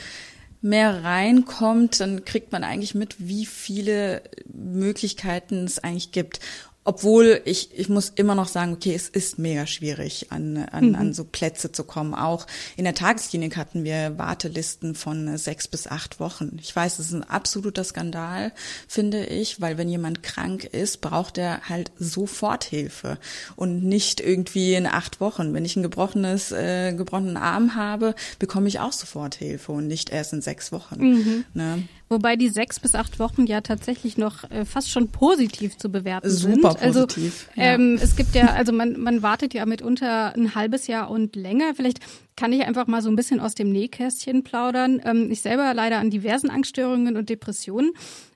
mehr 0.63 1.03
reinkommt, 1.03 2.00
dann 2.00 2.25
kriegt 2.25 2.51
man 2.51 2.63
eigentlich 2.63 2.95
mit, 2.95 3.15
wie 3.19 3.45
viele 3.45 4.24
Möglichkeiten 4.51 5.65
es 5.65 5.77
eigentlich 5.77 6.12
gibt. 6.12 6.39
Obwohl 6.84 7.42
ich, 7.46 7.78
ich 7.78 7.90
muss 7.90 8.10
immer 8.10 8.36
noch 8.36 8.48
sagen, 8.48 8.74
okay, 8.74 8.94
es 8.94 9.08
ist 9.08 9.40
mega 9.40 9.66
schwierig, 9.66 10.28
an, 10.32 10.58
an, 10.58 10.90
mhm. 10.90 10.96
an 10.96 11.13
so 11.13 11.24
Plätze 11.24 11.72
zu 11.72 11.84
kommen. 11.84 12.13
Auch 12.13 12.46
in 12.75 12.84
der 12.84 12.94
Tagesklinik 12.94 13.56
hatten 13.56 13.84
wir 13.84 14.18
Wartelisten 14.18 14.96
von 14.96 15.38
sechs 15.38 15.68
bis 15.68 15.88
acht 15.88 16.20
Wochen. 16.20 16.58
Ich 16.62 16.75
weiß, 16.75 17.00
es 17.00 17.08
ist 17.08 17.13
ein 17.13 17.24
absoluter 17.24 17.84
Skandal, 17.84 18.52
finde 18.88 19.25
ich, 19.25 19.62
weil 19.62 19.78
wenn 19.78 19.88
jemand 19.88 20.24
krank 20.24 20.66
ist, 20.66 21.02
braucht 21.02 21.38
er 21.38 21.70
halt 21.70 21.92
sofort 21.98 22.66
Hilfe 22.66 23.18
und 23.56 23.84
nicht 23.84 24.20
irgendwie 24.20 24.74
in 24.74 24.88
acht 24.88 25.22
Wochen. 25.22 25.54
Wenn 25.54 25.66
ich 25.66 25.75
ein 25.75 25.84
gebrochenes, 25.84 26.52
äh, 26.52 26.94
gebrochenen 26.94 27.38
Arm 27.38 27.75
habe, 27.75 28.16
bekomme 28.40 28.68
ich 28.68 28.80
auch 28.80 28.94
sofort 28.94 29.36
Hilfe 29.36 29.72
und 29.72 29.88
nicht 29.88 30.10
erst 30.10 30.34
in 30.34 30.42
sechs 30.42 30.72
Wochen. 30.72 31.00
Mhm. 31.00 31.46
Ne? 31.54 31.84
Wobei 32.13 32.36
die 32.36 32.50
sechs 32.50 32.79
bis 32.79 32.93
acht 32.93 33.17
Wochen 33.17 33.48
ja 33.48 33.62
tatsächlich 33.62 34.17
noch 34.17 34.50
äh, 34.51 34.65
fast 34.65 34.91
schon 34.91 35.10
positiv 35.10 35.77
zu 35.77 35.89
bewerten 35.89 36.29
Super 36.29 36.53
sind. 36.53 36.65
Also, 36.65 37.01
positiv. 37.01 37.50
Also 37.50 37.62
ja. 37.62 37.74
ähm, 37.74 38.00
es 38.01 38.15
gibt 38.15 38.36
ja, 38.36 38.53
also 38.53 38.72
man, 38.72 39.00
man 39.00 39.24
wartet 39.24 39.53
ja 39.55 39.65
mitunter 39.65 40.36
ein 40.36 40.53
halbes 40.53 40.88
Jahr 40.88 41.10
und 41.10 41.36
länger. 41.36 41.74
Vielleicht 41.75 42.00
kann 42.36 42.53
ich 42.53 42.62
einfach 42.65 42.88
mal 42.88 43.01
so 43.01 43.10
ein 43.10 43.15
bisschen 43.15 43.39
aus 43.39 43.55
dem 43.55 43.72
Nähkästchen 43.72 44.43
plaudern. 44.43 45.01
Ähm, 45.03 45.32
ich 45.32 45.41
selber 45.41 45.74
leider 45.74 45.98
an 45.98 46.12
diversen 46.12 46.50
Angststörungen 46.50 47.17
und 47.17 47.29
Depressionen 47.29 47.93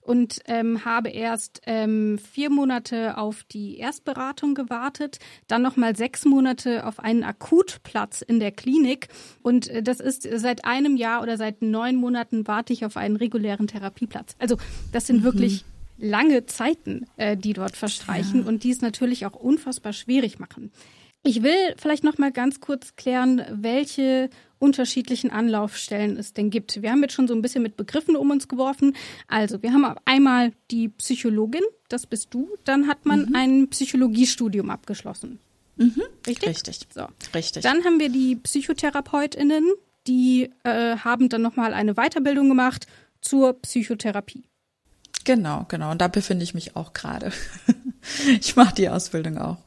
und 0.08 0.40
ähm, 0.46 0.86
habe 0.86 1.10
erst 1.10 1.62
ähm, 1.66 2.18
vier 2.18 2.50
Monate 2.50 3.18
auf 3.18 3.44
die 3.44 3.78
Erstberatung 3.78 4.56
gewartet, 4.56 5.20
dann 5.48 5.62
nochmal 5.62 5.96
sechs 5.96 6.24
Monate 6.24 6.86
auf 6.86 7.00
einen 7.00 7.24
Akutplatz 7.24 8.22
in 8.22 8.40
der 8.40 8.52
Klinik. 8.52 9.10
Und 9.42 9.68
äh, 9.68 9.84
das 9.84 10.00
ist 10.00 10.28
seit 10.36 10.64
einem 10.64 10.96
Jahr 10.96 11.22
oder 11.22 11.36
seit 11.36 11.62
neun 11.62 11.98
Monaten 11.98 12.48
warte 12.48 12.72
ich 12.72 12.86
auf 12.86 12.96
einen 12.96 13.18
regulären 13.18 13.68
Therapieplatz. 13.68 14.36
Also 14.40 14.58
das 14.94 15.08
sind 15.08 15.20
mhm. 15.20 15.24
wirklich 15.24 15.66
lange 15.98 16.46
Zeiten, 16.46 17.06
äh, 17.18 17.36
die 17.36 17.54
dort 17.54 17.76
verstreichen 17.76 18.44
ja. 18.44 18.48
und 18.48 18.64
die 18.64 18.72
es 18.72 18.82
natürlich 18.82 19.26
auch 19.26 19.36
unfassbar 19.36 19.94
schwierig 19.94 20.40
machen. 20.40 20.72
Ich 21.28 21.44
will 21.44 21.76
vielleicht 21.78 22.06
noch 22.06 22.18
mal 22.18 22.32
ganz 22.32 22.62
kurz 22.62 22.96
klären, 22.96 23.42
welche 23.52 24.30
unterschiedlichen 24.60 25.30
Anlaufstellen 25.30 26.16
es 26.16 26.32
denn 26.32 26.50
gibt. 26.50 26.82
Wir 26.82 26.90
haben 26.90 27.02
jetzt 27.02 27.16
schon 27.16 27.28
so 27.28 27.34
ein 27.34 27.42
bisschen 27.42 27.64
mit 27.64 27.76
Begriffen 27.76 28.16
um 28.16 28.32
uns 28.32 28.48
geworfen. 28.48 28.96
Also, 29.28 29.62
wir 29.62 29.74
haben 29.74 29.86
einmal 30.06 30.54
die 30.72 30.88
Psychologin, 30.88 31.64
das 31.90 32.06
bist 32.06 32.34
du. 32.34 32.48
Dann 32.64 32.88
hat 32.88 33.06
man 33.06 33.26
mhm. 33.26 33.36
ein 33.36 33.68
Psychologiestudium 33.68 34.70
abgeschlossen. 34.70 35.40
Mhm. 35.76 36.02
Richtig? 36.26 36.48
Richtig. 36.48 36.80
So. 36.96 37.08
Richtig. 37.36 37.62
Dann 37.62 37.84
haben 37.84 38.00
wir 38.00 38.08
die 38.08 38.38
PsychotherapeutInnen, 38.38 39.66
die 40.08 40.50
äh, 40.64 40.96
haben 40.96 41.28
dann 41.28 41.42
nochmal 41.42 41.74
eine 41.74 41.96
Weiterbildung 41.96 42.48
gemacht 42.48 42.88
zur 43.20 43.52
Psychotherapie. 43.64 44.46
Genau, 45.26 45.66
genau. 45.68 45.92
Und 45.92 46.00
da 46.00 46.08
befinde 46.08 46.46
ich 46.46 46.54
mich 46.54 46.78
auch 46.78 46.94
gerade. 46.94 47.34
ich 48.40 48.56
mache 48.56 48.76
die 48.76 48.90
Ausbildung 48.90 49.38
auch. 49.38 49.58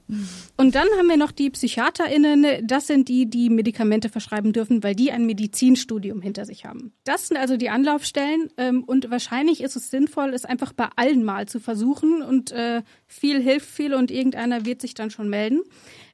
Und 0.57 0.75
dann 0.75 0.89
haben 0.99 1.09
wir 1.09 1.17
noch 1.17 1.31
die 1.31 1.51
PsychiaterInnen. 1.51 2.67
Das 2.67 2.87
sind 2.87 3.09
die, 3.09 3.27
die 3.31 3.49
Medikamente 3.49 4.09
verschreiben 4.09 4.53
dürfen, 4.53 4.83
weil 4.83 4.95
die 4.95 5.13
ein 5.13 5.25
Medizinstudium 5.25 6.21
hinter 6.21 6.45
sich 6.45 6.65
haben. 6.65 6.93
Das 7.05 7.29
sind 7.29 7.37
also 7.37 7.57
die 7.57 7.71
Anlaufstellen. 7.71 8.51
Ähm, 8.57 8.83
und 8.85 9.11
wahrscheinlich 9.11 9.63
ist 9.63 9.77
es 9.77 9.91
sinnvoll, 9.91 10.35
es 10.35 10.45
einfach 10.45 10.73
bei 10.73 10.89
allen 10.97 11.23
mal 11.23 11.47
zu 11.47 11.61
versuchen. 11.61 12.23
Und 12.23 12.51
äh, 12.51 12.83
viel 13.07 13.41
hilft 13.41 13.69
viel 13.71 13.95
und 13.95 14.11
irgendeiner 14.11 14.65
wird 14.65 14.81
sich 14.81 14.95
dann 14.95 15.11
schon 15.11 15.29
melden. 15.29 15.61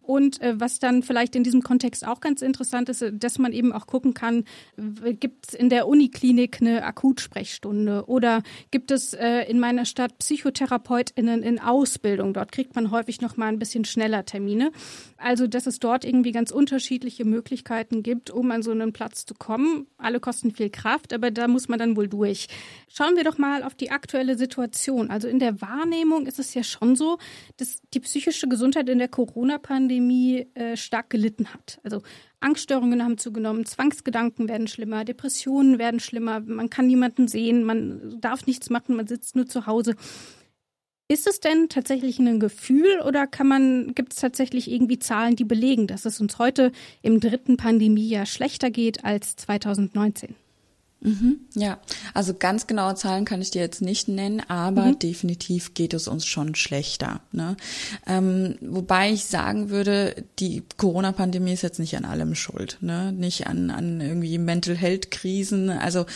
Und 0.06 0.40
äh, 0.40 0.54
was 0.58 0.78
dann 0.78 1.02
vielleicht 1.02 1.34
in 1.34 1.42
diesem 1.42 1.62
Kontext 1.62 2.06
auch 2.06 2.20
ganz 2.20 2.40
interessant 2.40 2.88
ist, 2.88 3.04
dass 3.12 3.38
man 3.38 3.52
eben 3.52 3.72
auch 3.72 3.86
gucken 3.86 4.14
kann, 4.14 4.44
gibt 4.76 5.48
es 5.48 5.54
in 5.54 5.68
der 5.68 5.88
Uniklinik 5.88 6.58
eine 6.60 6.84
Akutsprechstunde 6.84 8.04
oder 8.06 8.42
gibt 8.70 8.92
es 8.92 9.14
äh, 9.14 9.40
in 9.50 9.58
meiner 9.58 9.84
Stadt 9.84 10.18
PsychotherapeutInnen 10.18 11.42
in 11.42 11.58
Ausbildung? 11.58 12.34
Dort 12.34 12.52
kriegt 12.52 12.76
man 12.76 12.92
häufig 12.92 13.20
noch 13.20 13.36
mal 13.36 13.48
ein 13.48 13.58
bisschen 13.58 13.84
schneller 13.84 14.24
Termine. 14.24 14.70
Also, 15.16 15.48
dass 15.48 15.66
es 15.66 15.80
dort 15.80 16.04
irgendwie 16.04 16.30
ganz 16.30 16.52
unterschiedliche 16.52 17.24
Möglichkeiten 17.24 18.04
gibt, 18.04 18.30
um 18.30 18.50
an 18.52 18.62
so 18.62 18.70
einen 18.70 18.92
Platz 18.92 19.26
zu 19.26 19.34
kommen. 19.34 19.88
Alle 19.98 20.20
kosten 20.20 20.52
viel 20.52 20.70
Kraft, 20.70 21.12
aber 21.12 21.32
da 21.32 21.48
muss 21.48 21.68
man 21.68 21.80
dann 21.80 21.96
wohl 21.96 22.06
durch. 22.06 22.46
Schauen 22.88 23.16
wir 23.16 23.24
doch 23.24 23.38
mal 23.38 23.64
auf 23.64 23.74
die 23.74 23.90
aktuelle 23.90 24.38
Situation. 24.38 25.10
Also 25.10 25.26
in 25.26 25.40
der 25.40 25.60
Wahrnehmung 25.60 26.26
ist 26.26 26.38
es 26.38 26.54
ja 26.54 26.62
schon 26.62 26.94
so, 26.94 27.18
dass 27.56 27.80
die 27.92 28.00
psychische 28.00 28.46
Gesundheit 28.46 28.88
in 28.88 28.98
der 28.98 29.08
Corona-Pandemie 29.08 29.95
Pandemie 29.96 30.46
äh, 30.54 30.76
stark 30.76 31.08
gelitten 31.08 31.52
hat. 31.54 31.80
Also 31.82 32.02
Angststörungen 32.40 33.02
haben 33.02 33.16
zugenommen, 33.16 33.64
Zwangsgedanken 33.64 34.48
werden 34.48 34.68
schlimmer, 34.68 35.04
Depressionen 35.04 35.78
werden 35.78 36.00
schlimmer, 36.00 36.40
man 36.40 36.68
kann 36.68 36.86
niemanden 36.86 37.28
sehen, 37.28 37.64
man 37.64 38.20
darf 38.20 38.46
nichts 38.46 38.68
machen, 38.68 38.94
man 38.94 39.06
sitzt 39.06 39.36
nur 39.36 39.46
zu 39.46 39.66
Hause. 39.66 39.94
Ist 41.08 41.26
es 41.26 41.40
denn 41.40 41.68
tatsächlich 41.68 42.18
ein 42.18 42.40
Gefühl 42.40 43.00
oder 43.06 43.26
kann 43.26 43.48
man, 43.48 43.94
gibt 43.94 44.12
es 44.12 44.20
tatsächlich 44.20 44.70
irgendwie 44.70 44.98
Zahlen, 44.98 45.36
die 45.36 45.44
belegen, 45.44 45.86
dass 45.86 46.04
es 46.04 46.20
uns 46.20 46.38
heute 46.38 46.72
im 47.00 47.20
dritten 47.20 47.56
Pandemiejahr 47.56 48.26
schlechter 48.26 48.70
geht 48.70 49.04
als 49.04 49.36
2019? 49.36 50.34
Mhm, 51.00 51.40
ja, 51.54 51.78
also 52.14 52.34
ganz 52.34 52.66
genaue 52.66 52.94
Zahlen 52.94 53.26
kann 53.26 53.42
ich 53.42 53.50
dir 53.50 53.60
jetzt 53.60 53.82
nicht 53.82 54.08
nennen, 54.08 54.42
aber 54.48 54.86
mhm. 54.86 54.98
definitiv 54.98 55.74
geht 55.74 55.92
es 55.92 56.08
uns 56.08 56.24
schon 56.24 56.54
schlechter. 56.54 57.20
Ne? 57.32 57.56
Ähm, 58.06 58.56
wobei 58.62 59.12
ich 59.12 59.26
sagen 59.26 59.68
würde, 59.68 60.24
die 60.38 60.62
Corona-Pandemie 60.78 61.52
ist 61.52 61.62
jetzt 61.62 61.78
nicht 61.78 61.96
an 61.96 62.06
allem 62.06 62.34
schuld, 62.34 62.78
ne? 62.80 63.12
nicht 63.12 63.46
an, 63.46 63.70
an 63.70 64.00
irgendwie 64.00 64.38
Mental 64.38 64.74
Health-Krisen. 64.74 65.70
Also 65.70 66.06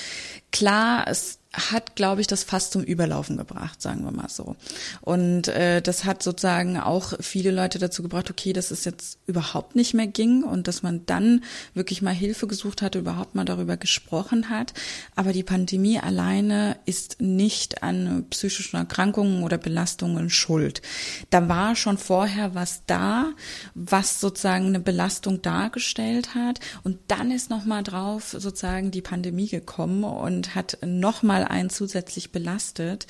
klar, 0.50 1.06
es 1.08 1.40
hat, 1.52 1.96
glaube 1.96 2.20
ich, 2.20 2.28
das 2.28 2.44
fast 2.44 2.72
zum 2.72 2.84
Überlaufen 2.84 3.36
gebracht, 3.36 3.82
sagen 3.82 4.04
wir 4.04 4.12
mal 4.12 4.28
so. 4.28 4.54
Und 5.00 5.48
äh, 5.48 5.82
das 5.82 6.04
hat 6.04 6.22
sozusagen 6.22 6.78
auch 6.78 7.14
viele 7.20 7.50
Leute 7.50 7.80
dazu 7.80 8.02
gebracht, 8.02 8.30
okay, 8.30 8.52
dass 8.52 8.70
es 8.70 8.84
jetzt 8.84 9.18
überhaupt 9.26 9.74
nicht 9.74 9.92
mehr 9.92 10.06
ging 10.06 10.44
und 10.44 10.68
dass 10.68 10.84
man 10.84 11.04
dann 11.06 11.42
wirklich 11.74 12.02
mal 12.02 12.14
Hilfe 12.14 12.46
gesucht 12.46 12.82
hat, 12.82 12.94
überhaupt 12.94 13.34
mal 13.34 13.44
darüber 13.44 13.76
gesprochen 13.76 14.48
hat. 14.48 14.74
Aber 15.16 15.32
die 15.32 15.42
Pandemie 15.42 15.98
alleine 15.98 16.76
ist 16.86 17.20
nicht 17.20 17.82
an 17.82 18.26
psychischen 18.30 18.76
Erkrankungen 18.76 19.42
oder 19.42 19.58
Belastungen 19.58 20.30
schuld. 20.30 20.82
Da 21.30 21.48
war 21.48 21.74
schon 21.74 21.98
vorher 21.98 22.54
was 22.54 22.82
da, 22.86 23.32
was 23.74 24.20
sozusagen 24.20 24.66
eine 24.66 24.80
Belastung 24.80 25.42
dargestellt 25.42 26.36
hat. 26.36 26.60
Und 26.84 26.98
dann 27.08 27.32
ist 27.32 27.50
noch 27.50 27.64
mal 27.64 27.82
drauf 27.82 28.36
sozusagen 28.38 28.92
die 28.92 29.02
Pandemie 29.02 29.48
gekommen 29.48 30.04
und 30.04 30.39
hat 30.54 30.78
noch 30.84 31.22
mal 31.22 31.30
nochmal 31.30 31.44
einen 31.44 31.70
zusätzlich 31.70 32.32
belastet 32.32 33.06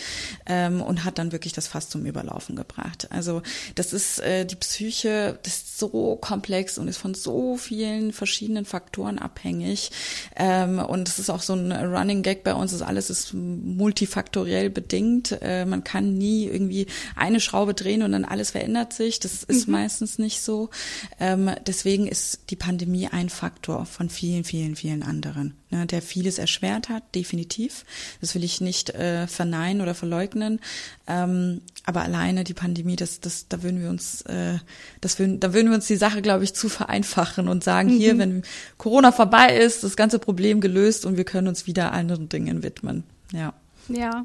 ähm, 0.46 0.82
und 0.82 1.04
hat 1.04 1.18
dann 1.18 1.32
wirklich 1.32 1.52
das 1.52 1.68
Fass 1.68 1.88
zum 1.88 2.04
Überlaufen 2.04 2.56
gebracht. 2.56 3.08
Also 3.10 3.42
das 3.76 3.92
ist 3.92 4.20
äh, 4.20 4.44
die 4.44 4.56
Psyche, 4.56 5.38
das 5.42 5.56
ist 5.56 5.78
so 5.78 6.16
komplex 6.16 6.76
und 6.76 6.88
ist 6.88 6.98
von 6.98 7.14
so 7.14 7.56
vielen 7.56 8.12
verschiedenen 8.12 8.64
Faktoren 8.64 9.18
abhängig. 9.18 9.90
Ähm, 10.36 10.78
und 10.80 11.08
es 11.08 11.18
ist 11.18 11.30
auch 11.30 11.40
so 11.40 11.54
ein 11.54 11.72
Running 11.72 12.22
Gag 12.22 12.44
bei 12.44 12.54
uns, 12.54 12.72
ist 12.72 12.82
alles 12.82 13.10
ist 13.10 13.32
multifaktoriell 13.32 14.70
bedingt. 14.70 15.38
Äh, 15.40 15.64
man 15.64 15.84
kann 15.84 16.18
nie 16.18 16.44
irgendwie 16.44 16.86
eine 17.16 17.40
Schraube 17.40 17.74
drehen 17.74 18.02
und 18.02 18.12
dann 18.12 18.24
alles 18.24 18.50
verändert 18.50 18.92
sich. 18.92 19.20
Das 19.20 19.44
ist 19.44 19.66
mhm. 19.66 19.72
meistens 19.72 20.18
nicht 20.18 20.42
so. 20.42 20.70
Ähm, 21.18 21.50
deswegen 21.66 22.06
ist 22.06 22.50
die 22.50 22.56
Pandemie 22.56 23.08
ein 23.08 23.28
Faktor 23.28 23.86
von 23.86 24.10
vielen, 24.10 24.44
vielen, 24.44 24.76
vielen 24.76 25.02
anderen, 25.02 25.54
ne, 25.70 25.86
der 25.86 26.02
vieles 26.02 26.38
erschwert 26.38 26.88
hat, 26.88 27.14
definitiv. 27.14 27.84
Das 28.20 28.34
will 28.34 28.44
ich 28.44 28.60
nicht 28.60 28.90
äh, 28.90 29.26
verneinen 29.26 29.80
oder 29.80 29.94
verleugnen. 29.94 30.60
Ähm, 31.06 31.62
aber 31.84 32.02
alleine 32.02 32.44
die 32.44 32.54
Pandemie, 32.54 32.96
das, 32.96 33.20
das, 33.20 33.48
da 33.48 33.62
würden 33.62 33.80
wir 33.80 33.90
uns, 33.90 34.22
äh, 34.22 34.58
das 35.00 35.18
würden, 35.18 35.40
da 35.40 35.52
würden 35.52 35.68
wir 35.68 35.76
uns 35.76 35.86
die 35.86 35.96
Sache, 35.96 36.22
glaube 36.22 36.44
ich, 36.44 36.54
zu 36.54 36.68
vereinfachen 36.68 37.48
und 37.48 37.64
sagen, 37.64 37.94
mhm. 37.94 37.98
hier, 37.98 38.18
wenn 38.18 38.42
Corona 38.78 39.12
vorbei 39.12 39.56
ist, 39.56 39.82
das 39.84 39.96
ganze 39.96 40.18
Problem 40.18 40.60
gelöst 40.60 41.06
und 41.06 41.16
wir 41.16 41.24
können 41.24 41.48
uns 41.48 41.66
wieder 41.66 41.92
anderen 41.92 42.28
Dingen 42.28 42.62
widmen. 42.62 43.04
Ja. 43.32 43.54
Ja, 43.88 44.24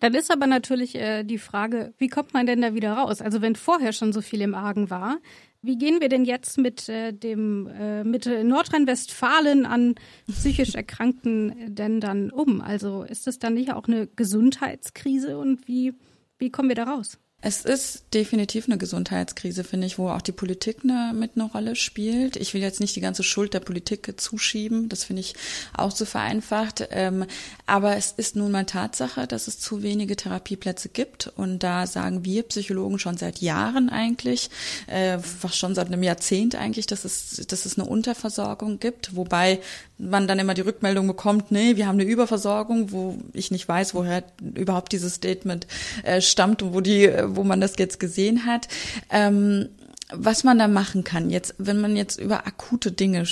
dann 0.00 0.14
ist 0.14 0.30
aber 0.30 0.46
natürlich 0.46 0.94
äh, 0.94 1.24
die 1.24 1.38
Frage, 1.38 1.92
wie 1.98 2.06
kommt 2.06 2.32
man 2.32 2.46
denn 2.46 2.62
da 2.62 2.74
wieder 2.74 2.92
raus? 2.92 3.20
Also 3.20 3.42
wenn 3.42 3.56
vorher 3.56 3.92
schon 3.92 4.12
so 4.12 4.20
viel 4.20 4.40
im 4.40 4.54
Argen 4.54 4.88
war, 4.88 5.18
wie 5.62 5.76
gehen 5.76 6.00
wir 6.00 6.08
denn 6.08 6.24
jetzt 6.24 6.58
mit 6.58 6.88
äh, 6.88 7.12
dem 7.12 7.66
äh, 7.66 8.04
mit 8.04 8.26
Nordrhein-Westfalen 8.26 9.66
an 9.66 9.94
psychisch 10.28 10.74
Erkrankten 10.74 11.74
denn 11.74 12.00
dann 12.00 12.30
um? 12.30 12.60
Also 12.60 13.02
ist 13.02 13.26
das 13.26 13.38
dann 13.38 13.54
nicht 13.54 13.72
auch 13.72 13.86
eine 13.86 14.06
Gesundheitskrise 14.06 15.38
und 15.38 15.66
wie 15.68 15.94
wie 16.38 16.50
kommen 16.50 16.68
wir 16.68 16.76
da 16.76 16.84
raus? 16.84 17.18
Es 17.42 17.64
ist 17.64 18.04
definitiv 18.12 18.66
eine 18.66 18.76
Gesundheitskrise, 18.76 19.64
finde 19.64 19.86
ich, 19.86 19.98
wo 19.98 20.10
auch 20.10 20.20
die 20.20 20.32
Politik 20.32 20.78
eine, 20.82 21.12
mit 21.14 21.32
einer 21.36 21.50
Rolle 21.50 21.74
spielt. 21.74 22.36
Ich 22.36 22.52
will 22.52 22.60
jetzt 22.60 22.80
nicht 22.80 22.94
die 22.96 23.00
ganze 23.00 23.22
Schuld 23.22 23.54
der 23.54 23.60
Politik 23.60 24.20
zuschieben, 24.20 24.90
das 24.90 25.04
finde 25.04 25.20
ich 25.20 25.34
auch 25.74 25.92
zu 25.92 26.04
vereinfacht. 26.04 26.88
Ähm, 26.90 27.24
aber 27.64 27.96
es 27.96 28.12
ist 28.12 28.36
nun 28.36 28.52
mal 28.52 28.66
Tatsache, 28.66 29.26
dass 29.26 29.48
es 29.48 29.58
zu 29.58 29.82
wenige 29.82 30.16
Therapieplätze 30.16 30.90
gibt. 30.90 31.32
Und 31.36 31.62
da 31.62 31.86
sagen 31.86 32.26
wir 32.26 32.42
Psychologen 32.42 32.98
schon 32.98 33.16
seit 33.16 33.38
Jahren 33.38 33.88
eigentlich, 33.88 34.50
äh, 34.86 35.18
schon 35.50 35.74
seit 35.74 35.86
einem 35.86 36.02
Jahrzehnt 36.02 36.56
eigentlich, 36.56 36.86
dass 36.86 37.06
es, 37.06 37.46
dass 37.48 37.64
es 37.64 37.78
eine 37.78 37.88
Unterversorgung 37.88 38.80
gibt. 38.80 39.16
Wobei 39.16 39.60
man 39.96 40.26
dann 40.26 40.38
immer 40.38 40.54
die 40.54 40.62
Rückmeldung 40.62 41.06
bekommt, 41.06 41.50
nee, 41.50 41.76
wir 41.76 41.86
haben 41.86 41.98
eine 41.98 42.08
Überversorgung, 42.08 42.92
wo 42.92 43.18
ich 43.32 43.50
nicht 43.50 43.68
weiß, 43.68 43.94
woher 43.94 44.24
überhaupt 44.54 44.92
dieses 44.92 45.14
Statement 45.14 45.66
äh, 46.02 46.20
stammt 46.20 46.62
und 46.62 46.74
wo 46.74 46.80
die, 46.80 47.06
wo 47.36 47.44
man 47.44 47.60
das 47.60 47.74
jetzt 47.78 48.00
gesehen 48.00 48.46
hat. 48.46 48.68
Ähm, 49.10 49.68
was 50.12 50.44
man 50.44 50.58
da 50.58 50.68
machen 50.68 51.04
kann, 51.04 51.30
jetzt, 51.30 51.54
wenn 51.58 51.80
man 51.80 51.96
jetzt 51.96 52.18
über 52.18 52.46
akute 52.46 52.90
Dinge 52.92 53.26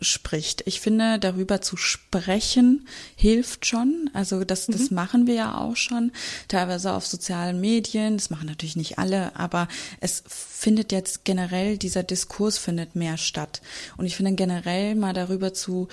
spricht. 0.00 0.62
Ich 0.66 0.80
finde, 0.80 1.18
darüber 1.18 1.60
zu 1.60 1.76
sprechen 1.76 2.86
hilft 3.16 3.66
schon. 3.66 4.10
Also 4.12 4.44
das, 4.44 4.68
mhm. 4.68 4.72
das 4.72 4.90
machen 4.90 5.26
wir 5.26 5.34
ja 5.34 5.58
auch 5.58 5.76
schon, 5.76 6.12
teilweise 6.48 6.92
auf 6.92 7.06
sozialen 7.06 7.60
Medien. 7.60 8.16
Das 8.16 8.30
machen 8.30 8.46
natürlich 8.46 8.76
nicht 8.76 8.98
alle, 8.98 9.36
aber 9.36 9.68
es 10.00 10.22
findet 10.26 10.92
jetzt 10.92 11.24
generell, 11.24 11.76
dieser 11.76 12.02
Diskurs 12.02 12.58
findet 12.58 12.96
mehr 12.96 13.18
statt. 13.18 13.60
Und 13.96 14.06
ich 14.06 14.16
finde 14.16 14.32
generell 14.32 14.94
mal 14.94 15.12
darüber 15.12 15.52
zu 15.52 15.88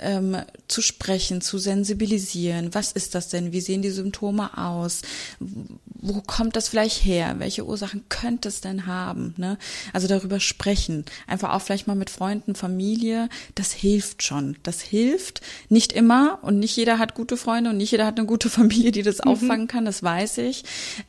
ähm, 0.00 0.36
zu 0.68 0.82
sprechen, 0.82 1.40
zu 1.40 1.58
sensibilisieren. 1.58 2.74
Was 2.74 2.92
ist 2.92 3.14
das 3.14 3.28
denn? 3.28 3.52
Wie 3.52 3.60
sehen 3.60 3.82
die 3.82 3.90
Symptome 3.90 4.56
aus? 4.56 5.02
Wo 5.40 6.20
kommt 6.20 6.56
das 6.56 6.68
vielleicht 6.68 7.04
her? 7.04 7.36
Welche 7.38 7.66
Ursachen 7.66 8.04
könnte 8.08 8.48
es 8.48 8.60
denn 8.60 8.86
haben? 8.86 9.34
Ne? 9.36 9.58
Also 9.92 10.06
darüber 10.06 10.40
sprechen. 10.40 11.04
Einfach 11.26 11.54
auch 11.54 11.62
vielleicht 11.62 11.86
mal 11.86 11.96
mit 11.96 12.10
Freunden, 12.10 12.54
Familie. 12.54 13.28
Das 13.54 13.72
hilft 13.72 14.22
schon. 14.22 14.56
Das 14.62 14.80
hilft 14.80 15.40
nicht 15.68 15.92
immer 15.92 16.38
und 16.42 16.58
nicht 16.58 16.76
jeder 16.76 16.98
hat 16.98 17.14
gute 17.14 17.36
Freunde 17.36 17.70
und 17.70 17.76
nicht 17.76 17.90
jeder 17.90 18.06
hat 18.06 18.18
eine 18.18 18.26
gute 18.26 18.50
Familie, 18.58 18.92
die 18.92 19.02
das 19.02 19.18
mhm. 19.18 19.30
auffangen 19.30 19.68
kann. 19.68 19.84
Das 19.84 20.02
weiß 20.02 20.38
ich. 20.38 20.64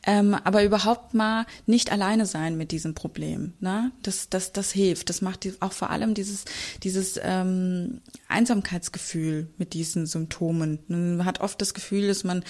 Ähm, 0.06 0.34
aber 0.34 0.64
überhaupt 0.64 1.14
mal 1.14 1.46
nicht 1.66 1.92
alleine 1.92 2.26
sein 2.26 2.56
mit 2.56 2.72
diesem 2.72 2.94
Problem. 2.94 3.52
Ne? 3.60 3.92
Das, 4.02 4.28
das, 4.28 4.52
das 4.52 4.72
hilft. 4.72 5.08
Das 5.08 5.22
macht 5.22 5.48
auch 5.60 5.72
vor 5.72 5.90
allem 5.90 6.14
dieses, 6.14 6.44
dieses 6.82 7.18
ähm, 7.22 8.00
Einsamkeit 8.28 8.79
Einsamkeitsgefühl 8.80 9.48
mit 9.58 9.74
diesen 9.74 10.06
Symptomen. 10.06 10.80
Man 10.88 11.24
hat 11.24 11.40
oft 11.40 11.60
das 11.60 11.74
Gefühl, 11.74 12.08
dass 12.08 12.24
man 12.24 12.44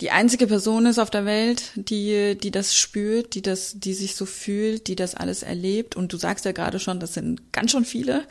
die 0.00 0.10
einzige 0.10 0.48
Person 0.48 0.86
ist 0.86 0.98
auf 0.98 1.08
der 1.08 1.24
Welt, 1.24 1.70
die, 1.76 2.36
die 2.36 2.50
das 2.50 2.74
spürt, 2.74 3.36
die 3.36 3.42
das, 3.42 3.78
die 3.78 3.94
sich 3.94 4.16
so 4.16 4.26
fühlt, 4.26 4.88
die 4.88 4.96
das 4.96 5.14
alles 5.14 5.44
erlebt. 5.44 5.94
Und 5.94 6.12
du 6.12 6.16
sagst 6.16 6.44
ja 6.44 6.50
gerade 6.50 6.80
schon, 6.80 6.98
das 6.98 7.14
sind 7.14 7.52
ganz 7.52 7.70
schon 7.70 7.84
viele. 7.84 8.26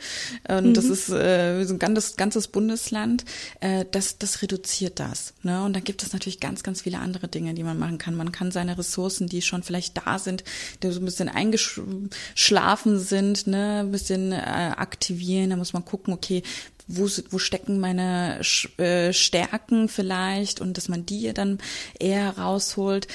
Und 0.46 0.68
mhm. 0.68 0.74
das 0.74 0.84
ist 0.84 1.08
äh, 1.08 1.64
so 1.64 1.72
ein 1.72 1.78
ganzes, 1.78 2.16
ganzes 2.16 2.48
Bundesland. 2.48 3.24
Äh, 3.60 3.86
das, 3.90 4.18
das 4.18 4.42
reduziert 4.42 5.00
das. 5.00 5.32
Ne? 5.42 5.64
Und 5.64 5.74
dann 5.74 5.82
gibt 5.82 6.02
es 6.02 6.12
natürlich 6.12 6.38
ganz, 6.38 6.62
ganz 6.62 6.82
viele 6.82 6.98
andere 6.98 7.28
Dinge, 7.28 7.54
die 7.54 7.64
man 7.64 7.78
machen 7.78 7.96
kann. 7.96 8.14
Man 8.14 8.30
kann 8.30 8.50
seine 8.50 8.76
Ressourcen, 8.76 9.26
die 9.26 9.40
schon 9.40 9.62
vielleicht 9.62 9.96
da 9.96 10.18
sind, 10.18 10.44
die 10.82 10.90
so 10.90 11.00
ein 11.00 11.06
bisschen 11.06 11.30
eingeschlafen 11.30 12.98
sind, 12.98 13.46
ne, 13.46 13.80
ein 13.80 13.90
bisschen 13.90 14.32
äh, 14.32 14.74
aktivieren. 14.76 15.48
Da 15.48 15.56
muss 15.56 15.72
man 15.72 15.86
gucken, 15.86 16.12
okay, 16.12 16.42
wo, 16.86 17.08
wo 17.30 17.38
stecken 17.38 17.80
meine 17.80 18.40
äh, 18.78 19.12
Stärken 19.12 19.88
vielleicht 19.88 20.60
und 20.60 20.76
dass 20.76 20.88
man 20.88 21.06
die 21.06 21.32
dann 21.32 21.58
eher 21.98 22.38
rausholt. 22.38 23.08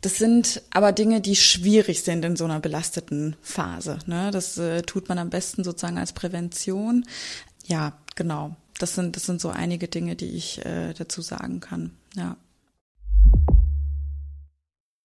Das 0.00 0.16
sind 0.18 0.62
aber 0.70 0.92
Dinge, 0.92 1.20
die 1.20 1.36
schwierig 1.36 2.02
sind 2.02 2.24
in 2.24 2.36
so 2.36 2.44
einer 2.44 2.60
belasteten 2.60 3.36
Phase. 3.40 3.98
Ne? 4.06 4.30
Das 4.30 4.58
äh, 4.58 4.82
tut 4.82 5.08
man 5.08 5.18
am 5.18 5.30
besten 5.30 5.64
sozusagen 5.64 5.98
als 5.98 6.12
Prävention. 6.12 7.06
Ja, 7.66 7.96
genau. 8.14 8.56
Das 8.78 8.94
sind, 8.94 9.16
das 9.16 9.24
sind 9.24 9.40
so 9.40 9.48
einige 9.48 9.88
Dinge, 9.88 10.16
die 10.16 10.36
ich 10.36 10.64
äh, 10.66 10.92
dazu 10.92 11.22
sagen 11.22 11.60
kann. 11.60 11.92
Ja. 12.16 12.36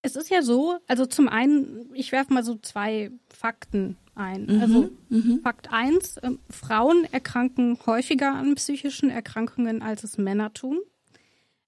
Es 0.01 0.15
ist 0.15 0.29
ja 0.29 0.41
so, 0.41 0.77
also 0.87 1.05
zum 1.05 1.27
einen, 1.27 1.89
ich 1.93 2.11
werfe 2.11 2.33
mal 2.33 2.43
so 2.43 2.55
zwei 2.55 3.11
Fakten 3.27 3.97
ein. 4.15 4.45
Mhm, 4.45 4.61
also 4.61 4.89
mhm. 5.09 5.41
Fakt 5.43 5.71
1, 5.71 6.17
äh, 6.17 6.31
Frauen 6.49 7.05
erkranken 7.11 7.77
häufiger 7.85 8.33
an 8.33 8.55
psychischen 8.55 9.09
Erkrankungen, 9.09 9.81
als 9.81 10.03
es 10.03 10.17
Männer 10.17 10.53
tun. 10.53 10.79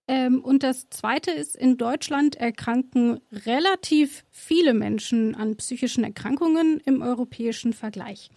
Ähm, 0.07 0.43
und 0.43 0.63
das 0.63 0.89
Zweite 0.89 1.31
ist, 1.31 1.55
in 1.55 1.77
Deutschland 1.77 2.35
erkranken 2.35 3.21
relativ 3.31 4.25
viele 4.29 4.73
Menschen 4.73 5.35
an 5.35 5.55
psychischen 5.55 6.03
Erkrankungen 6.03 6.81
im 6.85 7.01
europäischen 7.01 7.73
Vergleich. 7.73 8.29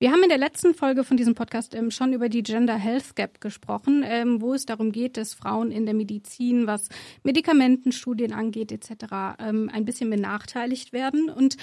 Wir 0.00 0.12
haben 0.12 0.22
in 0.22 0.28
der 0.28 0.38
letzten 0.38 0.74
Folge 0.74 1.02
von 1.02 1.16
diesem 1.16 1.34
Podcast 1.34 1.74
ähm, 1.74 1.90
schon 1.90 2.12
über 2.12 2.28
die 2.28 2.44
Gender 2.44 2.76
Health 2.76 3.16
Gap 3.16 3.40
gesprochen, 3.40 4.04
ähm, 4.06 4.40
wo 4.40 4.54
es 4.54 4.64
darum 4.64 4.92
geht, 4.92 5.16
dass 5.16 5.34
Frauen 5.34 5.72
in 5.72 5.86
der 5.86 5.94
Medizin, 5.94 6.68
was 6.68 6.88
Medikamentenstudien 7.24 8.32
angeht 8.32 8.70
etc., 8.70 9.40
ähm, 9.40 9.68
ein 9.72 9.84
bisschen 9.84 10.08
benachteiligt 10.08 10.92
werden. 10.92 11.28
Und 11.28 11.56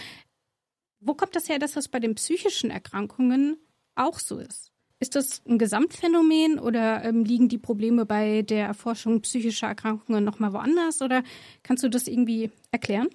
wo 1.00 1.13
kommt 1.13 1.34
das 1.38 1.48
her, 1.48 1.60
dass 1.60 1.74
das 1.74 1.88
bei 1.88 2.02
den 2.02 2.15
psychischen 2.15 2.71
Erkrankungen 2.71 3.56
auch 3.95 4.19
so 4.19 4.38
ist? 4.38 4.74
Ist 5.00 5.15
das 5.15 5.41
ein 5.48 5.58
Gesamtphänomen 5.58 6.60
oder 6.60 7.06
ähm, 7.06 7.24
liegen 7.24 7.48
die 7.48 7.58
Probleme 7.58 8.06
bei 8.06 8.41
der 8.41 8.65
Erforschung 8.65 9.21
psychischer 9.21 9.67
Erkrankungen 9.67 10.26
nochmal 10.26 10.52
woanders? 10.52 11.02
Oder 11.02 11.24
kannst 11.63 11.86
du 11.86 11.89
das 11.89 12.10
irgendwie 12.10 12.52
erklären? 12.71 13.08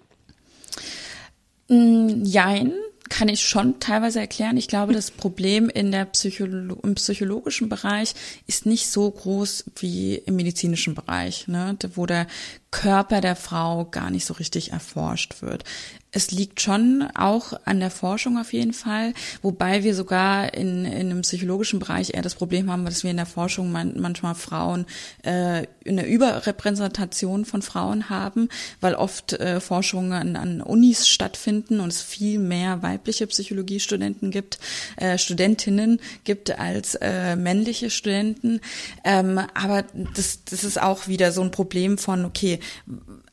Mm, 1.68 2.24
jein 2.24 2.72
kann 3.10 3.28
ich 3.28 3.46
schon 3.46 3.80
teilweise 3.80 4.20
erklären. 4.20 4.56
Ich 4.56 4.68
glaube, 4.68 4.94
das 4.94 5.10
Problem 5.10 5.68
in 5.68 5.92
der 5.92 6.06
Psycholo 6.06 6.78
im 6.82 6.94
psychologischen 6.94 7.68
Bereich 7.68 8.14
ist 8.46 8.64
nicht 8.64 8.86
so 8.86 9.10
groß 9.10 9.64
wie 9.80 10.14
im 10.14 10.36
medizinischen 10.36 10.94
Bereich, 10.94 11.46
ne, 11.46 11.76
wo 11.94 12.06
der 12.06 12.26
Körper 12.70 13.20
der 13.20 13.36
Frau 13.36 13.84
gar 13.84 14.10
nicht 14.10 14.24
so 14.24 14.34
richtig 14.34 14.72
erforscht 14.72 15.42
wird 15.42 15.64
es 16.12 16.30
liegt 16.30 16.60
schon 16.60 17.08
auch 17.14 17.52
an 17.64 17.80
der 17.80 17.90
Forschung 17.90 18.38
auf 18.38 18.52
jeden 18.52 18.72
Fall, 18.72 19.14
wobei 19.42 19.84
wir 19.84 19.94
sogar 19.94 20.54
in, 20.54 20.84
in 20.84 21.10
einem 21.10 21.20
psychologischen 21.22 21.78
Bereich 21.78 22.14
eher 22.14 22.22
das 22.22 22.34
Problem 22.34 22.70
haben, 22.70 22.84
dass 22.84 23.04
wir 23.04 23.10
in 23.10 23.16
der 23.16 23.26
Forschung 23.26 23.70
man, 23.70 24.00
manchmal 24.00 24.34
Frauen 24.34 24.86
äh, 25.22 25.66
eine 25.86 26.06
Überrepräsentation 26.06 27.44
von 27.44 27.62
Frauen 27.62 28.10
haben, 28.10 28.48
weil 28.80 28.94
oft 28.94 29.34
äh, 29.34 29.60
Forschungen 29.60 30.12
an, 30.12 30.36
an 30.36 30.60
Unis 30.60 31.08
stattfinden 31.08 31.80
und 31.80 31.88
es 31.88 32.02
viel 32.02 32.38
mehr 32.38 32.82
weibliche 32.82 33.26
Psychologiestudenten 33.26 34.30
gibt, 34.30 34.58
äh, 34.96 35.16
Studentinnen 35.16 36.00
gibt 36.24 36.58
als 36.58 36.96
äh, 36.96 37.36
männliche 37.36 37.90
Studenten. 37.90 38.60
Ähm, 39.04 39.40
aber 39.54 39.84
das, 40.14 40.44
das 40.44 40.64
ist 40.64 40.80
auch 40.80 41.06
wieder 41.06 41.30
so 41.30 41.42
ein 41.42 41.50
Problem 41.50 41.98
von, 41.98 42.24
okay, 42.24 42.58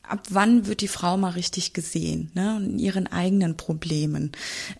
ab 0.08 0.22
wann 0.30 0.66
wird 0.66 0.80
die 0.80 0.88
Frau 0.88 1.16
mal 1.16 1.30
richtig 1.30 1.72
gesehen, 1.72 2.30
ne, 2.34 2.60
in 2.62 2.78
ihren 2.78 3.06
eigenen 3.06 3.56
Problemen. 3.56 4.32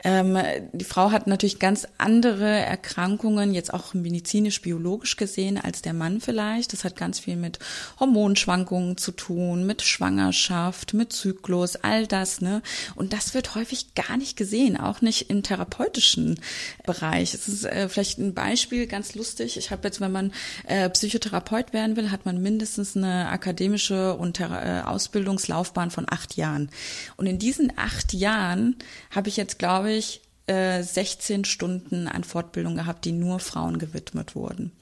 Ähm, 0.05 0.38
die 0.73 0.85
Frau 0.85 1.11
hat 1.11 1.27
natürlich 1.27 1.59
ganz 1.59 1.87
andere 1.99 2.49
Erkrankungen, 2.49 3.55
jetzt 3.55 3.73
auch 3.73 3.95
medizinisch-biologisch 3.95 5.17
gesehen, 5.17 5.59
als 5.59 5.83
der 5.83 5.93
Mann 5.93 6.21
vielleicht. 6.21 6.73
Das 6.73 6.85
hat 6.85 6.97
ganz 6.97 7.19
viel 7.19 7.37
mit 7.37 7.59
Hormonschwankungen 8.01 8.97
zu 8.97 9.12
tun, 9.12 9.67
mit 9.67 9.83
Schwangerschaft, 9.83 10.95
mit 10.95 11.12
Zyklus, 11.12 11.77
all 11.77 12.07
das, 12.07 12.41
ne. 12.41 12.62
Und 12.95 13.12
das 13.12 13.35
wird 13.35 13.55
häufig 13.55 13.95
gar 13.95 14.17
nicht 14.17 14.37
gesehen, 14.37 14.77
auch 14.77 15.03
nicht 15.03 15.31
im 15.31 15.43
therapeutischen 15.43 16.41
Bereich. 16.87 17.35
Es 17.35 17.49
ist 17.49 17.64
äh, 17.64 17.88
vielleicht 17.88 18.19
ein 18.19 18.35
Beispiel, 18.35 18.87
ganz 18.87 19.14
lustig. 19.14 19.57
Ich 19.57 19.71
habe 19.71 19.87
jetzt, 19.87 20.01
wenn 20.01 20.12
man 20.12 20.33
äh, 20.67 20.88
Psychotherapeut 20.88 21.73
werden 21.73 21.97
will, 21.97 22.11
hat 22.11 22.25
man 22.25 22.41
mindestens 22.43 22.97
eine 22.97 23.29
akademische 23.29 24.14
und 24.14 24.41
äh, 24.41 24.83
Ausbildung 24.85 25.17
Ausbildungslaufbahn 25.18 25.90
von 25.90 26.07
acht 26.09 26.37
Jahren. 26.37 26.70
Und 27.16 27.26
in 27.26 27.38
diesen 27.38 27.72
acht 27.76 28.12
Jahren 28.12 28.76
habe 29.11 29.28
ich 29.28 29.37
jetzt, 29.37 29.59
glaube 29.59 29.92
ich, 29.92 30.22
16 30.46 31.42
äh, 31.42 31.44
Stunden 31.44 32.09
an 32.09 32.24
Fortbildung 32.24 32.74
gehabt, 32.76 33.04
die 33.04 33.12
nur 33.12 33.38
Frauen 33.38 33.78
gewidmet 33.78 34.35
wurden. 34.35 34.72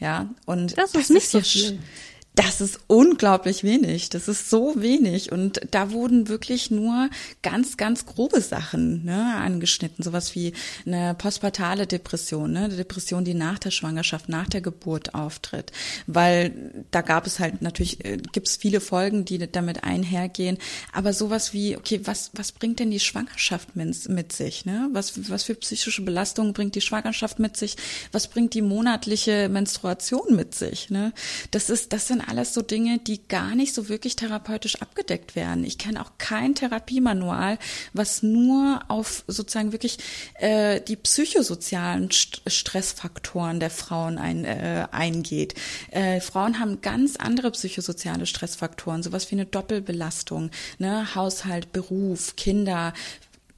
Ja, 0.00 0.28
und 0.46 0.76
das 0.76 0.94
ist 0.94 0.96
das 0.96 1.10
nicht 1.10 1.24
ist 1.24 1.30
so 1.32 1.40
viel. 1.40 1.78
Das 2.36 2.60
ist 2.60 2.80
unglaublich 2.86 3.64
wenig. 3.64 4.10
Das 4.10 4.28
ist 4.28 4.50
so 4.50 4.74
wenig. 4.76 5.32
Und 5.32 5.62
da 5.70 5.90
wurden 5.90 6.28
wirklich 6.28 6.70
nur 6.70 7.08
ganz, 7.40 7.78
ganz 7.78 8.04
grobe 8.04 8.42
Sachen 8.42 9.06
ne, 9.06 9.36
angeschnitten. 9.36 10.04
Sowas 10.04 10.34
wie 10.34 10.52
eine 10.84 11.14
postpartale 11.14 11.86
Depression, 11.86 12.52
ne, 12.52 12.64
eine 12.64 12.76
Depression, 12.76 13.24
die 13.24 13.32
nach 13.32 13.58
der 13.58 13.70
Schwangerschaft, 13.70 14.28
nach 14.28 14.48
der 14.48 14.60
Geburt 14.60 15.14
auftritt. 15.14 15.72
Weil 16.06 16.84
da 16.90 17.00
gab 17.00 17.26
es 17.26 17.38
halt 17.40 17.62
natürlich, 17.62 18.04
äh, 18.04 18.18
gibt 18.32 18.48
es 18.48 18.56
viele 18.56 18.80
Folgen, 18.80 19.24
die 19.24 19.38
damit 19.50 19.84
einhergehen. 19.84 20.58
Aber 20.92 21.14
sowas 21.14 21.54
wie, 21.54 21.78
okay, 21.78 22.02
was, 22.04 22.32
was 22.34 22.52
bringt 22.52 22.80
denn 22.80 22.90
die 22.90 23.00
Schwangerschaft 23.00 23.76
mit, 23.76 24.10
mit 24.10 24.32
sich? 24.32 24.66
Ne? 24.66 24.90
Was, 24.92 25.30
was 25.30 25.44
für 25.44 25.54
psychische 25.54 26.02
Belastungen 26.02 26.52
bringt 26.52 26.74
die 26.74 26.82
Schwangerschaft 26.82 27.38
mit 27.38 27.56
sich? 27.56 27.76
Was 28.12 28.28
bringt 28.28 28.52
die 28.52 28.62
monatliche 28.62 29.48
Menstruation 29.48 30.36
mit 30.36 30.54
sich? 30.54 30.90
Ne? 30.90 31.14
Das 31.50 31.70
ist, 31.70 31.94
das 31.94 32.08
sind 32.08 32.25
alles 32.26 32.54
so 32.54 32.62
Dinge, 32.62 32.98
die 32.98 33.26
gar 33.28 33.54
nicht 33.54 33.74
so 33.74 33.88
wirklich 33.88 34.16
therapeutisch 34.16 34.80
abgedeckt 34.82 35.36
werden. 35.36 35.64
Ich 35.64 35.78
kenne 35.78 36.00
auch 36.00 36.12
kein 36.18 36.54
Therapiemanual, 36.54 37.58
was 37.92 38.22
nur 38.22 38.80
auf 38.88 39.24
sozusagen 39.26 39.72
wirklich 39.72 39.98
äh, 40.34 40.80
die 40.80 40.96
psychosozialen 40.96 42.10
St 42.10 42.42
Stressfaktoren 42.46 43.60
der 43.60 43.70
Frauen 43.70 44.18
ein, 44.18 44.44
äh, 44.44 44.86
eingeht. 44.90 45.54
Äh, 45.90 46.20
Frauen 46.20 46.60
haben 46.60 46.80
ganz 46.80 47.16
andere 47.16 47.50
psychosoziale 47.50 48.26
Stressfaktoren, 48.26 49.02
sowas 49.02 49.30
wie 49.30 49.36
eine 49.36 49.46
Doppelbelastung, 49.46 50.50
ne? 50.78 51.14
Haushalt, 51.14 51.72
Beruf, 51.72 52.36
Kinder, 52.36 52.92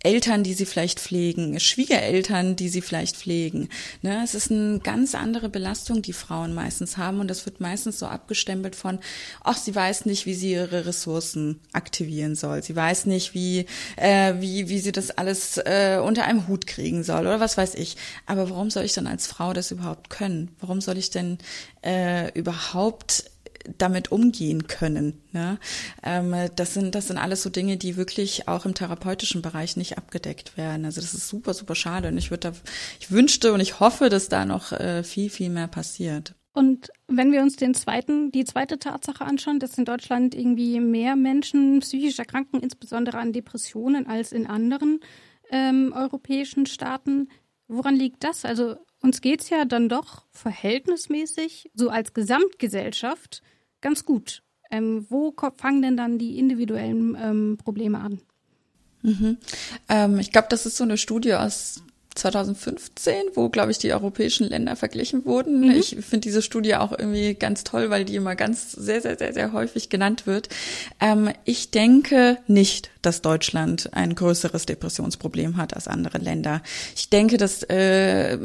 Eltern, 0.02 0.44
die 0.44 0.54
sie 0.54 0.66
vielleicht 0.66 1.00
pflegen, 1.00 1.58
Schwiegereltern, 1.58 2.54
die 2.54 2.68
sie 2.68 2.82
vielleicht 2.82 3.16
pflegen. 3.16 3.68
Ne? 4.02 4.20
Es 4.22 4.34
ist 4.34 4.50
eine 4.50 4.78
ganz 4.78 5.14
andere 5.14 5.48
Belastung, 5.48 6.02
die 6.02 6.12
Frauen 6.12 6.54
meistens 6.54 6.96
haben 6.96 7.18
und 7.18 7.28
das 7.28 7.46
wird 7.46 7.60
meistens 7.60 7.98
so 7.98 8.06
abgestempelt 8.06 8.76
von, 8.76 9.00
ach, 9.42 9.56
sie 9.56 9.74
weiß 9.74 10.06
nicht, 10.06 10.24
wie 10.24 10.34
sie 10.34 10.52
ihre 10.52 10.86
Ressourcen 10.86 11.60
aktivieren 11.72 12.36
soll. 12.36 12.62
Sie 12.62 12.76
weiß 12.76 13.06
nicht, 13.06 13.34
wie, 13.34 13.66
äh, 13.96 14.34
wie, 14.38 14.68
wie 14.68 14.78
sie 14.78 14.92
das 14.92 15.10
alles 15.10 15.56
äh, 15.58 16.00
unter 16.02 16.24
einem 16.24 16.46
Hut 16.46 16.68
kriegen 16.68 17.02
soll 17.02 17.20
oder 17.20 17.40
was 17.40 17.56
weiß 17.56 17.74
ich. 17.74 17.96
Aber 18.26 18.50
warum 18.50 18.70
soll 18.70 18.84
ich 18.84 18.92
dann 18.92 19.08
als 19.08 19.26
Frau 19.26 19.52
das 19.52 19.72
überhaupt 19.72 20.10
können? 20.10 20.54
Warum 20.60 20.80
soll 20.80 20.96
ich 20.96 21.10
denn 21.10 21.38
äh, 21.82 22.32
überhaupt 22.38 23.24
damit 23.76 24.10
umgehen 24.10 24.66
können. 24.66 25.20
Ne? 25.32 25.58
Ähm, 26.02 26.34
das 26.56 26.74
sind 26.74 26.94
das 26.94 27.08
sind 27.08 27.18
alles 27.18 27.42
so 27.42 27.50
Dinge, 27.50 27.76
die 27.76 27.96
wirklich 27.96 28.48
auch 28.48 28.64
im 28.64 28.74
therapeutischen 28.74 29.42
Bereich 29.42 29.76
nicht 29.76 29.98
abgedeckt 29.98 30.56
werden. 30.56 30.84
Also 30.84 31.00
das 31.00 31.14
ist 31.14 31.28
super 31.28 31.54
super 31.54 31.74
schade 31.74 32.08
und 32.08 32.18
ich 32.18 32.30
würde 32.30 32.50
da 32.50 32.52
ich 33.00 33.10
wünschte 33.10 33.52
und 33.52 33.60
ich 33.60 33.80
hoffe, 33.80 34.08
dass 34.08 34.28
da 34.28 34.44
noch 34.44 34.72
äh, 34.72 35.02
viel 35.02 35.30
viel 35.30 35.50
mehr 35.50 35.68
passiert. 35.68 36.34
Und 36.58 36.90
wenn 37.06 37.30
wir 37.30 37.42
uns 37.42 37.54
den 37.54 37.72
zweiten, 37.72 38.32
die 38.32 38.44
zweite 38.44 38.80
Tatsache 38.80 39.24
anschauen, 39.24 39.60
dass 39.60 39.78
in 39.78 39.84
Deutschland 39.84 40.34
irgendwie 40.34 40.80
mehr 40.80 41.14
Menschen 41.14 41.78
psychisch 41.78 42.18
erkranken, 42.18 42.60
insbesondere 42.60 43.18
an 43.18 43.32
Depressionen, 43.32 44.08
als 44.08 44.32
in 44.32 44.48
anderen 44.48 44.98
ähm, 45.50 45.92
europäischen 45.94 46.66
Staaten, 46.66 47.28
woran 47.68 47.94
liegt 47.94 48.24
das? 48.24 48.44
Also 48.44 48.76
uns 49.00 49.20
geht's 49.20 49.50
ja 49.50 49.64
dann 49.64 49.88
doch 49.88 50.24
verhältnismäßig, 50.30 51.70
so 51.74 51.90
als 51.90 52.12
Gesamtgesellschaft, 52.12 53.42
ganz 53.80 54.04
gut. 54.04 54.42
Ähm, 54.70 55.06
wo 55.08 55.34
fangen 55.56 55.82
denn 55.82 55.96
dann 55.96 56.18
die 56.18 56.38
individuellen 56.38 57.16
ähm, 57.20 57.58
Probleme 57.62 58.00
an? 58.00 58.20
Mhm. 59.02 59.38
Ähm, 59.88 60.18
ich 60.18 60.32
glaube, 60.32 60.48
das 60.50 60.66
ist 60.66 60.76
so 60.76 60.84
eine 60.84 60.98
Studie 60.98 61.34
aus 61.34 61.82
2015, 62.18 63.14
wo, 63.34 63.48
glaube 63.48 63.70
ich, 63.70 63.78
die 63.78 63.92
europäischen 63.92 64.48
Länder 64.48 64.76
verglichen 64.76 65.24
wurden. 65.24 65.60
Mhm. 65.60 65.70
Ich 65.70 65.96
finde 66.00 66.20
diese 66.20 66.42
Studie 66.42 66.74
auch 66.74 66.92
irgendwie 66.92 67.34
ganz 67.34 67.64
toll, 67.64 67.90
weil 67.90 68.04
die 68.04 68.16
immer 68.16 68.36
ganz 68.36 68.72
sehr, 68.72 69.00
sehr, 69.00 69.16
sehr, 69.18 69.32
sehr 69.32 69.52
häufig 69.52 69.88
genannt 69.88 70.26
wird. 70.26 70.48
Ähm, 71.00 71.30
ich 71.44 71.70
denke 71.70 72.38
nicht, 72.46 72.90
dass 73.02 73.22
Deutschland 73.22 73.90
ein 73.94 74.14
größeres 74.14 74.66
Depressionsproblem 74.66 75.56
hat 75.56 75.74
als 75.74 75.88
andere 75.88 76.18
Länder. 76.18 76.62
Ich 76.96 77.10
denke, 77.10 77.36
dass, 77.36 77.62
äh, 77.64 78.38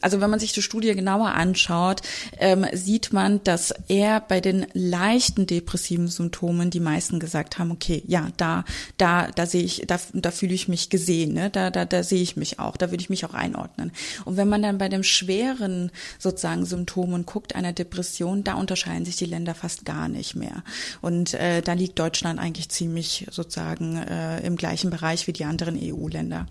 also 0.00 0.20
wenn 0.20 0.30
man 0.30 0.40
sich 0.40 0.52
die 0.52 0.62
Studie 0.62 0.94
genauer 0.94 1.28
anschaut, 1.28 2.02
ähm, 2.38 2.66
sieht 2.72 3.12
man, 3.12 3.42
dass 3.44 3.72
eher 3.88 4.20
bei 4.20 4.40
den 4.40 4.66
leichten 4.72 5.46
depressiven 5.46 6.08
Symptomen 6.08 6.70
die 6.70 6.80
meisten 6.80 7.18
gesagt 7.18 7.58
haben, 7.58 7.70
okay, 7.70 8.02
ja, 8.06 8.28
da, 8.36 8.64
da, 8.98 9.28
da 9.34 9.46
sehe 9.46 9.62
ich, 9.62 9.84
da, 9.86 9.98
da 10.12 10.30
fühle 10.30 10.54
ich 10.54 10.68
mich 10.68 10.90
gesehen, 10.90 11.32
ne? 11.32 11.50
da, 11.50 11.70
da, 11.70 11.84
da 11.84 12.02
sehe 12.02 12.22
ich 12.22 12.36
mich 12.36 12.58
auch, 12.58 12.76
da 12.76 12.90
würde 12.90 13.02
ich 13.02 13.10
mich 13.10 13.13
auch 13.22 13.34
einordnen. 13.34 13.92
Und 14.24 14.36
wenn 14.36 14.48
man 14.48 14.62
dann 14.62 14.78
bei 14.78 14.88
dem 14.88 15.02
schweren 15.02 15.90
sozusagen 16.18 16.64
Symptomen 16.64 17.26
guckt 17.26 17.54
einer 17.54 17.72
Depression, 17.72 18.44
da 18.44 18.54
unterscheiden 18.54 19.04
sich 19.04 19.16
die 19.16 19.26
Länder 19.26 19.54
fast 19.54 19.84
gar 19.84 20.08
nicht 20.08 20.34
mehr. 20.34 20.62
Und 21.02 21.34
äh, 21.34 21.60
da 21.60 21.74
liegt 21.74 21.98
Deutschland 21.98 22.40
eigentlich 22.40 22.70
ziemlich 22.70 23.26
sozusagen 23.30 23.98
äh, 23.98 24.40
im 24.40 24.56
gleichen 24.56 24.90
Bereich 24.90 25.26
wie 25.26 25.32
die 25.32 25.44
anderen 25.44 25.78
EU-Länder. 25.80 26.46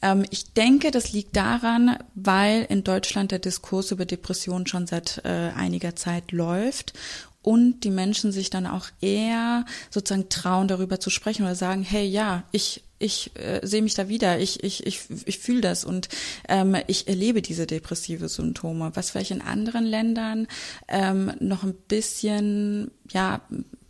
Ähm, 0.00 0.24
ich 0.30 0.52
denke, 0.54 0.90
das 0.90 1.12
liegt 1.12 1.36
daran, 1.36 1.98
weil 2.14 2.66
in 2.68 2.84
Deutschland 2.84 3.30
der 3.30 3.38
Diskurs 3.38 3.90
über 3.90 4.06
Depressionen 4.06 4.66
schon 4.66 4.86
seit 4.86 5.20
äh, 5.24 5.50
einiger 5.54 5.94
Zeit 5.96 6.32
läuft 6.32 6.94
und 7.42 7.80
die 7.80 7.90
Menschen 7.90 8.32
sich 8.32 8.50
dann 8.50 8.66
auch 8.66 8.86
eher 9.00 9.64
sozusagen 9.90 10.28
trauen, 10.28 10.68
darüber 10.68 11.00
zu 11.00 11.10
sprechen 11.10 11.42
oder 11.42 11.54
sagen, 11.54 11.82
hey, 11.82 12.06
ja, 12.06 12.44
ich 12.52 12.82
ich 13.02 13.32
äh, 13.34 13.60
sehe 13.66 13.82
mich 13.82 13.94
da 13.94 14.08
wieder, 14.08 14.38
ich, 14.38 14.62
ich, 14.62 14.86
ich, 14.86 15.00
ich 15.24 15.38
fühle 15.40 15.60
das 15.60 15.84
und 15.84 16.08
ähm, 16.48 16.76
ich 16.86 17.08
erlebe 17.08 17.42
diese 17.42 17.66
depressive 17.66 18.28
Symptome, 18.28 18.92
was 18.94 19.10
vielleicht 19.10 19.32
in 19.32 19.42
anderen 19.42 19.84
Ländern 19.84 20.46
ähm, 20.86 21.32
noch 21.40 21.64
ein 21.64 21.74
bisschen, 21.88 22.92
ja, 23.10 23.40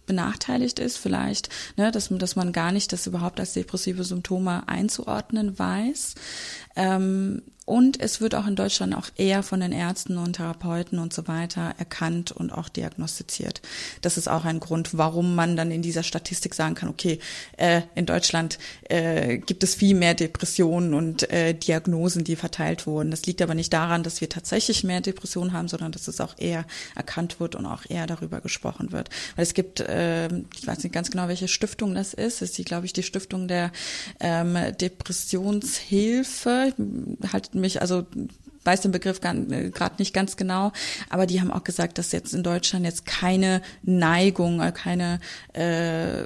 benachteiligt 0.07 0.79
ist, 0.79 0.97
vielleicht, 0.97 1.49
ne, 1.77 1.93
dass, 1.93 2.09
dass 2.11 2.37
man 2.37 2.53
gar 2.53 2.73
nicht 2.73 2.93
das 2.93 3.07
überhaupt 3.07 3.39
als 3.39 3.53
depressive 3.53 4.03
Symptome 4.03 4.69
einzuordnen 4.69 5.59
weiß. 5.59 6.15
Ähm, 6.75 7.43
und 7.65 8.01
es 8.01 8.21
wird 8.21 8.35
auch 8.35 8.49
in 8.49 8.57
Deutschland 8.57 8.95
auch 8.95 9.07
eher 9.17 9.45
von 9.45 9.61
den 9.61 9.71
Ärzten 9.71 10.19
und 10.19 10.35
Therapeuten 10.35 10.99
und 10.99 11.13
so 11.13 11.29
weiter 11.29 11.75
erkannt 11.79 12.33
und 12.33 12.51
auch 12.51 12.69
diagnostiziert. 12.69 13.63
Das 14.01 14.19
ist 14.19 14.29
auch 14.29 14.45
ein 14.45 14.59
Grund, 14.59 14.99
warum 14.99 15.37
man 15.37 15.57
dann 15.57 15.71
in 15.71 15.81
dieser 15.81 16.03
Statistik 16.03 16.55
sagen 16.55 16.75
kann, 16.75 16.89
okay, 16.89 17.21
äh, 17.57 17.83
in 17.95 18.07
Deutschland 18.07 18.59
äh, 18.89 19.39
gibt 19.39 19.63
es 19.63 19.77
viel 19.77 19.95
mehr 19.95 20.15
Depressionen 20.15 20.93
und 20.93 21.31
äh, 21.31 21.55
Diagnosen, 21.55 22.25
die 22.25 22.35
verteilt 22.35 22.89
wurden. 22.89 23.13
Das 23.13 23.27
liegt 23.27 23.41
aber 23.41 23.55
nicht 23.55 23.73
daran, 23.73 24.03
dass 24.03 24.21
wir 24.21 24.29
tatsächlich 24.29 24.83
mehr 24.83 25.01
Depressionen 25.01 25.53
haben, 25.53 25.69
sondern 25.69 25.93
dass 25.93 26.09
es 26.09 26.21
auch 26.21 26.35
eher 26.39 26.67
erkannt 26.97 27.39
wird 27.39 27.55
und 27.55 27.67
auch 27.67 27.89
eher 27.89 28.09
darüber 28.09 28.41
gesprochen 28.41 28.91
wird. 28.91 29.09
Weil 29.37 29.45
es 29.45 29.55
gibt, 29.55 29.79
äh, 29.79 30.27
ich 30.27 30.67
weiß 30.67 30.83
nicht 30.83 30.93
ganz 30.93 31.13
genau, 31.13 31.29
welche 31.29 31.47
Stiftung 31.47 31.95
das 31.95 32.13
ist, 32.13 32.43
ist 32.43 32.59
die, 32.59 32.65
glaube 32.65 32.87
ich, 32.87 32.93
die 32.93 33.05
Stiftung 33.05 33.47
der 33.47 33.71
ähm, 34.19 34.59
Depressionshilfe. 34.81 36.75
Halt 37.33 37.55
mich, 37.63 37.81
also 37.81 38.07
weiß 38.65 38.83
den 38.83 38.93
Begriff 38.93 39.21
gerade 39.21 39.95
nicht 39.99 40.15
ganz 40.15 40.37
genau, 40.37 40.73
aber 41.11 41.27
die 41.27 41.41
haben 41.41 41.51
auch 41.51 41.65
gesagt, 41.65 41.99
dass 41.99 42.13
jetzt 42.13 42.35
in 42.35 42.43
Deutschland 42.43 42.85
jetzt 42.85 43.07
keine 43.07 43.63
Neigung, 43.83 44.61
äh, 44.61 44.73
keine 44.73 45.21
äh, 45.55 46.25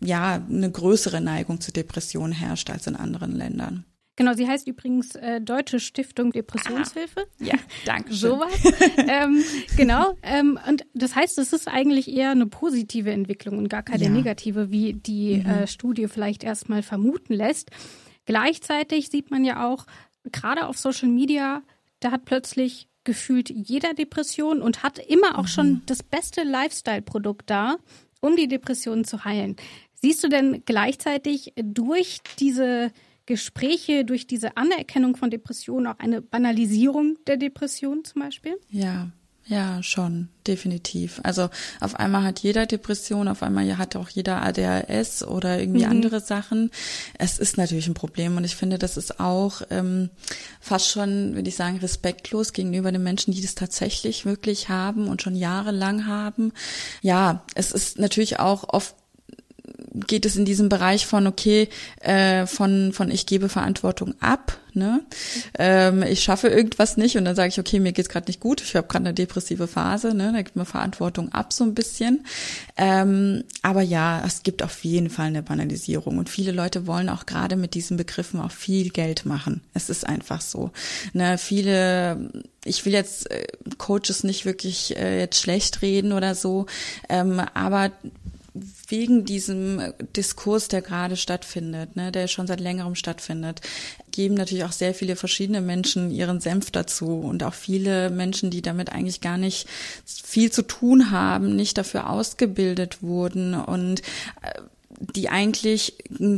ja 0.00 0.42
eine 0.48 0.70
größere 0.70 1.20
Neigung 1.20 1.60
zu 1.60 1.72
Depressionen 1.72 2.32
herrscht 2.32 2.70
als 2.70 2.86
in 2.86 2.96
anderen 2.96 3.32
Ländern. 3.32 3.84
Genau, 4.16 4.32
sie 4.34 4.46
heißt 4.46 4.68
übrigens 4.68 5.16
äh, 5.16 5.40
Deutsche 5.40 5.80
Stiftung 5.80 6.30
Depressionshilfe. 6.30 7.22
Ah, 7.22 7.44
ja, 7.44 7.54
danke 7.84 8.10
schön. 8.10 8.30
Sowas. 8.30 8.52
ähm, 9.08 9.42
genau. 9.76 10.16
Ähm, 10.22 10.56
und 10.68 10.84
das 10.94 11.16
heißt, 11.16 11.36
es 11.38 11.52
ist 11.52 11.66
eigentlich 11.66 12.08
eher 12.08 12.30
eine 12.30 12.46
positive 12.46 13.10
Entwicklung 13.10 13.58
und 13.58 13.68
gar 13.68 13.82
keine 13.82 14.04
ja. 14.04 14.10
negative, 14.10 14.70
wie 14.70 14.92
die 14.92 15.38
mhm. 15.38 15.50
äh, 15.50 15.66
Studie 15.66 16.06
vielleicht 16.06 16.44
erstmal 16.44 16.84
vermuten 16.84 17.34
lässt. 17.34 17.72
Gleichzeitig 18.26 19.10
sieht 19.10 19.30
man 19.30 19.44
ja 19.44 19.68
auch, 19.68 19.84
gerade 20.32 20.66
auf 20.66 20.78
Social 20.78 21.08
Media, 21.08 21.62
da 22.00 22.10
hat 22.10 22.24
plötzlich 22.24 22.88
gefühlt 23.04 23.50
jeder 23.50 23.94
Depression 23.94 24.62
und 24.62 24.82
hat 24.82 24.98
immer 24.98 25.38
auch 25.38 25.44
mhm. 25.44 25.48
schon 25.48 25.82
das 25.86 26.02
beste 26.02 26.42
Lifestyle-Produkt 26.42 27.50
da, 27.50 27.76
um 28.20 28.36
die 28.36 28.48
Depressionen 28.48 29.04
zu 29.04 29.24
heilen. 29.24 29.56
Siehst 29.94 30.24
du 30.24 30.28
denn 30.28 30.62
gleichzeitig 30.64 31.52
durch 31.56 32.20
diese 32.38 32.90
Gespräche, 33.26 34.04
durch 34.04 34.26
diese 34.26 34.56
Anerkennung 34.56 35.16
von 35.16 35.30
Depressionen 35.30 35.86
auch 35.86 35.98
eine 35.98 36.20
Banalisierung 36.20 37.16
der 37.26 37.36
Depression 37.36 38.04
zum 38.04 38.22
Beispiel? 38.22 38.58
Ja, 38.68 39.10
ja, 39.46 39.82
schon, 39.82 40.28
definitiv. 40.46 41.20
Also 41.22 41.50
auf 41.80 41.96
einmal 41.96 42.24
hat 42.24 42.40
jeder 42.40 42.64
Depression, 42.64 43.28
auf 43.28 43.42
einmal 43.42 43.76
hat 43.76 43.94
auch 43.94 44.08
jeder 44.08 44.42
ADHS 44.42 45.22
oder 45.22 45.58
irgendwie 45.60 45.84
mhm. 45.84 45.90
andere 45.90 46.20
Sachen. 46.20 46.70
Es 47.18 47.38
ist 47.38 47.58
natürlich 47.58 47.86
ein 47.86 47.94
Problem 47.94 48.38
und 48.38 48.44
ich 48.44 48.56
finde, 48.56 48.78
das 48.78 48.96
ist 48.96 49.20
auch 49.20 49.60
ähm, 49.68 50.08
fast 50.60 50.88
schon, 50.88 51.34
würde 51.34 51.48
ich 51.48 51.56
sagen, 51.56 51.76
respektlos 51.76 52.54
gegenüber 52.54 52.90
den 52.90 53.02
Menschen, 53.02 53.34
die 53.34 53.42
das 53.42 53.54
tatsächlich 53.54 54.24
wirklich 54.24 54.70
haben 54.70 55.08
und 55.08 55.20
schon 55.20 55.36
jahrelang 55.36 56.06
haben. 56.06 56.52
Ja, 57.02 57.44
es 57.54 57.70
ist 57.70 57.98
natürlich 57.98 58.38
auch 58.38 58.64
oft 58.68 58.94
geht 59.94 60.26
es 60.26 60.36
in 60.36 60.44
diesem 60.44 60.68
Bereich 60.68 61.06
von 61.06 61.26
okay, 61.26 61.68
äh, 62.00 62.46
von 62.46 62.92
von 62.92 63.10
ich 63.10 63.26
gebe 63.26 63.48
Verantwortung 63.48 64.14
ab, 64.20 64.58
ne? 64.72 65.02
Ähm, 65.58 66.02
ich 66.02 66.22
schaffe 66.22 66.48
irgendwas 66.48 66.96
nicht 66.96 67.16
und 67.16 67.24
dann 67.24 67.36
sage 67.36 67.48
ich 67.48 67.60
okay, 67.60 67.78
mir 67.78 67.92
geht's 67.92 68.08
gerade 68.08 68.26
nicht 68.26 68.40
gut, 68.40 68.60
ich 68.60 68.74
habe 68.74 68.88
gerade 68.88 69.04
eine 69.04 69.14
depressive 69.14 69.68
Phase, 69.68 70.14
ne? 70.14 70.32
Da 70.32 70.42
gibt 70.42 70.56
mir 70.56 70.64
Verantwortung 70.64 71.32
ab 71.32 71.52
so 71.52 71.64
ein 71.64 71.74
bisschen. 71.74 72.26
Ähm, 72.76 73.44
aber 73.62 73.82
ja, 73.82 74.24
es 74.26 74.42
gibt 74.42 74.62
auf 74.62 74.84
jeden 74.84 75.10
Fall 75.10 75.26
eine 75.26 75.42
Banalisierung 75.42 76.18
und 76.18 76.28
viele 76.28 76.52
Leute 76.52 76.86
wollen 76.86 77.08
auch 77.08 77.24
gerade 77.24 77.56
mit 77.56 77.74
diesen 77.74 77.96
Begriffen 77.96 78.40
auch 78.40 78.50
viel 78.50 78.90
Geld 78.90 79.26
machen. 79.26 79.60
Es 79.74 79.90
ist 79.90 80.06
einfach 80.06 80.40
so. 80.40 80.72
Ne? 81.12 81.38
Viele 81.38 82.30
ich 82.64 82.84
will 82.84 82.92
jetzt 82.92 83.30
äh, 83.30 83.46
Coaches 83.78 84.24
nicht 84.24 84.44
wirklich 84.44 84.96
äh, 84.96 85.20
jetzt 85.20 85.40
schlecht 85.40 85.82
reden 85.82 86.12
oder 86.12 86.34
so, 86.34 86.66
ähm, 87.08 87.40
aber 87.52 87.92
wegen 88.88 89.24
diesem 89.24 89.92
Diskurs, 90.16 90.68
der 90.68 90.82
gerade 90.82 91.16
stattfindet, 91.16 91.96
ne, 91.96 92.12
der 92.12 92.28
schon 92.28 92.46
seit 92.46 92.60
längerem 92.60 92.94
stattfindet, 92.94 93.60
geben 94.10 94.34
natürlich 94.34 94.64
auch 94.64 94.72
sehr 94.72 94.94
viele 94.94 95.16
verschiedene 95.16 95.60
Menschen 95.60 96.10
ihren 96.10 96.40
Senf 96.40 96.70
dazu 96.70 97.20
und 97.20 97.42
auch 97.42 97.54
viele 97.54 98.10
Menschen, 98.10 98.50
die 98.50 98.62
damit 98.62 98.92
eigentlich 98.92 99.20
gar 99.20 99.38
nicht 99.38 99.68
viel 100.04 100.52
zu 100.52 100.62
tun 100.62 101.10
haben, 101.10 101.56
nicht 101.56 101.78
dafür 101.78 102.10
ausgebildet 102.10 103.02
wurden 103.02 103.54
und 103.54 104.00
äh, 104.42 104.60
die 105.00 105.28
eigentlich 105.28 105.96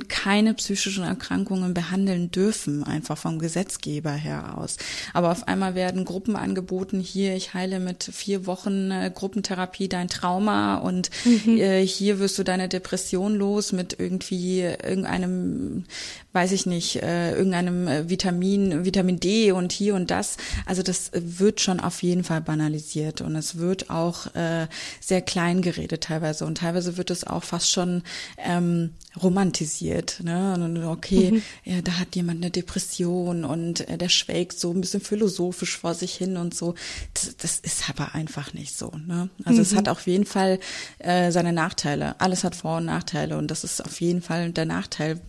keine 0.08 0.54
psychischen 0.54 1.04
Erkrankungen 1.04 1.74
behandeln 1.74 2.30
dürfen, 2.30 2.84
einfach 2.84 3.18
vom 3.18 3.38
Gesetzgeber 3.38 4.12
her 4.12 4.56
aus. 4.58 4.76
Aber 5.12 5.30
auf 5.30 5.46
einmal 5.48 5.74
werden 5.74 6.04
Gruppen 6.04 6.36
angeboten, 6.36 7.00
hier, 7.00 7.34
ich 7.36 7.54
heile 7.54 7.80
mit 7.80 8.04
vier 8.04 8.46
Wochen 8.46 8.90
äh, 8.90 9.10
Gruppentherapie 9.14 9.88
dein 9.88 10.08
Trauma 10.08 10.76
und 10.76 11.10
mhm. 11.24 11.58
äh, 11.58 11.86
hier 11.86 12.18
wirst 12.18 12.38
du 12.38 12.44
deine 12.44 12.68
Depression 12.68 13.34
los 13.34 13.72
mit 13.72 13.98
irgendwie 13.98 14.60
irgendeinem, 14.60 15.84
weiß 16.32 16.52
ich 16.52 16.66
nicht, 16.66 17.02
äh, 17.02 17.32
irgendeinem 17.34 17.88
äh, 17.88 18.08
Vitamin, 18.08 18.84
Vitamin 18.84 19.20
D 19.20 19.52
und 19.52 19.72
hier 19.72 19.94
und 19.94 20.10
das. 20.10 20.36
Also 20.64 20.82
das 20.82 21.10
wird 21.14 21.60
schon 21.60 21.80
auf 21.80 22.02
jeden 22.02 22.24
Fall 22.24 22.40
banalisiert 22.40 23.20
und 23.20 23.36
es 23.36 23.58
wird 23.58 23.90
auch 23.90 24.34
äh, 24.34 24.66
sehr 25.00 25.20
klein 25.20 25.62
geredet 25.62 26.04
teilweise 26.04 26.46
und 26.46 26.58
teilweise 26.58 26.96
wird 26.96 27.10
es 27.10 27.26
auch 27.26 27.44
fast 27.44 27.70
schon 27.70 28.02
ähm, 28.46 28.94
romantisiert. 29.20 30.20
Ne? 30.22 30.54
Und 30.54 30.84
okay, 30.84 31.32
mhm. 31.32 31.42
ja, 31.64 31.82
da 31.82 31.98
hat 31.98 32.16
jemand 32.16 32.42
eine 32.42 32.50
Depression 32.50 33.44
und 33.44 33.88
äh, 33.88 33.98
der 33.98 34.08
schwelgt 34.08 34.58
so 34.58 34.70
ein 34.72 34.80
bisschen 34.80 35.00
philosophisch 35.00 35.76
vor 35.76 35.94
sich 35.94 36.14
hin 36.14 36.36
und 36.36 36.54
so. 36.54 36.74
Das, 37.14 37.36
das 37.36 37.58
ist 37.58 37.88
aber 37.88 38.14
einfach 38.14 38.54
nicht 38.54 38.76
so. 38.76 38.92
Ne? 39.06 39.28
Also 39.44 39.58
mhm. 39.58 39.62
es 39.62 39.74
hat 39.74 39.88
auf 39.88 40.06
jeden 40.06 40.26
Fall 40.26 40.58
äh, 40.98 41.30
seine 41.32 41.52
Nachteile. 41.52 42.20
Alles 42.20 42.44
hat 42.44 42.54
Vor- 42.54 42.78
und 42.78 42.86
Nachteile 42.86 43.36
und 43.38 43.50
das 43.50 43.64
ist 43.64 43.84
auf 43.84 44.00
jeden 44.00 44.22
Fall 44.22 44.52
der 44.52 44.66
Nachteil, 44.66 45.20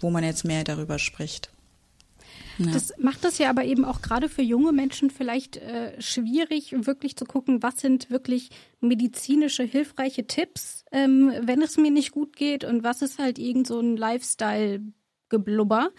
wo 0.00 0.10
man 0.10 0.24
jetzt 0.24 0.44
mehr 0.44 0.64
darüber 0.64 0.98
spricht. 0.98 1.50
Ja. 2.58 2.72
Das 2.72 2.92
macht 2.98 3.24
es 3.24 3.38
ja 3.38 3.50
aber 3.50 3.64
eben 3.64 3.84
auch 3.84 4.02
gerade 4.02 4.28
für 4.28 4.42
junge 4.42 4.72
Menschen 4.72 5.10
vielleicht 5.10 5.56
äh, 5.58 6.00
schwierig, 6.00 6.74
wirklich 6.86 7.16
zu 7.16 7.24
gucken, 7.24 7.62
was 7.62 7.80
sind 7.80 8.10
wirklich 8.10 8.50
medizinische, 8.80 9.62
hilfreiche 9.62 10.26
Tipps, 10.26 10.84
ähm, 10.92 11.32
wenn 11.42 11.62
es 11.62 11.76
mir 11.76 11.90
nicht 11.90 12.12
gut 12.12 12.36
geht 12.36 12.64
und 12.64 12.82
was 12.82 13.02
ist 13.02 13.18
halt 13.18 13.38
irgend 13.38 13.66
so 13.66 13.80
ein 13.80 13.96
Lifestyle. 13.96 14.80
Geblubber. 15.28 15.90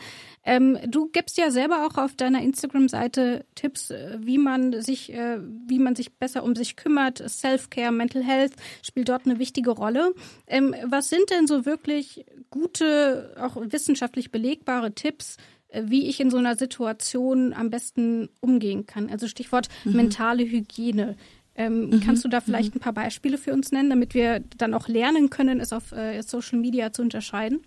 Ähm, 0.43 0.77
du 0.87 1.09
gibst 1.09 1.37
ja 1.37 1.51
selber 1.51 1.85
auch 1.85 1.97
auf 1.97 2.15
deiner 2.15 2.41
Instagram-Seite 2.41 3.45
Tipps, 3.55 3.91
äh, 3.91 4.17
wie 4.21 4.37
man 4.37 4.81
sich, 4.81 5.11
äh, 5.11 5.39
wie 5.41 5.79
man 5.79 5.95
sich 5.95 6.17
besser 6.17 6.43
um 6.43 6.55
sich 6.55 6.77
kümmert. 6.77 7.17
Self-Care, 7.27 7.91
Mental 7.91 8.23
Health 8.23 8.53
spielt 8.81 9.09
dort 9.09 9.25
eine 9.25 9.39
wichtige 9.39 9.71
Rolle. 9.71 10.13
Ähm, 10.47 10.73
was 10.85 11.09
sind 11.09 11.29
denn 11.29 11.47
so 11.47 11.65
wirklich 11.65 12.25
gute, 12.49 13.35
auch 13.39 13.57
wissenschaftlich 13.59 14.31
belegbare 14.31 14.93
Tipps, 14.93 15.35
wie 15.73 16.07
ich 16.07 16.19
in 16.19 16.29
so 16.29 16.37
einer 16.37 16.55
Situation 16.55 17.53
am 17.53 17.69
besten 17.69 18.29
umgehen 18.39 18.85
kann. 18.85 19.09
Also 19.09 19.27
Stichwort 19.27 19.69
mhm. 19.83 19.95
mentale 19.95 20.43
Hygiene. 20.43 21.15
Ähm, 21.55 21.89
mhm. 21.89 21.99
Kannst 22.01 22.23
du 22.23 22.29
da 22.29 22.39
vielleicht 22.39 22.75
mhm. 22.75 22.79
ein 22.79 22.83
paar 22.83 22.93
Beispiele 22.93 23.37
für 23.37 23.53
uns 23.53 23.71
nennen, 23.71 23.89
damit 23.89 24.13
wir 24.13 24.41
dann 24.57 24.73
auch 24.73 24.87
lernen 24.87 25.29
können, 25.29 25.59
es 25.59 25.73
auf 25.73 25.91
äh, 25.91 26.21
Social 26.21 26.59
Media 26.59 26.93
zu 26.93 27.01
unterscheiden? 27.01 27.61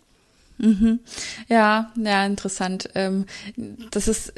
Mhm. 0.58 1.00
Ja, 1.48 1.90
ja, 1.96 2.26
interessant. 2.26 2.90
Ähm, 2.94 3.26
das 3.90 4.08
ist 4.08 4.32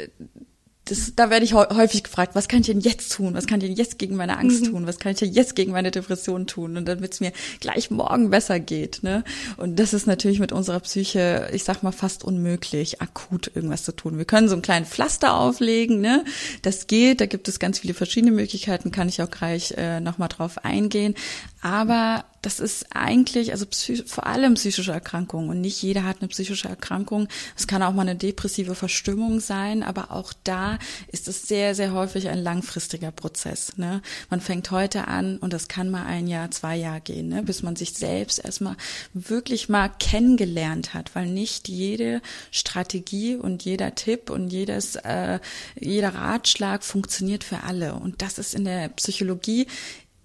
das, 0.87 1.13
da 1.15 1.31
werde 1.31 1.45
ich 1.45 1.55
häufig 1.55 2.03
gefragt, 2.03 2.35
was 2.35 2.49
kann 2.49 2.61
ich 2.61 2.67
denn 2.67 2.81
jetzt 2.81 3.13
tun? 3.13 3.35
Was 3.35 3.47
kann 3.47 3.61
ich 3.61 3.69
denn 3.69 3.77
jetzt 3.77 3.99
gegen 3.99 4.17
meine 4.17 4.37
Angst 4.37 4.63
mhm. 4.63 4.71
tun? 4.71 4.87
Was 4.87 4.99
kann 4.99 5.13
ich 5.13 5.19
denn 5.19 5.33
jetzt 5.33 5.55
gegen 5.55 5.71
meine 5.71 5.93
Depression 5.93 6.49
tun? 6.49 6.77
Und 6.77 6.87
damit 6.87 7.15
es 7.15 7.21
mir 7.21 7.33
gleich 7.61 7.93
morgen 7.93 8.31
besser 8.31 8.59
geht. 8.59 9.05
Ne? 9.05 9.23
Und 9.59 9.79
das 9.79 9.95
ist 9.95 10.09
natürlich 10.09 10.41
mit 10.41 10.51
unserer 10.51 10.81
Psyche, 10.81 11.49
ich 11.53 11.63
sag 11.63 11.85
mal, 11.85 11.93
fast 11.93 12.25
unmöglich, 12.25 13.01
akut 13.01 13.53
irgendwas 13.55 13.85
zu 13.85 13.93
tun. 13.93 14.19
Wir 14.19 14.25
können 14.25 14.49
so 14.49 14.55
einen 14.55 14.63
kleinen 14.63 14.87
Pflaster 14.87 15.35
auflegen, 15.35 16.01
ne? 16.01 16.25
Das 16.63 16.89
geht, 16.89 17.21
da 17.21 17.27
gibt 17.27 17.47
es 17.47 17.61
ganz 17.61 17.79
viele 17.79 17.95
verschiedene 17.95 18.33
Möglichkeiten, 18.33 18.91
kann 18.91 19.09
ich 19.09 19.23
auch 19.23 19.31
gleich 19.31 19.75
äh, 19.77 20.01
nochmal 20.01 20.29
drauf 20.29 20.65
eingehen. 20.65 21.15
Aber 21.63 22.25
das 22.43 22.59
ist 22.59 22.87
eigentlich, 22.91 23.53
also 23.53 23.67
vor 24.07 24.27
allem 24.27 24.55
psychische 24.55 24.91
Erkrankungen 24.91 25.49
und 25.49 25.61
nicht 25.61 25.81
jeder 25.81 26.03
hat 26.03 26.17
eine 26.21 26.29
psychische 26.29 26.69
Erkrankung. 26.69 27.29
Es 27.57 27.69
kann 27.69 27.85
auch 27.85 27.93
mal 27.93 28.03
eine 28.03 28.17
depressive 28.17 28.75
Verstimmung 28.75 29.39
sein, 29.39 29.85
aber 29.85 30.11
auch 30.11 30.33
da 30.43 30.81
ist 31.07 31.29
es 31.29 31.47
sehr, 31.47 31.77
sehr 31.77 31.93
häufig 31.93 32.29
ein 32.29 32.43
langfristiger 32.43 33.13
Prozess. 33.13 33.77
Ne? 33.77 34.03
Man 34.29 34.41
fängt 34.41 34.73
heute 34.73 35.07
an 35.07 35.39
und 35.39 35.53
das 35.53 35.69
kann 35.69 35.89
mal 35.89 36.05
ein 36.05 36.27
Jahr, 36.27 36.51
zwei 36.51 36.75
Jahre 36.75 37.01
gehen, 37.01 37.29
ne? 37.29 37.45
bis 37.45 37.63
man 37.63 37.77
sich 37.77 37.93
selbst 37.93 38.45
erstmal 38.45 38.77
wirklich 39.15 39.69
mal 39.69 39.89
kennengelernt 39.89 40.95
hat, 40.95 41.15
weil 41.15 41.27
nicht 41.27 41.69
jede 41.69 42.23
Strategie 42.51 43.37
und 43.37 43.63
jeder 43.65 43.95
Tipp 43.95 44.31
und 44.31 44.49
jedes, 44.49 44.97
äh, 44.97 45.39
jeder 45.79 46.17
Ratschlag 46.17 46.83
funktioniert 46.83 47.45
für 47.45 47.63
alle. 47.63 47.95
Und 47.95 48.21
das 48.21 48.39
ist 48.39 48.53
in 48.53 48.65
der 48.65 48.89
Psychologie 48.89 49.69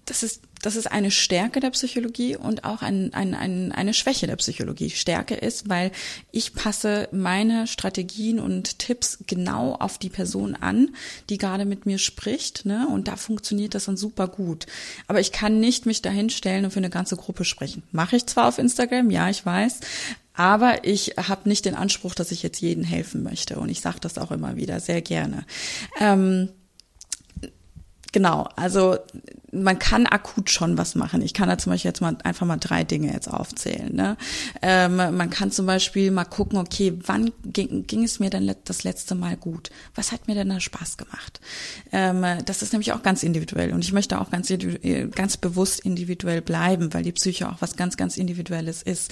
das 0.08 0.22
ist, 0.22 0.42
das 0.62 0.74
ist 0.74 0.90
eine 0.90 1.10
Stärke 1.10 1.60
der 1.60 1.70
Psychologie 1.70 2.36
und 2.36 2.64
auch 2.64 2.82
ein, 2.82 3.12
ein, 3.12 3.34
ein, 3.34 3.72
eine 3.72 3.92
Schwäche 3.92 4.26
der 4.26 4.36
Psychologie. 4.36 4.90
Stärke 4.90 5.34
ist, 5.34 5.68
weil 5.68 5.92
ich 6.32 6.54
passe 6.54 7.08
meine 7.12 7.66
Strategien 7.66 8.40
und 8.40 8.78
Tipps 8.78 9.18
genau 9.26 9.74
auf 9.74 9.98
die 9.98 10.08
Person 10.08 10.54
an, 10.54 10.94
die 11.28 11.36
gerade 11.36 11.66
mit 11.66 11.84
mir 11.84 11.98
spricht. 11.98 12.64
Ne? 12.64 12.88
Und 12.88 13.06
da 13.06 13.16
funktioniert 13.16 13.74
das 13.74 13.84
dann 13.84 13.96
super 13.96 14.28
gut. 14.28 14.66
Aber 15.06 15.20
ich 15.20 15.30
kann 15.30 15.60
nicht 15.60 15.84
mich 15.84 16.00
dahinstellen 16.00 16.64
und 16.64 16.70
für 16.70 16.80
eine 16.80 16.90
ganze 16.90 17.16
Gruppe 17.16 17.44
sprechen. 17.44 17.82
Mache 17.92 18.16
ich 18.16 18.26
zwar 18.26 18.48
auf 18.48 18.58
Instagram, 18.58 19.10
ja, 19.10 19.28
ich 19.28 19.44
weiß, 19.44 19.80
aber 20.32 20.84
ich 20.84 21.14
habe 21.16 21.48
nicht 21.48 21.64
den 21.64 21.74
Anspruch, 21.74 22.14
dass 22.14 22.30
ich 22.30 22.42
jetzt 22.42 22.60
jedem 22.60 22.84
helfen 22.84 23.22
möchte. 23.22 23.58
Und 23.58 23.68
ich 23.68 23.80
sage 23.80 23.98
das 24.00 24.16
auch 24.16 24.30
immer 24.30 24.56
wieder 24.56 24.80
sehr 24.80 25.02
gerne. 25.02 25.44
Ähm, 26.00 26.48
genau, 28.12 28.48
also 28.56 28.96
man 29.52 29.78
kann 29.78 30.06
akut 30.06 30.50
schon 30.50 30.76
was 30.76 30.94
machen. 30.94 31.22
Ich 31.22 31.34
kann 31.34 31.48
da 31.48 31.58
zum 31.58 31.72
Beispiel 31.72 31.88
jetzt 31.88 32.00
mal 32.00 32.16
einfach 32.24 32.46
mal 32.46 32.56
drei 32.58 32.84
Dinge 32.84 33.12
jetzt 33.12 33.28
aufzählen. 33.28 33.94
Ne? 33.94 34.16
Ähm, 34.62 34.96
man 34.96 35.30
kann 35.30 35.50
zum 35.50 35.66
Beispiel 35.66 36.10
mal 36.10 36.24
gucken, 36.24 36.58
okay, 36.58 36.92
wann 37.06 37.32
ging, 37.44 37.86
ging 37.86 38.04
es 38.04 38.20
mir 38.20 38.30
denn 38.30 38.54
das 38.64 38.84
letzte 38.84 39.14
Mal 39.14 39.36
gut? 39.36 39.70
Was 39.94 40.12
hat 40.12 40.28
mir 40.28 40.34
denn 40.34 40.48
da 40.48 40.60
Spaß 40.60 40.96
gemacht? 40.96 41.40
Ähm, 41.92 42.24
das 42.44 42.62
ist 42.62 42.72
nämlich 42.72 42.92
auch 42.92 43.02
ganz 43.02 43.22
individuell 43.22 43.72
und 43.72 43.84
ich 43.84 43.92
möchte 43.92 44.20
auch 44.20 44.30
ganz, 44.30 44.52
ganz 45.14 45.36
bewusst 45.36 45.80
individuell 45.80 46.42
bleiben, 46.42 46.92
weil 46.92 47.02
die 47.02 47.12
Psyche 47.12 47.48
auch 47.48 47.60
was 47.60 47.76
ganz, 47.76 47.96
ganz 47.96 48.16
Individuelles 48.16 48.82
ist. 48.82 49.10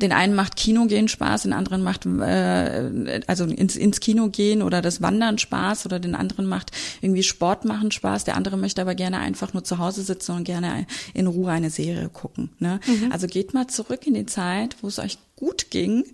Den 0.00 0.12
einen 0.12 0.34
macht 0.34 0.56
Kino 0.56 0.86
gehen 0.86 1.08
Spaß, 1.08 1.42
den 1.42 1.52
anderen 1.52 1.82
macht 1.82 2.06
äh, 2.06 3.20
also 3.26 3.44
ins, 3.44 3.76
ins 3.76 4.00
Kino 4.00 4.28
gehen 4.28 4.62
oder 4.62 4.82
das 4.82 5.00
Wandern 5.00 5.38
Spaß 5.38 5.86
oder 5.86 6.00
den 6.00 6.14
anderen 6.14 6.46
macht 6.46 6.72
irgendwie 7.00 7.22
Sport 7.22 7.64
machen 7.64 7.90
Spaß. 7.90 8.24
Der 8.24 8.36
andere 8.36 8.56
möchte 8.56 8.80
aber 8.80 8.94
gerne 8.94 9.18
einfach 9.18 9.52
nur 9.52 9.62
zu 9.64 9.75
Hause 9.78 10.02
sitzen 10.02 10.32
und 10.32 10.44
gerne 10.44 10.86
in 11.14 11.26
Ruhe 11.26 11.50
eine 11.50 11.70
Serie 11.70 12.08
gucken. 12.08 12.50
Ne? 12.58 12.80
Mhm. 12.86 13.12
Also 13.12 13.26
geht 13.26 13.54
mal 13.54 13.66
zurück 13.66 14.06
in 14.06 14.14
die 14.14 14.26
Zeit, 14.26 14.76
wo 14.82 14.88
es 14.88 14.98
euch 14.98 15.18
gut 15.36 15.70
ging 15.70 16.04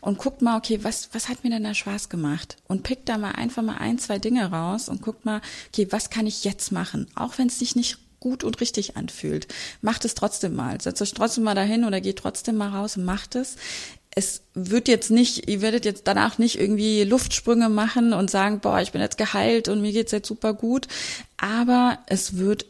und 0.00 0.18
guckt 0.18 0.42
mal, 0.42 0.56
okay, 0.56 0.80
was, 0.82 1.10
was 1.12 1.28
hat 1.28 1.44
mir 1.44 1.50
denn 1.50 1.64
da 1.64 1.74
Spaß 1.74 2.08
gemacht? 2.08 2.56
Und 2.66 2.82
pickt 2.82 3.08
da 3.08 3.18
mal 3.18 3.32
einfach 3.32 3.62
mal 3.62 3.76
ein, 3.76 3.98
zwei 3.98 4.18
Dinge 4.18 4.50
raus 4.50 4.88
und 4.88 5.02
guckt 5.02 5.24
mal, 5.24 5.42
okay, 5.68 5.86
was 5.90 6.10
kann 6.10 6.26
ich 6.26 6.44
jetzt 6.44 6.72
machen? 6.72 7.06
Auch 7.14 7.38
wenn 7.38 7.48
es 7.48 7.58
sich 7.58 7.76
nicht 7.76 7.98
gut 8.20 8.44
und 8.44 8.60
richtig 8.60 8.96
anfühlt. 8.96 9.48
Macht 9.80 10.04
es 10.04 10.14
trotzdem 10.14 10.54
mal. 10.54 10.78
Setzt 10.80 11.00
euch 11.00 11.14
trotzdem 11.14 11.44
mal 11.44 11.54
dahin 11.54 11.84
oder 11.84 12.02
geht 12.02 12.18
trotzdem 12.18 12.56
mal 12.56 12.68
raus 12.68 12.96
und 12.98 13.04
macht 13.04 13.34
es 13.34 13.56
es 14.14 14.42
wird 14.54 14.88
jetzt 14.88 15.10
nicht, 15.10 15.48
ihr 15.48 15.62
werdet 15.62 15.84
jetzt 15.84 16.06
danach 16.06 16.38
nicht 16.38 16.58
irgendwie 16.58 17.04
Luftsprünge 17.04 17.68
machen 17.68 18.12
und 18.12 18.30
sagen, 18.30 18.60
boah, 18.60 18.80
ich 18.80 18.92
bin 18.92 19.00
jetzt 19.00 19.18
geheilt 19.18 19.68
und 19.68 19.80
mir 19.80 19.92
geht's 19.92 20.12
jetzt 20.12 20.28
super 20.28 20.52
gut. 20.52 20.88
Aber 21.36 21.98
es 22.06 22.36
wird 22.36 22.66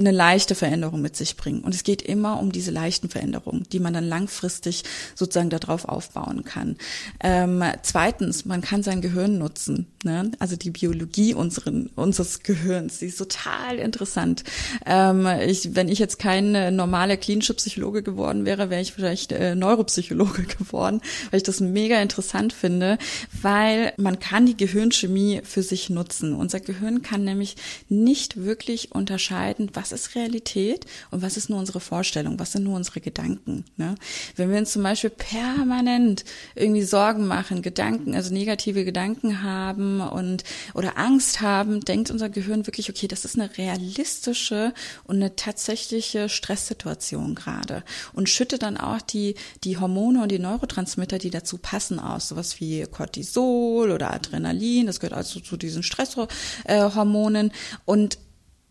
eine 0.00 0.10
leichte 0.10 0.54
Veränderung 0.54 1.00
mit 1.00 1.16
sich 1.16 1.36
bringen. 1.36 1.60
Und 1.60 1.74
es 1.74 1.84
geht 1.84 2.02
immer 2.02 2.40
um 2.40 2.52
diese 2.52 2.70
leichten 2.70 3.08
Veränderungen, 3.08 3.64
die 3.72 3.80
man 3.80 3.94
dann 3.94 4.04
langfristig 4.04 4.84
sozusagen 5.14 5.50
darauf 5.50 5.84
aufbauen 5.84 6.44
kann. 6.44 6.76
Ähm, 7.20 7.62
zweitens, 7.82 8.44
man 8.44 8.62
kann 8.62 8.82
sein 8.82 9.00
Gehirn 9.00 9.38
nutzen. 9.38 9.86
Ne? 10.02 10.30
Also 10.38 10.56
die 10.56 10.70
Biologie 10.70 11.34
unseren, 11.34 11.90
unseres 11.94 12.42
Gehirns, 12.42 12.98
die 12.98 13.06
ist 13.06 13.18
total 13.18 13.78
interessant. 13.78 14.44
Ähm, 14.86 15.26
ich, 15.46 15.74
wenn 15.74 15.88
ich 15.88 15.98
jetzt 15.98 16.18
kein 16.18 16.54
äh, 16.54 16.70
normaler 16.70 17.16
klinischer 17.16 17.54
Psychologe 17.54 18.02
geworden 18.02 18.46
wäre, 18.46 18.70
wäre 18.70 18.80
ich 18.80 18.92
vielleicht 18.92 19.32
äh, 19.32 19.54
Neuropsychologe 19.54 20.42
geworden, 20.58 21.02
weil 21.30 21.38
ich 21.38 21.44
das 21.44 21.60
mega 21.60 22.00
interessant 22.00 22.52
finde, 22.52 22.98
weil 23.42 23.92
man 23.98 24.18
kann 24.18 24.46
die 24.46 24.56
Gehirnchemie 24.56 25.42
für 25.44 25.62
sich 25.62 25.90
nutzen. 25.90 26.34
Unser 26.34 26.60
Gehirn 26.60 27.02
kann 27.02 27.24
nämlich 27.24 27.56
nicht 27.88 28.42
wirklich 28.42 28.92
unterscheiden, 28.92 29.70
was 29.74 29.89
was 29.90 30.00
ist 30.06 30.14
Realität 30.14 30.86
und 31.10 31.22
was 31.22 31.36
ist 31.36 31.50
nur 31.50 31.58
unsere 31.58 31.80
Vorstellung, 31.80 32.38
was 32.38 32.52
sind 32.52 32.64
nur 32.64 32.76
unsere 32.76 33.00
Gedanken. 33.00 33.64
Ne? 33.76 33.94
Wenn 34.36 34.50
wir 34.50 34.58
uns 34.58 34.72
zum 34.72 34.82
Beispiel 34.82 35.10
permanent 35.10 36.24
irgendwie 36.54 36.82
Sorgen 36.82 37.26
machen, 37.26 37.62
Gedanken, 37.62 38.14
also 38.14 38.32
negative 38.32 38.84
Gedanken 38.84 39.42
haben 39.42 40.00
und 40.00 40.44
oder 40.74 40.98
Angst 40.98 41.40
haben, 41.40 41.80
denkt 41.80 42.10
unser 42.10 42.28
Gehirn 42.28 42.66
wirklich, 42.66 42.90
okay, 42.90 43.08
das 43.08 43.24
ist 43.24 43.38
eine 43.38 43.56
realistische 43.58 44.72
und 45.04 45.16
eine 45.16 45.36
tatsächliche 45.36 46.28
Stresssituation 46.28 47.34
gerade 47.34 47.82
und 48.12 48.28
schüttet 48.28 48.62
dann 48.62 48.76
auch 48.76 49.00
die, 49.00 49.34
die 49.64 49.78
Hormone 49.78 50.22
und 50.22 50.30
die 50.30 50.38
Neurotransmitter, 50.38 51.18
die 51.18 51.30
dazu 51.30 51.58
passen, 51.58 51.98
aus, 51.98 52.28
sowas 52.28 52.60
wie 52.60 52.82
Cortisol 52.90 53.90
oder 53.90 54.12
Adrenalin, 54.12 54.86
das 54.86 55.00
gehört 55.00 55.16
also 55.16 55.40
zu 55.40 55.56
diesen 55.56 55.82
Stresshormonen 55.82 57.52
und 57.84 58.18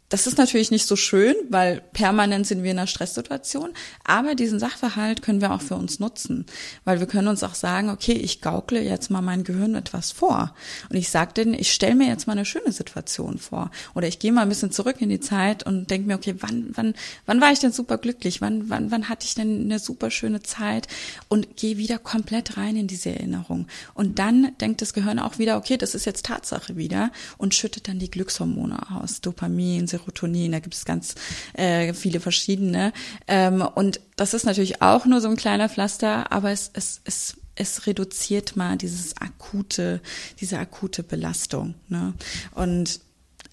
das 0.10 0.26
ist 0.26 0.39
natürlich 0.39 0.72
nicht 0.72 0.88
so 0.88 0.95
schön, 0.95 1.36
weil 1.50 1.82
permanent 1.93 2.48
sind 2.48 2.63
wir 2.63 2.72
in 2.72 2.80
einer 2.80 2.88
Stresssituation, 2.88 3.69
aber 4.04 4.34
diesen 4.34 4.60
Sachverhalt 4.60 5.22
können 5.22 5.39
wir 5.39 5.54
auch 5.54 5.62
für 5.62 5.76
uns 5.76 6.00
nutzen, 6.00 6.48
weil 6.84 7.00
wir 7.00 7.06
können 7.06 7.28
uns 7.28 7.43
auch 7.43 7.54
sagen, 7.54 7.89
okay, 7.89 8.13
ich 8.13 8.41
gaukle 8.41 8.82
jetzt 8.82 9.12
mal 9.12 9.22
mein 9.22 9.43
Gehirn 9.43 9.76
etwas 9.76 10.12
vor. 10.12 10.56
Und 10.89 10.95
ich 10.95 11.10
sage 11.10 11.34
denen, 11.34 11.54
ich 11.54 11.72
stelle 11.72 11.94
mir 11.94 12.08
jetzt 12.08 12.25
mal 12.25 12.34
eine 12.34 12.46
schöne 12.46 12.71
Situation 12.71 13.38
vor. 13.38 13.69
Oder 13.94 14.08
ich 14.08 14.17
gehe 14.17 14.31
mal 14.31 14.42
ein 14.42 14.50
bisschen 14.50 14.71
zurück 14.71 14.96
in 15.00 15.10
die 15.10 15.19
Zeit 15.19 15.63
und 15.63 15.92
denke 15.92 16.08
mir, 16.08 16.15
okay, 16.15 16.36
wann 16.40 16.69
wann 16.73 16.96
wann 17.27 17.40
war 17.40 17.52
ich 17.52 17.60
denn 17.60 17.71
super 17.71 18.00
glücklich, 18.00 18.42
wann 18.42 18.69
wann 18.69 18.90
wann 18.90 19.10
hatte 19.10 19.25
ich 19.27 19.36
denn 19.36 19.65
eine 19.65 19.77
super 19.77 20.10
schöne 20.10 20.42
Zeit? 20.42 20.88
Und 21.27 21.56
gehe 21.56 21.77
wieder 21.77 22.00
komplett 22.00 22.58
rein 22.58 22.75
in 22.75 22.88
diese 22.88 23.12
Erinnerung. 23.12 23.67
Und 23.94 24.17
dann 24.17 24.54
denkt 24.60 24.81
das 24.81 24.94
Gehirn 24.94 25.19
auch 25.19 25.38
wieder, 25.38 25.58
okay, 25.58 25.77
das 25.77 25.94
ist 25.94 26.06
jetzt 26.06 26.25
Tatsache 26.25 26.77
wieder 26.77 27.12
und 27.38 27.54
schüttet 27.54 27.88
dann 27.88 28.00
die 28.00 28.10
Glückshormone 28.10 28.92
aus, 28.92 29.21
Dopamin, 29.21 29.86
da 30.06 30.60
gibt 30.60 30.75
es 30.75 30.85
ganz 30.85 31.15
äh, 31.54 31.93
viele 31.93 32.19
verschiedene. 32.19 32.93
Ähm, 33.27 33.62
und 33.62 34.00
das 34.15 34.33
ist 34.33 34.45
natürlich 34.45 34.81
auch 34.81 35.06
nur 35.06 35.21
so 35.21 35.29
ein 35.29 35.35
kleiner 35.35 35.69
Pflaster, 35.69 36.31
aber 36.31 36.52
es, 36.52 36.71
es, 36.73 37.02
es 37.06 37.35
es 37.60 37.87
reduziert 37.87 38.56
mal 38.56 38.77
dieses 38.77 39.17
akute, 39.17 40.02
diese 40.39 40.58
akute 40.58 41.04
Belastung. 41.04 41.75
Ne? 41.89 42.13
Und 42.56 43.02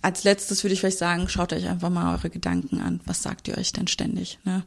als 0.02 0.24
letztes 0.24 0.62
würde 0.62 0.74
ich 0.74 0.80
vielleicht 0.80 0.98
sagen, 0.98 1.28
schaut 1.28 1.52
euch 1.52 1.66
einfach 1.66 1.90
mal 1.90 2.14
eure 2.14 2.30
Gedanken 2.30 2.80
an. 2.80 3.00
Was 3.06 3.22
sagt 3.22 3.48
ihr 3.48 3.58
euch 3.58 3.72
denn 3.72 3.88
ständig? 3.88 4.38
Ne? 4.44 4.62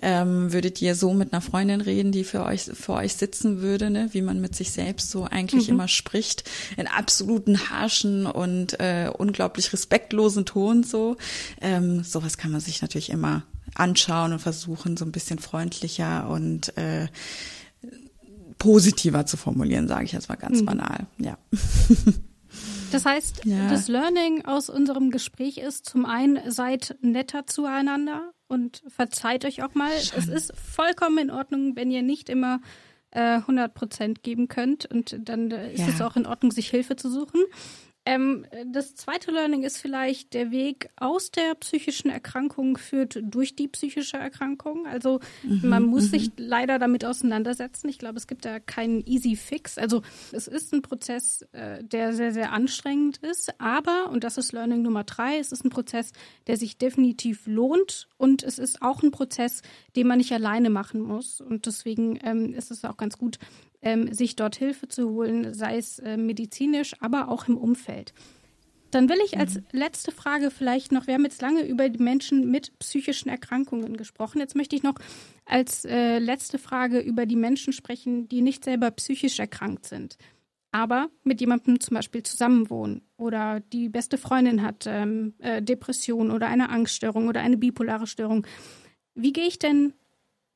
Ähm, 0.00 0.52
würdet 0.52 0.80
ihr 0.82 0.94
so 0.94 1.14
mit 1.14 1.32
einer 1.32 1.42
Freundin 1.42 1.80
reden, 1.80 2.12
die 2.12 2.22
für 2.22 2.44
euch 2.44 2.62
für 2.62 2.92
euch 2.92 3.14
sitzen 3.14 3.60
würde, 3.60 3.90
ne? 3.90 4.08
wie 4.12 4.22
man 4.22 4.40
mit 4.40 4.54
sich 4.54 4.70
selbst 4.70 5.10
so 5.10 5.24
eigentlich 5.24 5.68
mhm. 5.68 5.74
immer 5.74 5.88
spricht, 5.88 6.48
in 6.76 6.86
absoluten 6.86 7.70
harschen 7.70 8.26
und 8.26 8.78
äh, 8.78 9.10
unglaublich 9.12 9.72
respektlosen 9.72 10.44
Ton 10.44 10.84
so. 10.84 11.16
Ähm, 11.60 12.04
sowas 12.04 12.38
kann 12.38 12.52
man 12.52 12.60
sich 12.60 12.80
natürlich 12.82 13.10
immer 13.10 13.42
anschauen 13.74 14.32
und 14.32 14.38
versuchen, 14.38 14.96
so 14.96 15.04
ein 15.04 15.12
bisschen 15.12 15.38
freundlicher 15.38 16.28
und 16.28 16.76
äh, 16.76 17.08
positiver 18.58 19.26
zu 19.26 19.36
formulieren, 19.36 19.88
sage 19.88 20.04
ich 20.04 20.12
jetzt 20.12 20.28
mal 20.28 20.36
ganz 20.36 20.60
mhm. 20.60 20.66
banal. 20.66 21.06
Ja. 21.18 21.36
Das 22.92 23.04
heißt, 23.04 23.44
ja. 23.44 23.68
das 23.68 23.88
Learning 23.88 24.44
aus 24.44 24.70
unserem 24.70 25.10
Gespräch 25.10 25.58
ist 25.58 25.86
zum 25.86 26.06
einen, 26.06 26.50
seid 26.50 26.96
netter 27.00 27.46
zueinander 27.46 28.32
und 28.46 28.82
verzeiht 28.88 29.44
euch 29.44 29.62
auch 29.62 29.74
mal. 29.74 29.90
Schon. 30.00 30.18
Es 30.18 30.28
ist 30.28 30.52
vollkommen 30.56 31.18
in 31.18 31.30
Ordnung, 31.30 31.76
wenn 31.76 31.90
ihr 31.90 32.02
nicht 32.02 32.28
immer 32.28 32.60
äh, 33.10 33.36
100 33.36 33.74
Prozent 33.74 34.22
geben 34.22 34.48
könnt 34.48 34.86
und 34.86 35.16
dann 35.20 35.50
äh, 35.50 35.72
ist 35.72 35.80
ja. 35.80 35.88
es 35.88 36.00
auch 36.02 36.16
in 36.16 36.26
Ordnung, 36.26 36.52
sich 36.52 36.68
Hilfe 36.68 36.96
zu 36.96 37.10
suchen. 37.10 37.42
Ähm, 38.06 38.44
das 38.66 38.94
zweite 38.94 39.30
Learning 39.30 39.62
ist 39.62 39.78
vielleicht, 39.78 40.34
der 40.34 40.50
Weg 40.50 40.90
aus 40.96 41.30
der 41.30 41.54
psychischen 41.54 42.10
Erkrankung 42.10 42.76
führt 42.76 43.18
durch 43.22 43.56
die 43.56 43.68
psychische 43.68 44.18
Erkrankung. 44.18 44.86
Also 44.86 45.20
mhm, 45.42 45.60
man 45.62 45.84
muss 45.84 46.10
sich 46.10 46.28
mhm. 46.28 46.32
leider 46.36 46.78
damit 46.78 47.04
auseinandersetzen. 47.04 47.88
Ich 47.88 47.98
glaube, 47.98 48.18
es 48.18 48.26
gibt 48.26 48.44
da 48.44 48.60
keinen 48.60 49.06
easy 49.06 49.36
Fix. 49.36 49.78
Also 49.78 50.02
es 50.32 50.48
ist 50.48 50.74
ein 50.74 50.82
Prozess, 50.82 51.42
äh, 51.52 51.82
der 51.82 52.12
sehr, 52.12 52.32
sehr 52.32 52.52
anstrengend 52.52 53.18
ist. 53.18 53.58
Aber, 53.58 54.10
und 54.10 54.22
das 54.22 54.36
ist 54.36 54.52
Learning 54.52 54.82
Nummer 54.82 55.04
drei, 55.04 55.38
es 55.38 55.50
ist 55.50 55.64
ein 55.64 55.70
Prozess, 55.70 56.12
der 56.46 56.58
sich 56.58 56.76
definitiv 56.76 57.46
lohnt. 57.46 58.08
Und 58.18 58.42
es 58.42 58.58
ist 58.58 58.82
auch 58.82 59.02
ein 59.02 59.12
Prozess, 59.12 59.62
den 59.96 60.06
man 60.06 60.18
nicht 60.18 60.32
alleine 60.32 60.68
machen 60.68 61.00
muss. 61.00 61.40
Und 61.40 61.64
deswegen 61.64 62.18
ähm, 62.22 62.52
ist 62.52 62.70
es 62.70 62.84
auch 62.84 62.98
ganz 62.98 63.16
gut, 63.16 63.38
ähm, 63.84 64.12
sich 64.12 64.34
dort 64.34 64.56
Hilfe 64.56 64.88
zu 64.88 65.10
holen, 65.10 65.54
sei 65.54 65.76
es 65.76 66.00
äh, 66.00 66.16
medizinisch, 66.16 66.94
aber 67.00 67.28
auch 67.28 67.46
im 67.46 67.56
Umfeld. 67.56 68.12
Dann 68.90 69.08
will 69.08 69.18
ich 69.24 69.36
als 69.38 69.56
mhm. 69.56 69.64
letzte 69.72 70.12
Frage 70.12 70.50
vielleicht 70.50 70.92
noch, 70.92 71.06
wir 71.06 71.14
haben 71.14 71.24
jetzt 71.24 71.42
lange 71.42 71.66
über 71.66 71.88
die 71.88 72.02
Menschen 72.02 72.50
mit 72.50 72.78
psychischen 72.78 73.28
Erkrankungen 73.28 73.96
gesprochen. 73.96 74.38
Jetzt 74.38 74.54
möchte 74.54 74.76
ich 74.76 74.84
noch 74.84 74.94
als 75.44 75.84
äh, 75.84 76.18
letzte 76.18 76.58
Frage 76.58 77.00
über 77.00 77.26
die 77.26 77.36
Menschen 77.36 77.72
sprechen, 77.72 78.28
die 78.28 78.40
nicht 78.40 78.64
selber 78.64 78.90
psychisch 78.92 79.38
erkrankt 79.40 79.84
sind, 79.86 80.16
aber 80.70 81.08
mit 81.24 81.40
jemandem 81.40 81.80
zum 81.80 81.96
Beispiel 81.96 82.22
zusammenwohnen 82.22 83.02
oder 83.16 83.60
die 83.60 83.88
beste 83.88 84.16
Freundin 84.16 84.62
hat 84.62 84.86
ähm, 84.86 85.34
äh, 85.38 85.60
Depression 85.60 86.30
oder 86.30 86.46
eine 86.46 86.70
Angststörung 86.70 87.28
oder 87.28 87.40
eine 87.40 87.56
bipolare 87.56 88.06
Störung. 88.06 88.46
Wie 89.14 89.32
gehe 89.32 89.46
ich 89.46 89.58
denn 89.58 89.92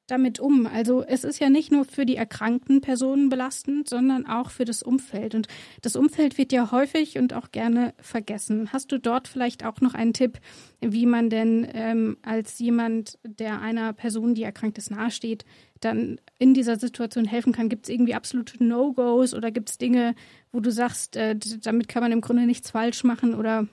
damit 0.08 0.40
um? 0.40 0.66
Also 0.66 1.04
es 1.04 1.22
ist 1.22 1.38
ja 1.38 1.50
nicht 1.50 1.70
nur 1.70 1.84
für 1.84 2.04
die 2.04 2.16
erkrankten 2.16 2.80
Personen 2.80 3.28
belastend, 3.28 3.88
sondern 3.88 4.26
auch 4.26 4.50
für 4.50 4.64
das 4.64 4.82
Umfeld. 4.82 5.34
Und 5.34 5.46
das 5.82 5.94
Umfeld 5.94 6.36
wird 6.38 6.52
ja 6.52 6.72
häufig 6.72 7.18
und 7.18 7.34
auch 7.34 7.52
gerne 7.52 7.94
vergessen. 8.00 8.72
Hast 8.72 8.90
du 8.90 8.98
dort 8.98 9.28
vielleicht 9.28 9.64
auch 9.64 9.80
noch 9.80 9.94
einen 9.94 10.12
Tipp, 10.12 10.38
wie 10.80 11.06
man 11.06 11.30
denn 11.30 11.68
ähm, 11.72 12.16
als 12.22 12.58
jemand, 12.58 13.18
der 13.22 13.60
einer 13.60 13.92
Person, 13.92 14.34
die 14.34 14.42
erkrankt 14.42 14.78
ist, 14.78 14.90
nahesteht, 14.90 15.44
dann 15.80 16.20
in 16.38 16.54
dieser 16.54 16.78
Situation 16.78 17.24
helfen 17.24 17.52
kann? 17.52 17.68
Gibt 17.68 17.86
es 17.86 17.94
irgendwie 17.94 18.14
absolute 18.14 18.62
No-Gos 18.64 19.34
oder 19.34 19.50
gibt 19.50 19.70
es 19.70 19.78
Dinge, 19.78 20.14
wo 20.50 20.60
du 20.60 20.72
sagst, 20.72 21.16
äh, 21.16 21.36
damit 21.62 21.88
kann 21.88 22.02
man 22.02 22.12
im 22.12 22.20
Grunde 22.22 22.46
nichts 22.46 22.70
falsch 22.70 23.04
machen 23.04 23.34
oder 23.34 23.68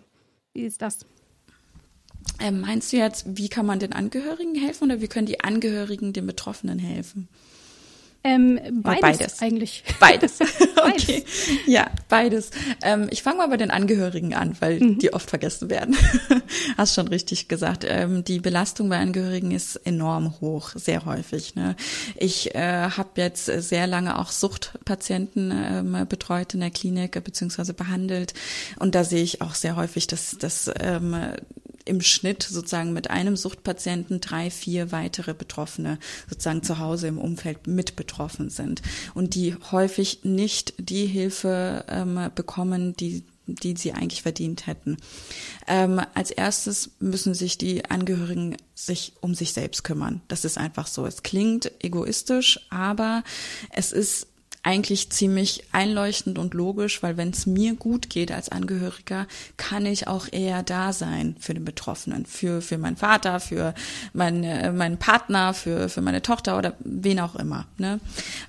wie 0.53 0.63
ist 0.63 0.81
das? 0.81 1.05
Ähm, 2.39 2.61
meinst 2.61 2.91
du 2.91 2.97
jetzt, 2.97 3.25
wie 3.37 3.49
kann 3.49 3.65
man 3.65 3.79
den 3.79 3.93
Angehörigen 3.93 4.55
helfen 4.55 4.85
oder 4.85 5.01
wie 5.01 5.07
können 5.07 5.27
die 5.27 5.41
Angehörigen 5.41 6.13
den 6.13 6.27
Betroffenen 6.27 6.79
helfen? 6.79 7.27
Ähm, 8.25 8.59
beides, 8.81 9.01
beides, 9.01 9.41
eigentlich. 9.43 9.83
Beides. 9.99 10.39
okay. 10.77 11.23
Ja, 11.67 11.91
beides. 12.09 12.49
Ähm, 12.81 13.07
ich 13.11 13.21
fange 13.21 13.37
mal 13.37 13.49
bei 13.49 13.57
den 13.57 13.69
Angehörigen 13.69 14.33
an, 14.33 14.57
weil 14.61 14.79
mhm. 14.79 14.97
die 14.97 15.13
oft 15.13 15.29
vergessen 15.29 15.69
werden. 15.69 15.95
Hast 16.77 16.95
schon 16.95 17.07
richtig 17.07 17.49
gesagt. 17.49 17.85
Ähm, 17.87 18.23
die 18.23 18.39
Belastung 18.39 18.89
bei 18.89 18.97
Angehörigen 18.97 19.51
ist 19.51 19.75
enorm 19.75 20.41
hoch, 20.41 20.71
sehr 20.73 21.05
häufig. 21.05 21.53
Ne? 21.53 21.75
Ich 22.17 22.55
äh, 22.55 22.89
habe 22.89 23.09
jetzt 23.17 23.45
sehr 23.45 23.85
lange 23.85 24.17
auch 24.17 24.31
Suchtpatienten 24.31 25.53
ähm, 25.53 26.07
betreut 26.09 26.55
in 26.55 26.61
der 26.61 26.71
Klinik 26.71 27.23
beziehungsweise 27.23 27.75
behandelt 27.75 28.33
und 28.79 28.95
da 28.95 29.03
sehe 29.03 29.21
ich 29.21 29.41
auch 29.41 29.53
sehr 29.53 29.75
häufig, 29.75 30.07
dass 30.07 30.35
dass 30.39 30.71
ähm, 30.79 31.15
im 31.85 32.01
Schnitt 32.01 32.43
sozusagen 32.43 32.93
mit 32.93 33.09
einem 33.09 33.37
Suchtpatienten 33.37 34.19
drei, 34.19 34.49
vier 34.49 34.91
weitere 34.91 35.33
Betroffene 35.33 35.99
sozusagen 36.29 36.63
zu 36.63 36.79
Hause 36.79 37.07
im 37.07 37.19
Umfeld 37.19 37.67
mit 37.67 37.95
betroffen 37.95 38.49
sind 38.49 38.81
und 39.13 39.35
die 39.35 39.55
häufig 39.71 40.19
nicht 40.23 40.73
die 40.77 41.05
Hilfe 41.05 41.85
ähm, 41.87 42.31
bekommen, 42.33 42.95
die 42.95 43.23
die 43.47 43.75
sie 43.77 43.93
eigentlich 43.93 44.23
verdient 44.23 44.67
hätten. 44.67 44.97
Ähm, 45.67 46.01
als 46.13 46.31
erstes 46.31 46.91
müssen 46.99 47.33
sich 47.33 47.57
die 47.57 47.85
Angehörigen 47.85 48.57
sich 48.73 49.13
um 49.21 49.35
sich 49.35 49.53
selbst 49.53 49.83
kümmern. 49.83 50.21
Das 50.27 50.45
ist 50.45 50.57
einfach 50.57 50.87
so. 50.87 51.05
Es 51.05 51.21
klingt 51.23 51.71
egoistisch, 51.83 52.59
aber 52.69 53.23
es 53.69 53.91
ist 53.91 54.27
eigentlich 54.65 55.11
ziemlich 55.11 55.63
einleuchtend 55.73 56.39
und 56.39 56.55
logisch, 56.55 57.03
weil 57.03 57.17
wenn 57.17 57.29
es 57.29 57.45
mir 57.45 57.75
gut 57.75 58.09
geht 58.09 58.31
als 58.31 58.49
Angehöriger, 58.49 59.27
kann 59.57 59.85
ich 59.85 60.07
auch 60.07 60.27
eher 60.31 60.63
da 60.63 60.91
sein 60.91 61.35
für 61.39 61.53
den 61.53 61.63
Betroffenen, 61.63 62.25
für, 62.25 62.63
für 62.63 62.79
meinen 62.79 62.97
Vater, 62.97 63.39
für 63.39 63.75
meine, 64.13 64.73
meinen 64.73 64.97
Partner, 64.97 65.53
für, 65.53 65.87
für 65.87 66.01
meine 66.01 66.23
Tochter 66.23 66.57
oder 66.57 66.73
wen 66.79 67.19
auch 67.19 67.35
immer. 67.35 67.67
Ne? 67.77 67.99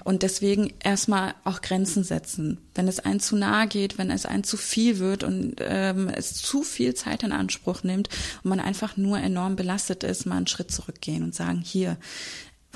Und 0.05 0.23
deswegen 0.23 0.73
erstmal 0.83 1.35
auch 1.45 1.61
Grenzen 1.61 2.03
setzen. 2.03 2.59
Wenn 2.75 2.89
es 2.89 2.99
einen 2.99 3.21
zu 3.21 3.37
nahe 3.37 3.67
geht, 3.67 3.99
wenn 3.99 4.11
es 4.11 4.25
einen 4.25 4.45
zu 4.45 4.57
viel 4.57 4.99
wird 4.99 5.23
und 5.23 5.57
ähm, 5.61 6.09
es 6.09 6.33
zu 6.33 6.63
viel 6.63 6.95
Zeit 6.95 7.25
in 7.25 7.33
Anspruch 7.33 7.83
nimmt 7.83 8.09
und 8.43 8.49
man 8.49 8.61
einfach 8.61 8.97
nur 8.97 9.19
enorm 9.19 9.55
belastet 9.55 10.03
ist, 10.03 10.25
mal 10.25 10.39
einen 10.39 10.47
Schritt 10.47 10.71
zurückgehen 10.71 11.23
und 11.23 11.35
sagen, 11.35 11.61
hier, 11.63 11.99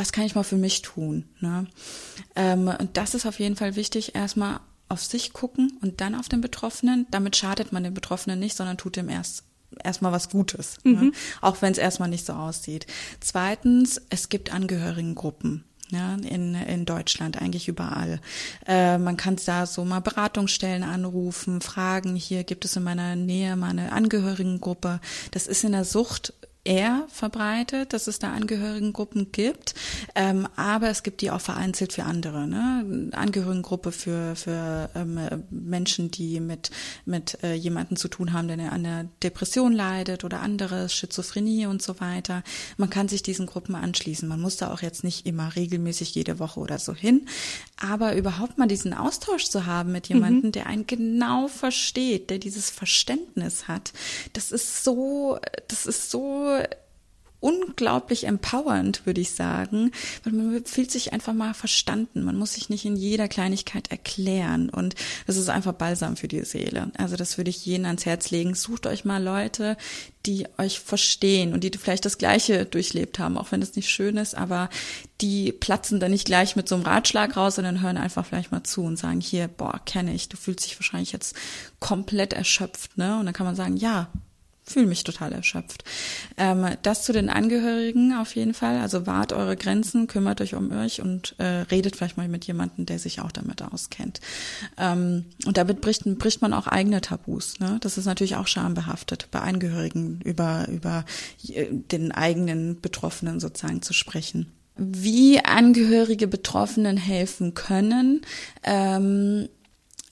was 0.01 0.13
kann 0.13 0.25
ich 0.25 0.35
mal 0.35 0.45
für 0.45 0.57
mich 0.57 0.81
tun? 0.81 1.27
Ne? 1.41 1.67
Ähm, 2.35 2.69
und 2.69 2.97
das 2.97 3.15
ist 3.15 3.27
auf 3.27 3.39
jeden 3.39 3.55
Fall 3.55 3.77
wichtig, 3.77 4.15
erstmal 4.15 4.61
auf 4.89 5.05
sich 5.05 5.35
gucken 5.35 5.79
und 5.83 6.01
dann 6.01 6.15
auf 6.15 6.29
den 6.29 6.41
Betroffenen. 6.41 7.07
Damit 7.11 7.37
schadet 7.37 7.71
man 7.71 7.85
den 7.85 7.93
Betroffenen 7.93 8.41
nicht, 8.41 8.57
sondern 8.57 8.79
tut 8.79 8.97
dem 8.97 9.11
erst 9.11 9.45
erstmal 9.85 10.11
was 10.11 10.31
Gutes, 10.31 10.79
ne? 10.83 10.93
mhm. 10.93 11.05
ne? 11.09 11.13
auch 11.43 11.63
wenn 11.63 11.71
es 11.71 11.79
erstmal 11.79 12.09
nicht 12.09 12.25
so 12.27 12.33
aussieht. 12.33 12.87
Zweitens, 13.21 14.01
es 14.09 14.31
gibt 14.31 14.53
Angehörigengruppen. 14.53 15.65
Ja, 15.91 16.15
in, 16.15 16.55
in 16.55 16.85
Deutschland, 16.85 17.43
eigentlich 17.43 17.67
überall. 17.67 18.21
Äh, 18.65 18.97
man 18.99 19.17
kann 19.17 19.37
da 19.45 19.67
so 19.67 19.85
mal 19.85 19.99
Beratungsstellen 19.99 20.85
anrufen, 20.85 21.61
fragen, 21.61 22.15
hier 22.15 22.45
gibt 22.45 22.65
es 22.65 22.77
in 22.77 22.85
meiner 22.85 23.17
Nähe 23.17 23.57
mal 23.57 23.71
eine 23.71 23.91
Angehörigengruppe. 23.91 25.01
Das 25.33 25.49
ist 25.49 25.65
in 25.65 25.73
der 25.73 25.85
Sucht 25.85 26.33
eher 26.65 27.07
verbreitet, 27.09 27.95
dass 27.95 28.07
es 28.07 28.19
da 28.19 28.33
Angehörigengruppen 28.33 29.33
gibt, 29.33 29.75
ähm, 30.15 30.47
aber 30.57 30.91
es 30.91 31.03
gibt 31.03 31.23
die 31.23 31.31
auch 31.31 31.41
vereinzelt 31.41 31.95
für 31.95 32.05
andere. 32.05 32.47
Ne? 32.47 33.11
Angehörigengruppe 33.13 33.93
für 33.93 34.37
für 34.37 34.91
ähm, 34.95 35.45
Menschen, 35.49 36.11
die 36.11 36.39
mit 36.39 36.71
mit 37.07 37.43
äh, 37.43 37.55
jemanden 37.55 37.97
zu 37.97 38.09
tun 38.09 38.35
haben, 38.35 38.49
der 38.49 38.73
an 38.73 38.83
der 38.83 39.05
Depression 39.23 39.73
leidet 39.73 40.23
oder 40.25 40.41
anderes, 40.41 40.93
Schizophrenie 40.93 41.65
und 41.65 41.81
so 41.81 41.99
weiter. 41.99 42.43
Man 42.77 42.91
kann 42.91 43.09
sich 43.09 43.23
diesen 43.23 43.47
Gruppen 43.47 43.75
anschließen. 43.75 44.29
Man 44.29 44.41
muss 44.41 44.59
da 44.59 44.71
auch 44.71 44.83
jetzt 44.83 45.03
nicht 45.03 45.27
immer 45.27 45.57
regelmäßig 45.57 46.15
jede 46.15 46.39
Woche 46.39 46.61
oder 46.61 46.79
so 46.79 46.95
hin, 46.95 47.27
aber 47.79 48.15
überhaupt 48.17 48.59
mal 48.59 48.69
diesen 48.69 48.93
Austausch 48.93 49.45
zu 49.45 49.65
haben 49.65 49.93
mit 49.93 50.09
jemandem, 50.09 50.49
mhm. 50.49 50.53
der 50.53 50.67
einen 50.67 50.87
genau 50.87 51.49
versteht, 51.49 52.29
der 52.29 52.39
dieses 52.39 52.69
Verständnis 52.69 53.67
hat, 53.67 53.95
das 54.35 54.53
ist 54.53 54.85
so, 54.85 55.39
das 55.69 55.87
ist 55.87 56.11
so 56.11 56.50
unglaublich 57.41 58.25
empowernd, 58.25 59.07
würde 59.07 59.21
ich 59.23 59.31
sagen, 59.31 59.93
weil 60.25 60.33
man 60.35 60.65
fühlt 60.65 60.91
sich 60.91 61.13
einfach 61.13 61.33
mal 61.33 61.55
verstanden. 61.55 62.23
Man 62.23 62.37
muss 62.37 62.55
sich 62.55 62.69
nicht 62.69 62.85
in 62.85 62.97
jeder 62.97 63.29
Kleinigkeit 63.29 63.91
erklären 63.91 64.69
und 64.69 64.95
das 65.27 65.37
ist 65.37 65.49
einfach 65.49 65.73
Balsam 65.73 66.17
für 66.17 66.29
die 66.29 66.45
Seele. 66.45 66.93
Also 66.99 67.17
das 67.17 67.39
würde 67.39 67.51
ich 67.51 67.65
jedem 67.65 67.87
ans 67.87 68.05
Herz 68.05 68.31
legen. 68.31 68.55
Sucht 68.55 68.87
euch 68.87 69.07
mal 69.07 69.23
Leute, 69.23 69.79
die 70.27 70.47
euch 70.59 70.81
verstehen 70.81 71.55
und 71.55 71.65
die 71.65 71.71
vielleicht 71.71 72.05
das 72.05 72.19
Gleiche 72.19 72.67
durchlebt 72.67 73.19
haben, 73.19 73.39
auch 73.39 73.53
wenn 73.53 73.63
es 73.63 73.75
nicht 73.75 73.89
schön 73.89 74.19
ist, 74.19 74.35
aber 74.35 74.69
die 75.23 75.51
platzen 75.53 75.99
dann 75.99 76.11
nicht 76.11 76.27
gleich 76.27 76.57
mit 76.57 76.69
so 76.69 76.75
einem 76.75 76.85
Ratschlag 76.85 77.37
raus, 77.39 77.55
sondern 77.55 77.81
hören 77.81 77.97
einfach 77.97 78.27
vielleicht 78.27 78.53
mal 78.53 78.65
zu 78.65 78.83
und 78.83 78.99
sagen, 78.99 79.23
hier, 79.23 79.49
boah, 79.49 79.81
kenne 79.87 80.15
ich, 80.15 80.29
du 80.29 80.37
fühlst 80.37 80.67
dich 80.67 80.79
wahrscheinlich 80.79 81.13
jetzt 81.13 81.35
komplett 81.79 82.35
erschöpft, 82.35 82.99
ne? 82.99 83.19
Und 83.19 83.25
dann 83.25 83.35
kann 83.35 83.47
man 83.47 83.57
sagen, 83.57 83.79
ja, 83.79 84.11
fühle 84.71 84.87
mich 84.87 85.05
total 85.05 85.33
erschöpft. 85.33 85.85
Ähm, 86.37 86.67
das 86.83 87.05
zu 87.05 87.13
den 87.13 87.29
Angehörigen 87.29 88.15
auf 88.15 88.35
jeden 88.37 88.55
Fall. 88.55 88.79
Also 88.79 89.07
wahrt 89.07 89.33
eure 89.33 89.57
Grenzen, 89.57 90.07
kümmert 90.07 90.41
euch 90.41 90.55
um 90.55 90.71
euch 90.73 91.01
und 91.01 91.35
äh, 91.39 91.45
redet 91.45 91.97
vielleicht 91.97 92.17
mal 92.17 92.29
mit 92.29 92.47
jemandem, 92.47 92.87
der 92.87 92.99
sich 92.99 93.21
auch 93.21 93.33
damit 93.33 93.63
auskennt. 93.63 94.21
Ähm, 94.79 95.27
und 95.47 95.57
damit 95.57 95.81
bricht, 95.81 96.05
bricht 96.19 96.43
man 96.43 96.53
auch 96.53 96.67
eigene 96.67 97.01
Tabus. 97.01 97.59
Ne? 97.61 97.79
Das 97.81 97.99
ist 97.99 98.07
natürlich 98.07 98.37
auch 98.37 98.47
schambehaftet, 98.47 99.29
bei 99.31 99.41
Angehörigen 99.41 100.21
über, 100.25 100.69
über 100.69 101.05
äh, 101.49 101.67
den 101.71 102.13
eigenen 102.13 102.81
Betroffenen 102.81 103.41
sozusagen 103.41 103.83
zu 103.83 103.93
sprechen. 103.93 104.53
Wie 104.77 105.45
Angehörige 105.45 106.27
Betroffenen 106.27 106.97
helfen 106.97 107.55
können, 107.55 108.23
ähm, 108.63 109.49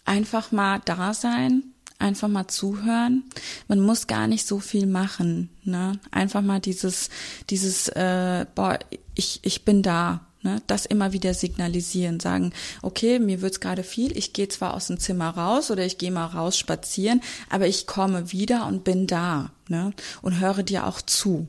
einfach 0.04 0.52
mal 0.52 0.80
da 0.84 1.14
sein, 1.14 1.62
einfach 1.98 2.28
mal 2.28 2.48
zuhören. 2.48 3.24
Man 3.66 3.80
muss 3.80 4.06
gar 4.06 4.26
nicht 4.26 4.46
so 4.46 4.60
viel 4.60 4.86
machen. 4.86 5.50
Ne? 5.64 5.98
Einfach 6.10 6.42
mal 6.42 6.60
dieses, 6.60 7.10
dieses, 7.50 7.88
äh, 7.88 8.46
boah, 8.54 8.78
ich, 9.14 9.40
ich 9.42 9.64
bin 9.64 9.82
da. 9.82 10.20
Ne? 10.42 10.62
Das 10.68 10.86
immer 10.86 11.12
wieder 11.12 11.34
signalisieren, 11.34 12.20
sagen, 12.20 12.52
okay, 12.82 13.18
mir 13.18 13.42
wird's 13.42 13.58
gerade 13.58 13.82
viel, 13.82 14.16
ich 14.16 14.32
gehe 14.32 14.48
zwar 14.48 14.74
aus 14.74 14.86
dem 14.86 15.00
Zimmer 15.00 15.30
raus 15.30 15.70
oder 15.72 15.84
ich 15.84 15.98
gehe 15.98 16.12
mal 16.12 16.26
raus 16.26 16.56
spazieren, 16.56 17.20
aber 17.50 17.66
ich 17.66 17.88
komme 17.88 18.30
wieder 18.30 18.66
und 18.66 18.84
bin 18.84 19.08
da 19.08 19.50
ne? 19.66 19.92
und 20.22 20.38
höre 20.38 20.62
dir 20.62 20.86
auch 20.86 21.02
zu. 21.02 21.48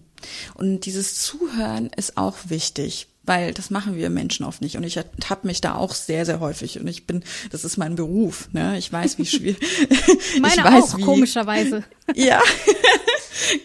Und 0.56 0.86
dieses 0.86 1.22
Zuhören 1.22 1.92
ist 1.96 2.18
auch 2.18 2.38
wichtig, 2.48 3.09
weil 3.30 3.54
das 3.54 3.70
machen 3.70 3.96
wir 3.96 4.10
Menschen 4.10 4.44
oft 4.44 4.60
nicht. 4.60 4.76
Und 4.76 4.84
ich 4.84 4.98
habe 4.98 5.42
mich 5.44 5.62
da 5.62 5.76
auch 5.76 5.94
sehr, 5.94 6.26
sehr 6.26 6.40
häufig. 6.40 6.80
Und 6.80 6.88
ich 6.88 7.06
bin, 7.06 7.24
das 7.52 7.64
ist 7.64 7.78
mein 7.78 7.96
Beruf. 7.96 8.50
Ne? 8.54 8.76
Ich 8.80 8.92
weiß, 8.92 9.20
wie 9.20 9.26
schwierig. 9.28 9.60
Meine 10.42 10.56
ich 10.56 10.64
weiß, 10.64 10.96
auch, 10.96 10.98
wie, 10.98 11.04
komischerweise. 11.04 11.84
ja, 12.16 12.42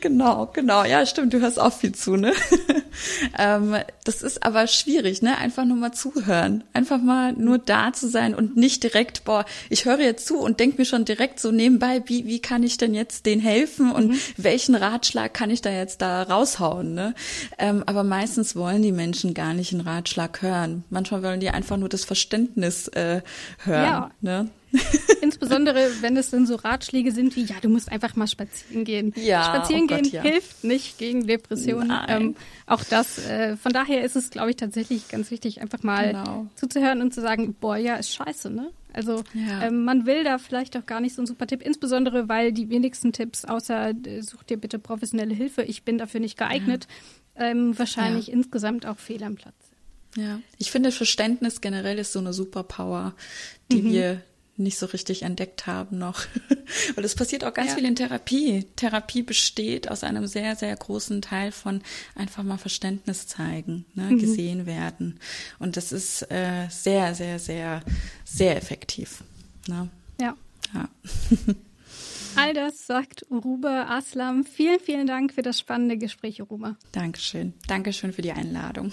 genau, 0.02 0.50
genau. 0.52 0.84
Ja, 0.84 1.06
stimmt. 1.06 1.32
Du 1.32 1.40
hörst 1.40 1.58
auch 1.58 1.72
viel 1.72 1.94
zu, 1.94 2.16
ne? 2.16 2.34
ähm, 3.38 3.76
das 4.04 4.22
ist 4.22 4.42
aber 4.42 4.66
schwierig, 4.66 5.22
ne? 5.22 5.38
Einfach 5.38 5.64
nur 5.64 5.76
mal 5.76 5.92
zuhören. 5.92 6.62
Einfach 6.72 7.00
mal 7.00 7.32
nur 7.32 7.56
da 7.58 7.92
zu 7.92 8.08
sein 8.08 8.34
und 8.34 8.56
nicht 8.56 8.82
direkt, 8.82 9.24
boah, 9.24 9.44
ich 9.70 9.86
höre 9.86 10.00
jetzt 10.00 10.26
zu 10.26 10.38
und 10.38 10.60
denke 10.60 10.78
mir 10.78 10.84
schon 10.84 11.04
direkt 11.04 11.40
so 11.40 11.50
nebenbei, 11.50 12.02
wie, 12.06 12.26
wie 12.26 12.40
kann 12.40 12.62
ich 12.62 12.76
denn 12.76 12.94
jetzt 12.94 13.24
denen 13.24 13.40
helfen 13.40 13.90
und 13.90 14.08
mhm. 14.10 14.20
welchen 14.36 14.74
Ratschlag 14.74 15.32
kann 15.32 15.50
ich 15.50 15.62
da 15.62 15.70
jetzt 15.70 16.02
da 16.02 16.22
raushauen, 16.22 16.92
ne? 16.94 17.14
Ähm, 17.58 17.82
aber 17.86 18.04
meistens 18.04 18.56
wollen 18.56 18.82
die 18.82 18.92
Menschen 18.92 19.32
gar 19.32 19.53
nicht 19.54 19.72
einen 19.72 19.82
Ratschlag 19.82 20.42
hören. 20.42 20.84
Manchmal 20.90 21.22
wollen 21.22 21.40
die 21.40 21.50
einfach 21.50 21.76
nur 21.76 21.88
das 21.88 22.04
Verständnis 22.04 22.88
äh, 22.88 23.22
hören, 23.64 23.84
ja. 23.84 24.10
ne? 24.20 24.50
Insbesondere, 25.20 25.88
wenn 26.00 26.16
es 26.16 26.30
dann 26.30 26.46
so 26.46 26.56
Ratschläge 26.56 27.12
sind 27.12 27.36
wie, 27.36 27.44
ja, 27.44 27.56
du 27.62 27.68
musst 27.68 27.90
einfach 27.92 28.16
mal 28.16 28.26
spazieren 28.26 28.84
gehen. 28.84 29.12
Ja, 29.16 29.44
spazieren 29.44 29.84
oh 29.84 29.86
gehen 29.86 30.02
Gott, 30.02 30.12
ja. 30.12 30.22
hilft 30.22 30.64
nicht 30.64 30.98
gegen 30.98 31.26
Depressionen. 31.26 31.92
Ähm, 32.08 32.36
auch 32.66 32.82
das, 32.82 33.24
äh, 33.26 33.56
von 33.56 33.72
daher 33.72 34.02
ist 34.02 34.16
es, 34.16 34.30
glaube 34.30 34.50
ich, 34.50 34.56
tatsächlich 34.56 35.08
ganz 35.08 35.30
wichtig, 35.30 35.60
einfach 35.60 35.82
mal 35.82 36.08
genau. 36.08 36.46
zuzuhören 36.56 37.02
und 37.02 37.14
zu 37.14 37.20
sagen, 37.20 37.54
boah, 37.54 37.76
ja, 37.76 37.96
ist 37.96 38.12
scheiße, 38.12 38.50
ne? 38.50 38.70
Also 38.92 39.24
ja. 39.34 39.64
ähm, 39.64 39.84
man 39.84 40.06
will 40.06 40.22
da 40.22 40.38
vielleicht 40.38 40.76
auch 40.76 40.86
gar 40.86 41.00
nicht 41.00 41.14
so 41.14 41.22
ein 41.22 41.26
super 41.26 41.46
Tipp, 41.46 41.62
insbesondere 41.62 42.28
weil 42.28 42.52
die 42.52 42.70
wenigsten 42.70 43.12
Tipps, 43.12 43.44
außer 43.44 43.90
äh, 43.90 44.22
such 44.22 44.44
dir 44.44 44.56
bitte 44.56 44.78
professionelle 44.78 45.34
Hilfe, 45.34 45.62
ich 45.62 45.82
bin 45.82 45.98
dafür 45.98 46.20
nicht 46.20 46.38
geeignet, 46.38 46.86
ja. 46.88 46.96
Ähm, 47.36 47.78
wahrscheinlich 47.78 48.28
ja. 48.28 48.34
insgesamt 48.34 48.86
auch 48.86 48.98
fehl 48.98 49.22
am 49.22 49.36
Platz. 49.36 49.54
Ja, 50.16 50.40
ich 50.58 50.70
finde 50.70 50.92
Verständnis 50.92 51.60
generell 51.60 51.98
ist 51.98 52.12
so 52.12 52.20
eine 52.20 52.32
Superpower, 52.32 53.14
die 53.72 53.82
mhm. 53.82 53.92
wir 53.92 54.22
nicht 54.56 54.78
so 54.78 54.86
richtig 54.86 55.22
entdeckt 55.22 55.66
haben 55.66 55.98
noch. 55.98 56.22
Weil 56.94 57.04
es 57.04 57.14
passiert 57.14 57.44
auch 57.44 57.54
ganz 57.54 57.70
ja. 57.70 57.74
viel 57.76 57.84
in 57.84 57.96
Therapie. 57.96 58.66
Therapie 58.76 59.22
besteht 59.22 59.90
aus 59.90 60.04
einem 60.04 60.26
sehr, 60.26 60.54
sehr 60.56 60.74
großen 60.76 61.22
Teil 61.22 61.50
von 61.50 61.82
einfach 62.14 62.42
mal 62.42 62.58
Verständnis 62.58 63.26
zeigen, 63.26 63.84
ne, 63.94 64.10
mhm. 64.10 64.18
gesehen 64.18 64.66
werden. 64.66 65.18
Und 65.58 65.76
das 65.76 65.92
ist 65.92 66.30
äh, 66.30 66.68
sehr, 66.70 67.14
sehr, 67.14 67.38
sehr, 67.38 67.82
sehr 68.24 68.56
effektiv. 68.56 69.24
Ne? 69.66 69.88
Ja. 70.20 70.36
ja. 70.72 70.88
All 72.36 72.52
das 72.52 72.86
sagt 72.86 73.24
Uruba 73.30 73.86
Aslam. 73.88 74.44
Vielen, 74.44 74.80
vielen 74.80 75.06
Dank 75.06 75.32
für 75.32 75.42
das 75.42 75.58
spannende 75.58 75.96
Gespräch, 75.96 76.42
Uruba. 76.42 76.76
Dankeschön. 76.92 77.54
Dankeschön 77.68 78.12
für 78.12 78.22
die 78.22 78.32
Einladung. 78.32 78.92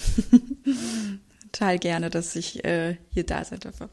Total 1.51 1.79
gerne, 1.79 2.09
dass 2.09 2.35
ich 2.35 2.63
äh, 2.63 2.97
hier 3.09 3.25
da 3.25 3.43
sein 3.43 3.59
darf. 3.59 3.75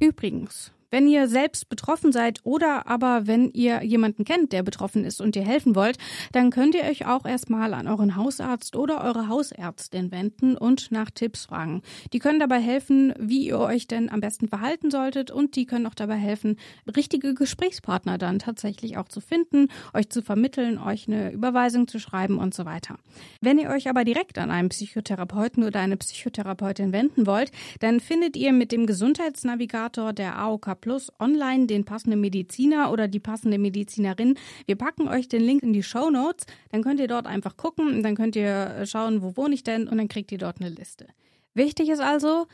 Übrigens, 0.00 0.70
wenn 0.94 1.08
ihr 1.08 1.26
selbst 1.26 1.68
betroffen 1.68 2.12
seid 2.12 2.38
oder 2.44 2.86
aber 2.86 3.26
wenn 3.26 3.50
ihr 3.50 3.82
jemanden 3.82 4.24
kennt, 4.24 4.52
der 4.52 4.62
betroffen 4.62 5.04
ist 5.04 5.20
und 5.20 5.34
ihr 5.34 5.42
helfen 5.42 5.74
wollt, 5.74 5.98
dann 6.30 6.50
könnt 6.50 6.76
ihr 6.76 6.84
euch 6.84 7.04
auch 7.04 7.26
erstmal 7.26 7.74
an 7.74 7.88
euren 7.88 8.14
Hausarzt 8.14 8.76
oder 8.76 9.02
eure 9.02 9.26
Hausärztin 9.26 10.12
wenden 10.12 10.56
und 10.56 10.92
nach 10.92 11.10
Tipps 11.10 11.46
fragen. 11.46 11.82
Die 12.12 12.20
können 12.20 12.38
dabei 12.38 12.60
helfen, 12.60 13.12
wie 13.18 13.44
ihr 13.44 13.58
euch 13.58 13.88
denn 13.88 14.08
am 14.08 14.20
besten 14.20 14.46
verhalten 14.46 14.92
solltet 14.92 15.32
und 15.32 15.56
die 15.56 15.66
können 15.66 15.88
auch 15.88 15.96
dabei 15.96 16.14
helfen, 16.14 16.58
richtige 16.94 17.34
Gesprächspartner 17.34 18.16
dann 18.16 18.38
tatsächlich 18.38 18.96
auch 18.96 19.08
zu 19.08 19.20
finden, 19.20 19.70
euch 19.94 20.10
zu 20.10 20.22
vermitteln, 20.22 20.78
euch 20.78 21.08
eine 21.08 21.32
Überweisung 21.32 21.88
zu 21.88 21.98
schreiben 21.98 22.38
und 22.38 22.54
so 22.54 22.66
weiter. 22.66 22.98
Wenn 23.40 23.58
ihr 23.58 23.70
euch 23.70 23.88
aber 23.88 24.04
direkt 24.04 24.38
an 24.38 24.52
einen 24.52 24.68
Psychotherapeuten 24.68 25.64
oder 25.64 25.80
eine 25.80 25.96
Psychotherapeutin 25.96 26.92
wenden 26.92 27.26
wollt, 27.26 27.50
dann 27.80 27.98
findet 27.98 28.36
ihr 28.36 28.52
mit 28.52 28.70
dem 28.70 28.86
Gesundheitsnavigator 28.86 30.12
der 30.12 30.38
AOK 30.38 30.83
Plus 30.84 31.10
online 31.18 31.66
den 31.66 31.86
passenden 31.86 32.20
Mediziner 32.20 32.92
oder 32.92 33.08
die 33.08 33.18
passende 33.18 33.56
Medizinerin. 33.56 34.36
Wir 34.66 34.76
packen 34.76 35.08
euch 35.08 35.28
den 35.28 35.40
Link 35.40 35.62
in 35.62 35.72
die 35.72 35.82
Show 35.82 36.10
Notes. 36.10 36.44
Dann 36.72 36.82
könnt 36.82 37.00
ihr 37.00 37.08
dort 37.08 37.26
einfach 37.26 37.56
gucken 37.56 38.02
dann 38.02 38.14
könnt 38.14 38.36
ihr 38.36 38.84
schauen, 38.84 39.22
wo 39.22 39.34
wohne 39.34 39.54
ich 39.54 39.64
denn 39.64 39.88
und 39.88 39.96
dann 39.96 40.08
kriegt 40.08 40.30
ihr 40.30 40.36
dort 40.36 40.60
eine 40.60 40.68
Liste. 40.68 41.06
Wichtig 41.54 41.88
ist 41.88 42.00
also, 42.00 42.48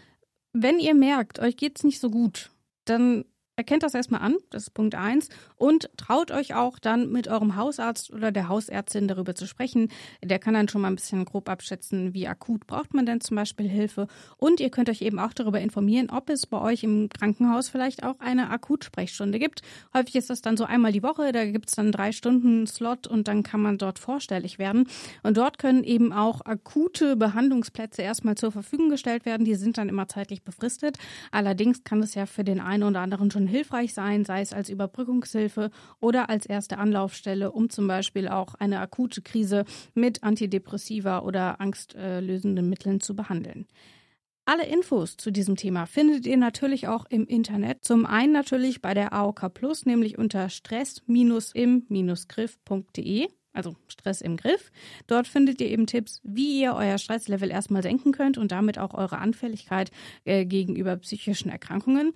wenn 0.53 0.78
ihr 0.78 0.95
merkt, 0.95 1.41
euch 1.41 1.57
geht's 1.57 1.83
nicht 1.83 1.99
so 1.99 2.09
gut, 2.09 2.53
dann 2.85 3.24
Erkennt 3.61 3.82
das 3.82 3.92
erstmal 3.92 4.22
an, 4.22 4.36
das 4.48 4.62
ist 4.62 4.70
Punkt 4.70 4.94
eins, 4.94 5.28
und 5.56 5.90
traut 5.98 6.30
euch 6.30 6.54
auch 6.54 6.78
dann 6.78 7.12
mit 7.12 7.28
eurem 7.28 7.56
Hausarzt 7.56 8.11
oder 8.11 8.32
der 8.32 8.48
Hausärztin 8.48 9.06
darüber 9.06 9.34
zu 9.34 9.46
sprechen. 9.46 9.90
Der 10.24 10.38
kann 10.38 10.54
dann 10.54 10.66
schon 10.66 10.80
mal 10.80 10.88
ein 10.88 10.94
bisschen 10.94 11.26
grob 11.26 11.46
abschätzen, 11.46 12.14
wie 12.14 12.26
akut 12.26 12.66
braucht 12.66 12.94
man 12.94 13.04
denn 13.04 13.20
zum 13.20 13.36
Beispiel 13.36 13.68
Hilfe. 13.68 14.06
Und 14.38 14.61
ihr 14.61 14.70
könnt 14.70 14.88
euch 14.88 15.02
eben 15.02 15.18
auch 15.18 15.34
darüber 15.34 15.61
informieren, 15.61 16.08
ob 16.08 16.30
es 16.30 16.46
bei 16.46 16.58
euch 16.58 16.84
im 16.84 17.11
Krankenhaus 17.11 17.68
vielleicht 17.68 18.02
auch 18.02 18.18
eine 18.20 18.48
Akutsprechstunde 18.48 19.38
gibt. 19.38 19.61
Häufig 19.92 20.16
ist 20.16 20.30
das 20.30 20.40
dann 20.40 20.56
so 20.56 20.64
einmal 20.64 20.92
die 20.92 21.02
Woche, 21.02 21.30
da 21.30 21.44
gibt 21.44 21.68
es 21.68 21.74
dann 21.74 21.92
drei 21.92 22.12
Stunden 22.12 22.66
Slot 22.66 23.08
und 23.08 23.28
dann 23.28 23.42
kann 23.42 23.61
man 23.61 23.76
dort 23.76 23.98
vorstellig 23.98 24.58
werden. 24.58 24.88
Und 25.22 25.36
dort 25.36 25.58
können 25.58 25.84
eben 25.84 26.14
auch 26.14 26.40
akute 26.46 27.14
Behandlungsplätze 27.14 28.00
erstmal 28.00 28.36
zur 28.36 28.52
Verfügung 28.52 28.88
gestellt 28.88 29.26
werden. 29.26 29.44
Die 29.44 29.54
sind 29.54 29.76
dann 29.76 29.90
immer 29.90 30.08
zeitlich 30.08 30.44
befristet. 30.44 30.96
Allerdings 31.30 31.84
kann 31.84 32.02
es 32.02 32.14
ja 32.14 32.24
für 32.24 32.42
den 32.42 32.61
einen 32.61 32.84
oder 32.84 33.00
anderen 33.00 33.30
schon 33.30 33.49
hilfreich 33.51 33.92
sein, 33.92 34.24
sei 34.24 34.40
es 34.40 34.55
als 34.55 34.70
Überbrückungshilfe 34.70 35.70
oder 36.01 36.30
als 36.30 36.46
erste 36.46 36.78
Anlaufstelle, 36.78 37.53
um 37.53 37.68
zum 37.68 37.86
Beispiel 37.86 38.28
auch 38.28 38.55
eine 38.55 38.80
akute 38.80 39.20
Krise 39.20 39.66
mit 39.94 40.22
Antidepressiva 40.22 41.18
oder 41.18 41.61
angstlösenden 41.61 42.70
Mitteln 42.70 43.01
zu 43.01 43.14
behandeln. 43.14 43.66
Alle 44.46 44.66
Infos 44.66 45.16
zu 45.16 45.30
diesem 45.30 45.55
Thema 45.57 45.86
findet 45.86 46.26
ihr 46.26 46.36
natürlich 46.36 46.88
auch 46.88 47.07
im 47.09 47.24
Internet. 47.26 47.84
Zum 47.84 48.05
einen 48.07 48.32
natürlich 48.32 48.82
bei 48.82 48.94
der 48.94 49.12
AOK 49.12 49.55
Plus, 49.55 49.86
nämlich 49.86 50.18
unter 50.18 50.48
stress-im-griff.de 50.48 53.28
also 53.53 53.74
Stress 53.88 54.20
im 54.20 54.36
Griff. 54.36 54.70
Dort 55.07 55.26
findet 55.26 55.61
ihr 55.61 55.68
eben 55.68 55.86
Tipps, 55.86 56.20
wie 56.22 56.61
ihr 56.61 56.74
euer 56.74 56.98
Stresslevel 56.98 57.51
erstmal 57.51 57.82
senken 57.82 58.12
könnt 58.12 58.38
und 58.38 58.53
damit 58.53 58.78
auch 58.78 58.94
eure 58.94 59.18
Anfälligkeit 59.18 59.90
äh, 60.24 60.46
gegenüber 60.46 60.96
psychischen 60.96 61.51
Erkrankungen. 61.51 62.12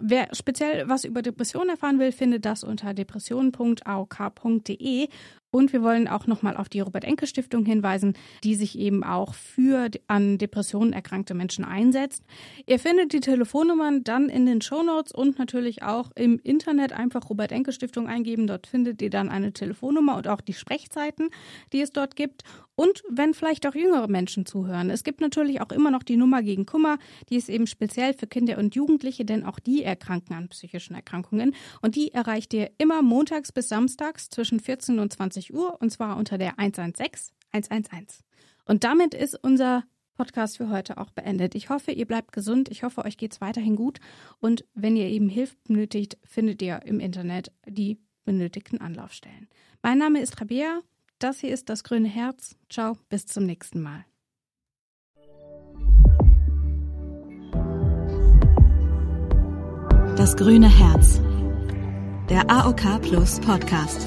Wer 0.00 0.34
speziell 0.34 0.88
was 0.88 1.04
über 1.04 1.22
Depressionen 1.22 1.70
erfahren 1.70 1.98
will, 1.98 2.12
findet 2.12 2.44
das 2.44 2.62
unter 2.64 2.92
depressionen.aok.de 2.94 5.08
und 5.56 5.72
wir 5.72 5.82
wollen 5.82 6.06
auch 6.06 6.26
nochmal 6.26 6.54
auf 6.54 6.68
die 6.68 6.80
Robert-Enke-Stiftung 6.80 7.64
hinweisen, 7.64 8.12
die 8.44 8.56
sich 8.56 8.78
eben 8.78 9.02
auch 9.02 9.32
für 9.32 9.90
an 10.06 10.36
Depressionen 10.36 10.92
erkrankte 10.92 11.32
Menschen 11.32 11.64
einsetzt. 11.64 12.22
Ihr 12.66 12.78
findet 12.78 13.14
die 13.14 13.20
Telefonnummern 13.20 14.04
dann 14.04 14.28
in 14.28 14.44
den 14.44 14.60
Shownotes 14.60 15.12
und 15.12 15.38
natürlich 15.38 15.82
auch 15.82 16.10
im 16.14 16.38
Internet 16.42 16.92
einfach 16.92 17.30
Robert-Enke-Stiftung 17.30 18.06
eingeben. 18.06 18.46
Dort 18.46 18.66
findet 18.66 19.00
ihr 19.00 19.08
dann 19.08 19.30
eine 19.30 19.54
Telefonnummer 19.54 20.18
und 20.18 20.28
auch 20.28 20.42
die 20.42 20.52
Sprechzeiten, 20.52 21.30
die 21.72 21.80
es 21.80 21.90
dort 21.90 22.16
gibt. 22.16 22.42
Und 22.76 23.02
wenn 23.08 23.34
vielleicht 23.34 23.66
auch 23.66 23.74
jüngere 23.74 24.06
Menschen 24.06 24.46
zuhören. 24.46 24.90
Es 24.90 25.02
gibt 25.02 25.20
natürlich 25.20 25.60
auch 25.60 25.72
immer 25.72 25.90
noch 25.90 26.02
die 26.02 26.16
Nummer 26.16 26.42
gegen 26.42 26.66
Kummer. 26.66 26.98
Die 27.30 27.36
ist 27.36 27.48
eben 27.48 27.66
speziell 27.66 28.12
für 28.14 28.26
Kinder 28.26 28.58
und 28.58 28.74
Jugendliche, 28.74 29.24
denn 29.24 29.44
auch 29.44 29.58
die 29.58 29.82
erkranken 29.82 30.36
an 30.36 30.48
psychischen 30.50 30.94
Erkrankungen. 30.94 31.54
Und 31.80 31.96
die 31.96 32.12
erreicht 32.12 32.52
ihr 32.54 32.70
immer 32.78 33.02
montags 33.02 33.50
bis 33.50 33.68
samstags 33.68 34.28
zwischen 34.28 34.60
14 34.60 34.98
und 34.98 35.12
20 35.12 35.54
Uhr 35.54 35.80
und 35.80 35.90
zwar 35.90 36.16
unter 36.16 36.38
der 36.38 36.58
116 36.58 37.34
111. 37.52 38.22
Und 38.66 38.84
damit 38.84 39.14
ist 39.14 39.42
unser 39.42 39.84
Podcast 40.16 40.56
für 40.56 40.70
heute 40.70 40.98
auch 40.98 41.10
beendet. 41.10 41.54
Ich 41.54 41.68
hoffe, 41.70 41.92
ihr 41.92 42.06
bleibt 42.06 42.32
gesund. 42.32 42.70
Ich 42.70 42.82
hoffe, 42.82 43.04
euch 43.04 43.16
geht's 43.16 43.40
weiterhin 43.40 43.76
gut. 43.76 44.00
Und 44.40 44.64
wenn 44.74 44.96
ihr 44.96 45.08
eben 45.08 45.28
Hilfe 45.28 45.56
benötigt, 45.64 46.18
findet 46.24 46.62
ihr 46.62 46.82
im 46.84 47.00
Internet 47.00 47.52
die 47.66 47.98
benötigten 48.24 48.80
Anlaufstellen. 48.80 49.48
Mein 49.82 49.98
Name 49.98 50.20
ist 50.20 50.40
Rabea. 50.40 50.80
Das 51.18 51.40
hier 51.40 51.52
ist 51.52 51.70
das 51.70 51.82
grüne 51.82 52.08
Herz. 52.08 52.56
Ciao, 52.68 52.96
bis 53.08 53.26
zum 53.26 53.46
nächsten 53.46 53.80
Mal. 53.80 54.04
Das 60.16 60.36
grüne 60.36 60.68
Herz. 60.68 61.20
Der 62.28 62.50
AOK 62.50 63.00
Plus 63.02 63.40
Podcast. 63.40 64.06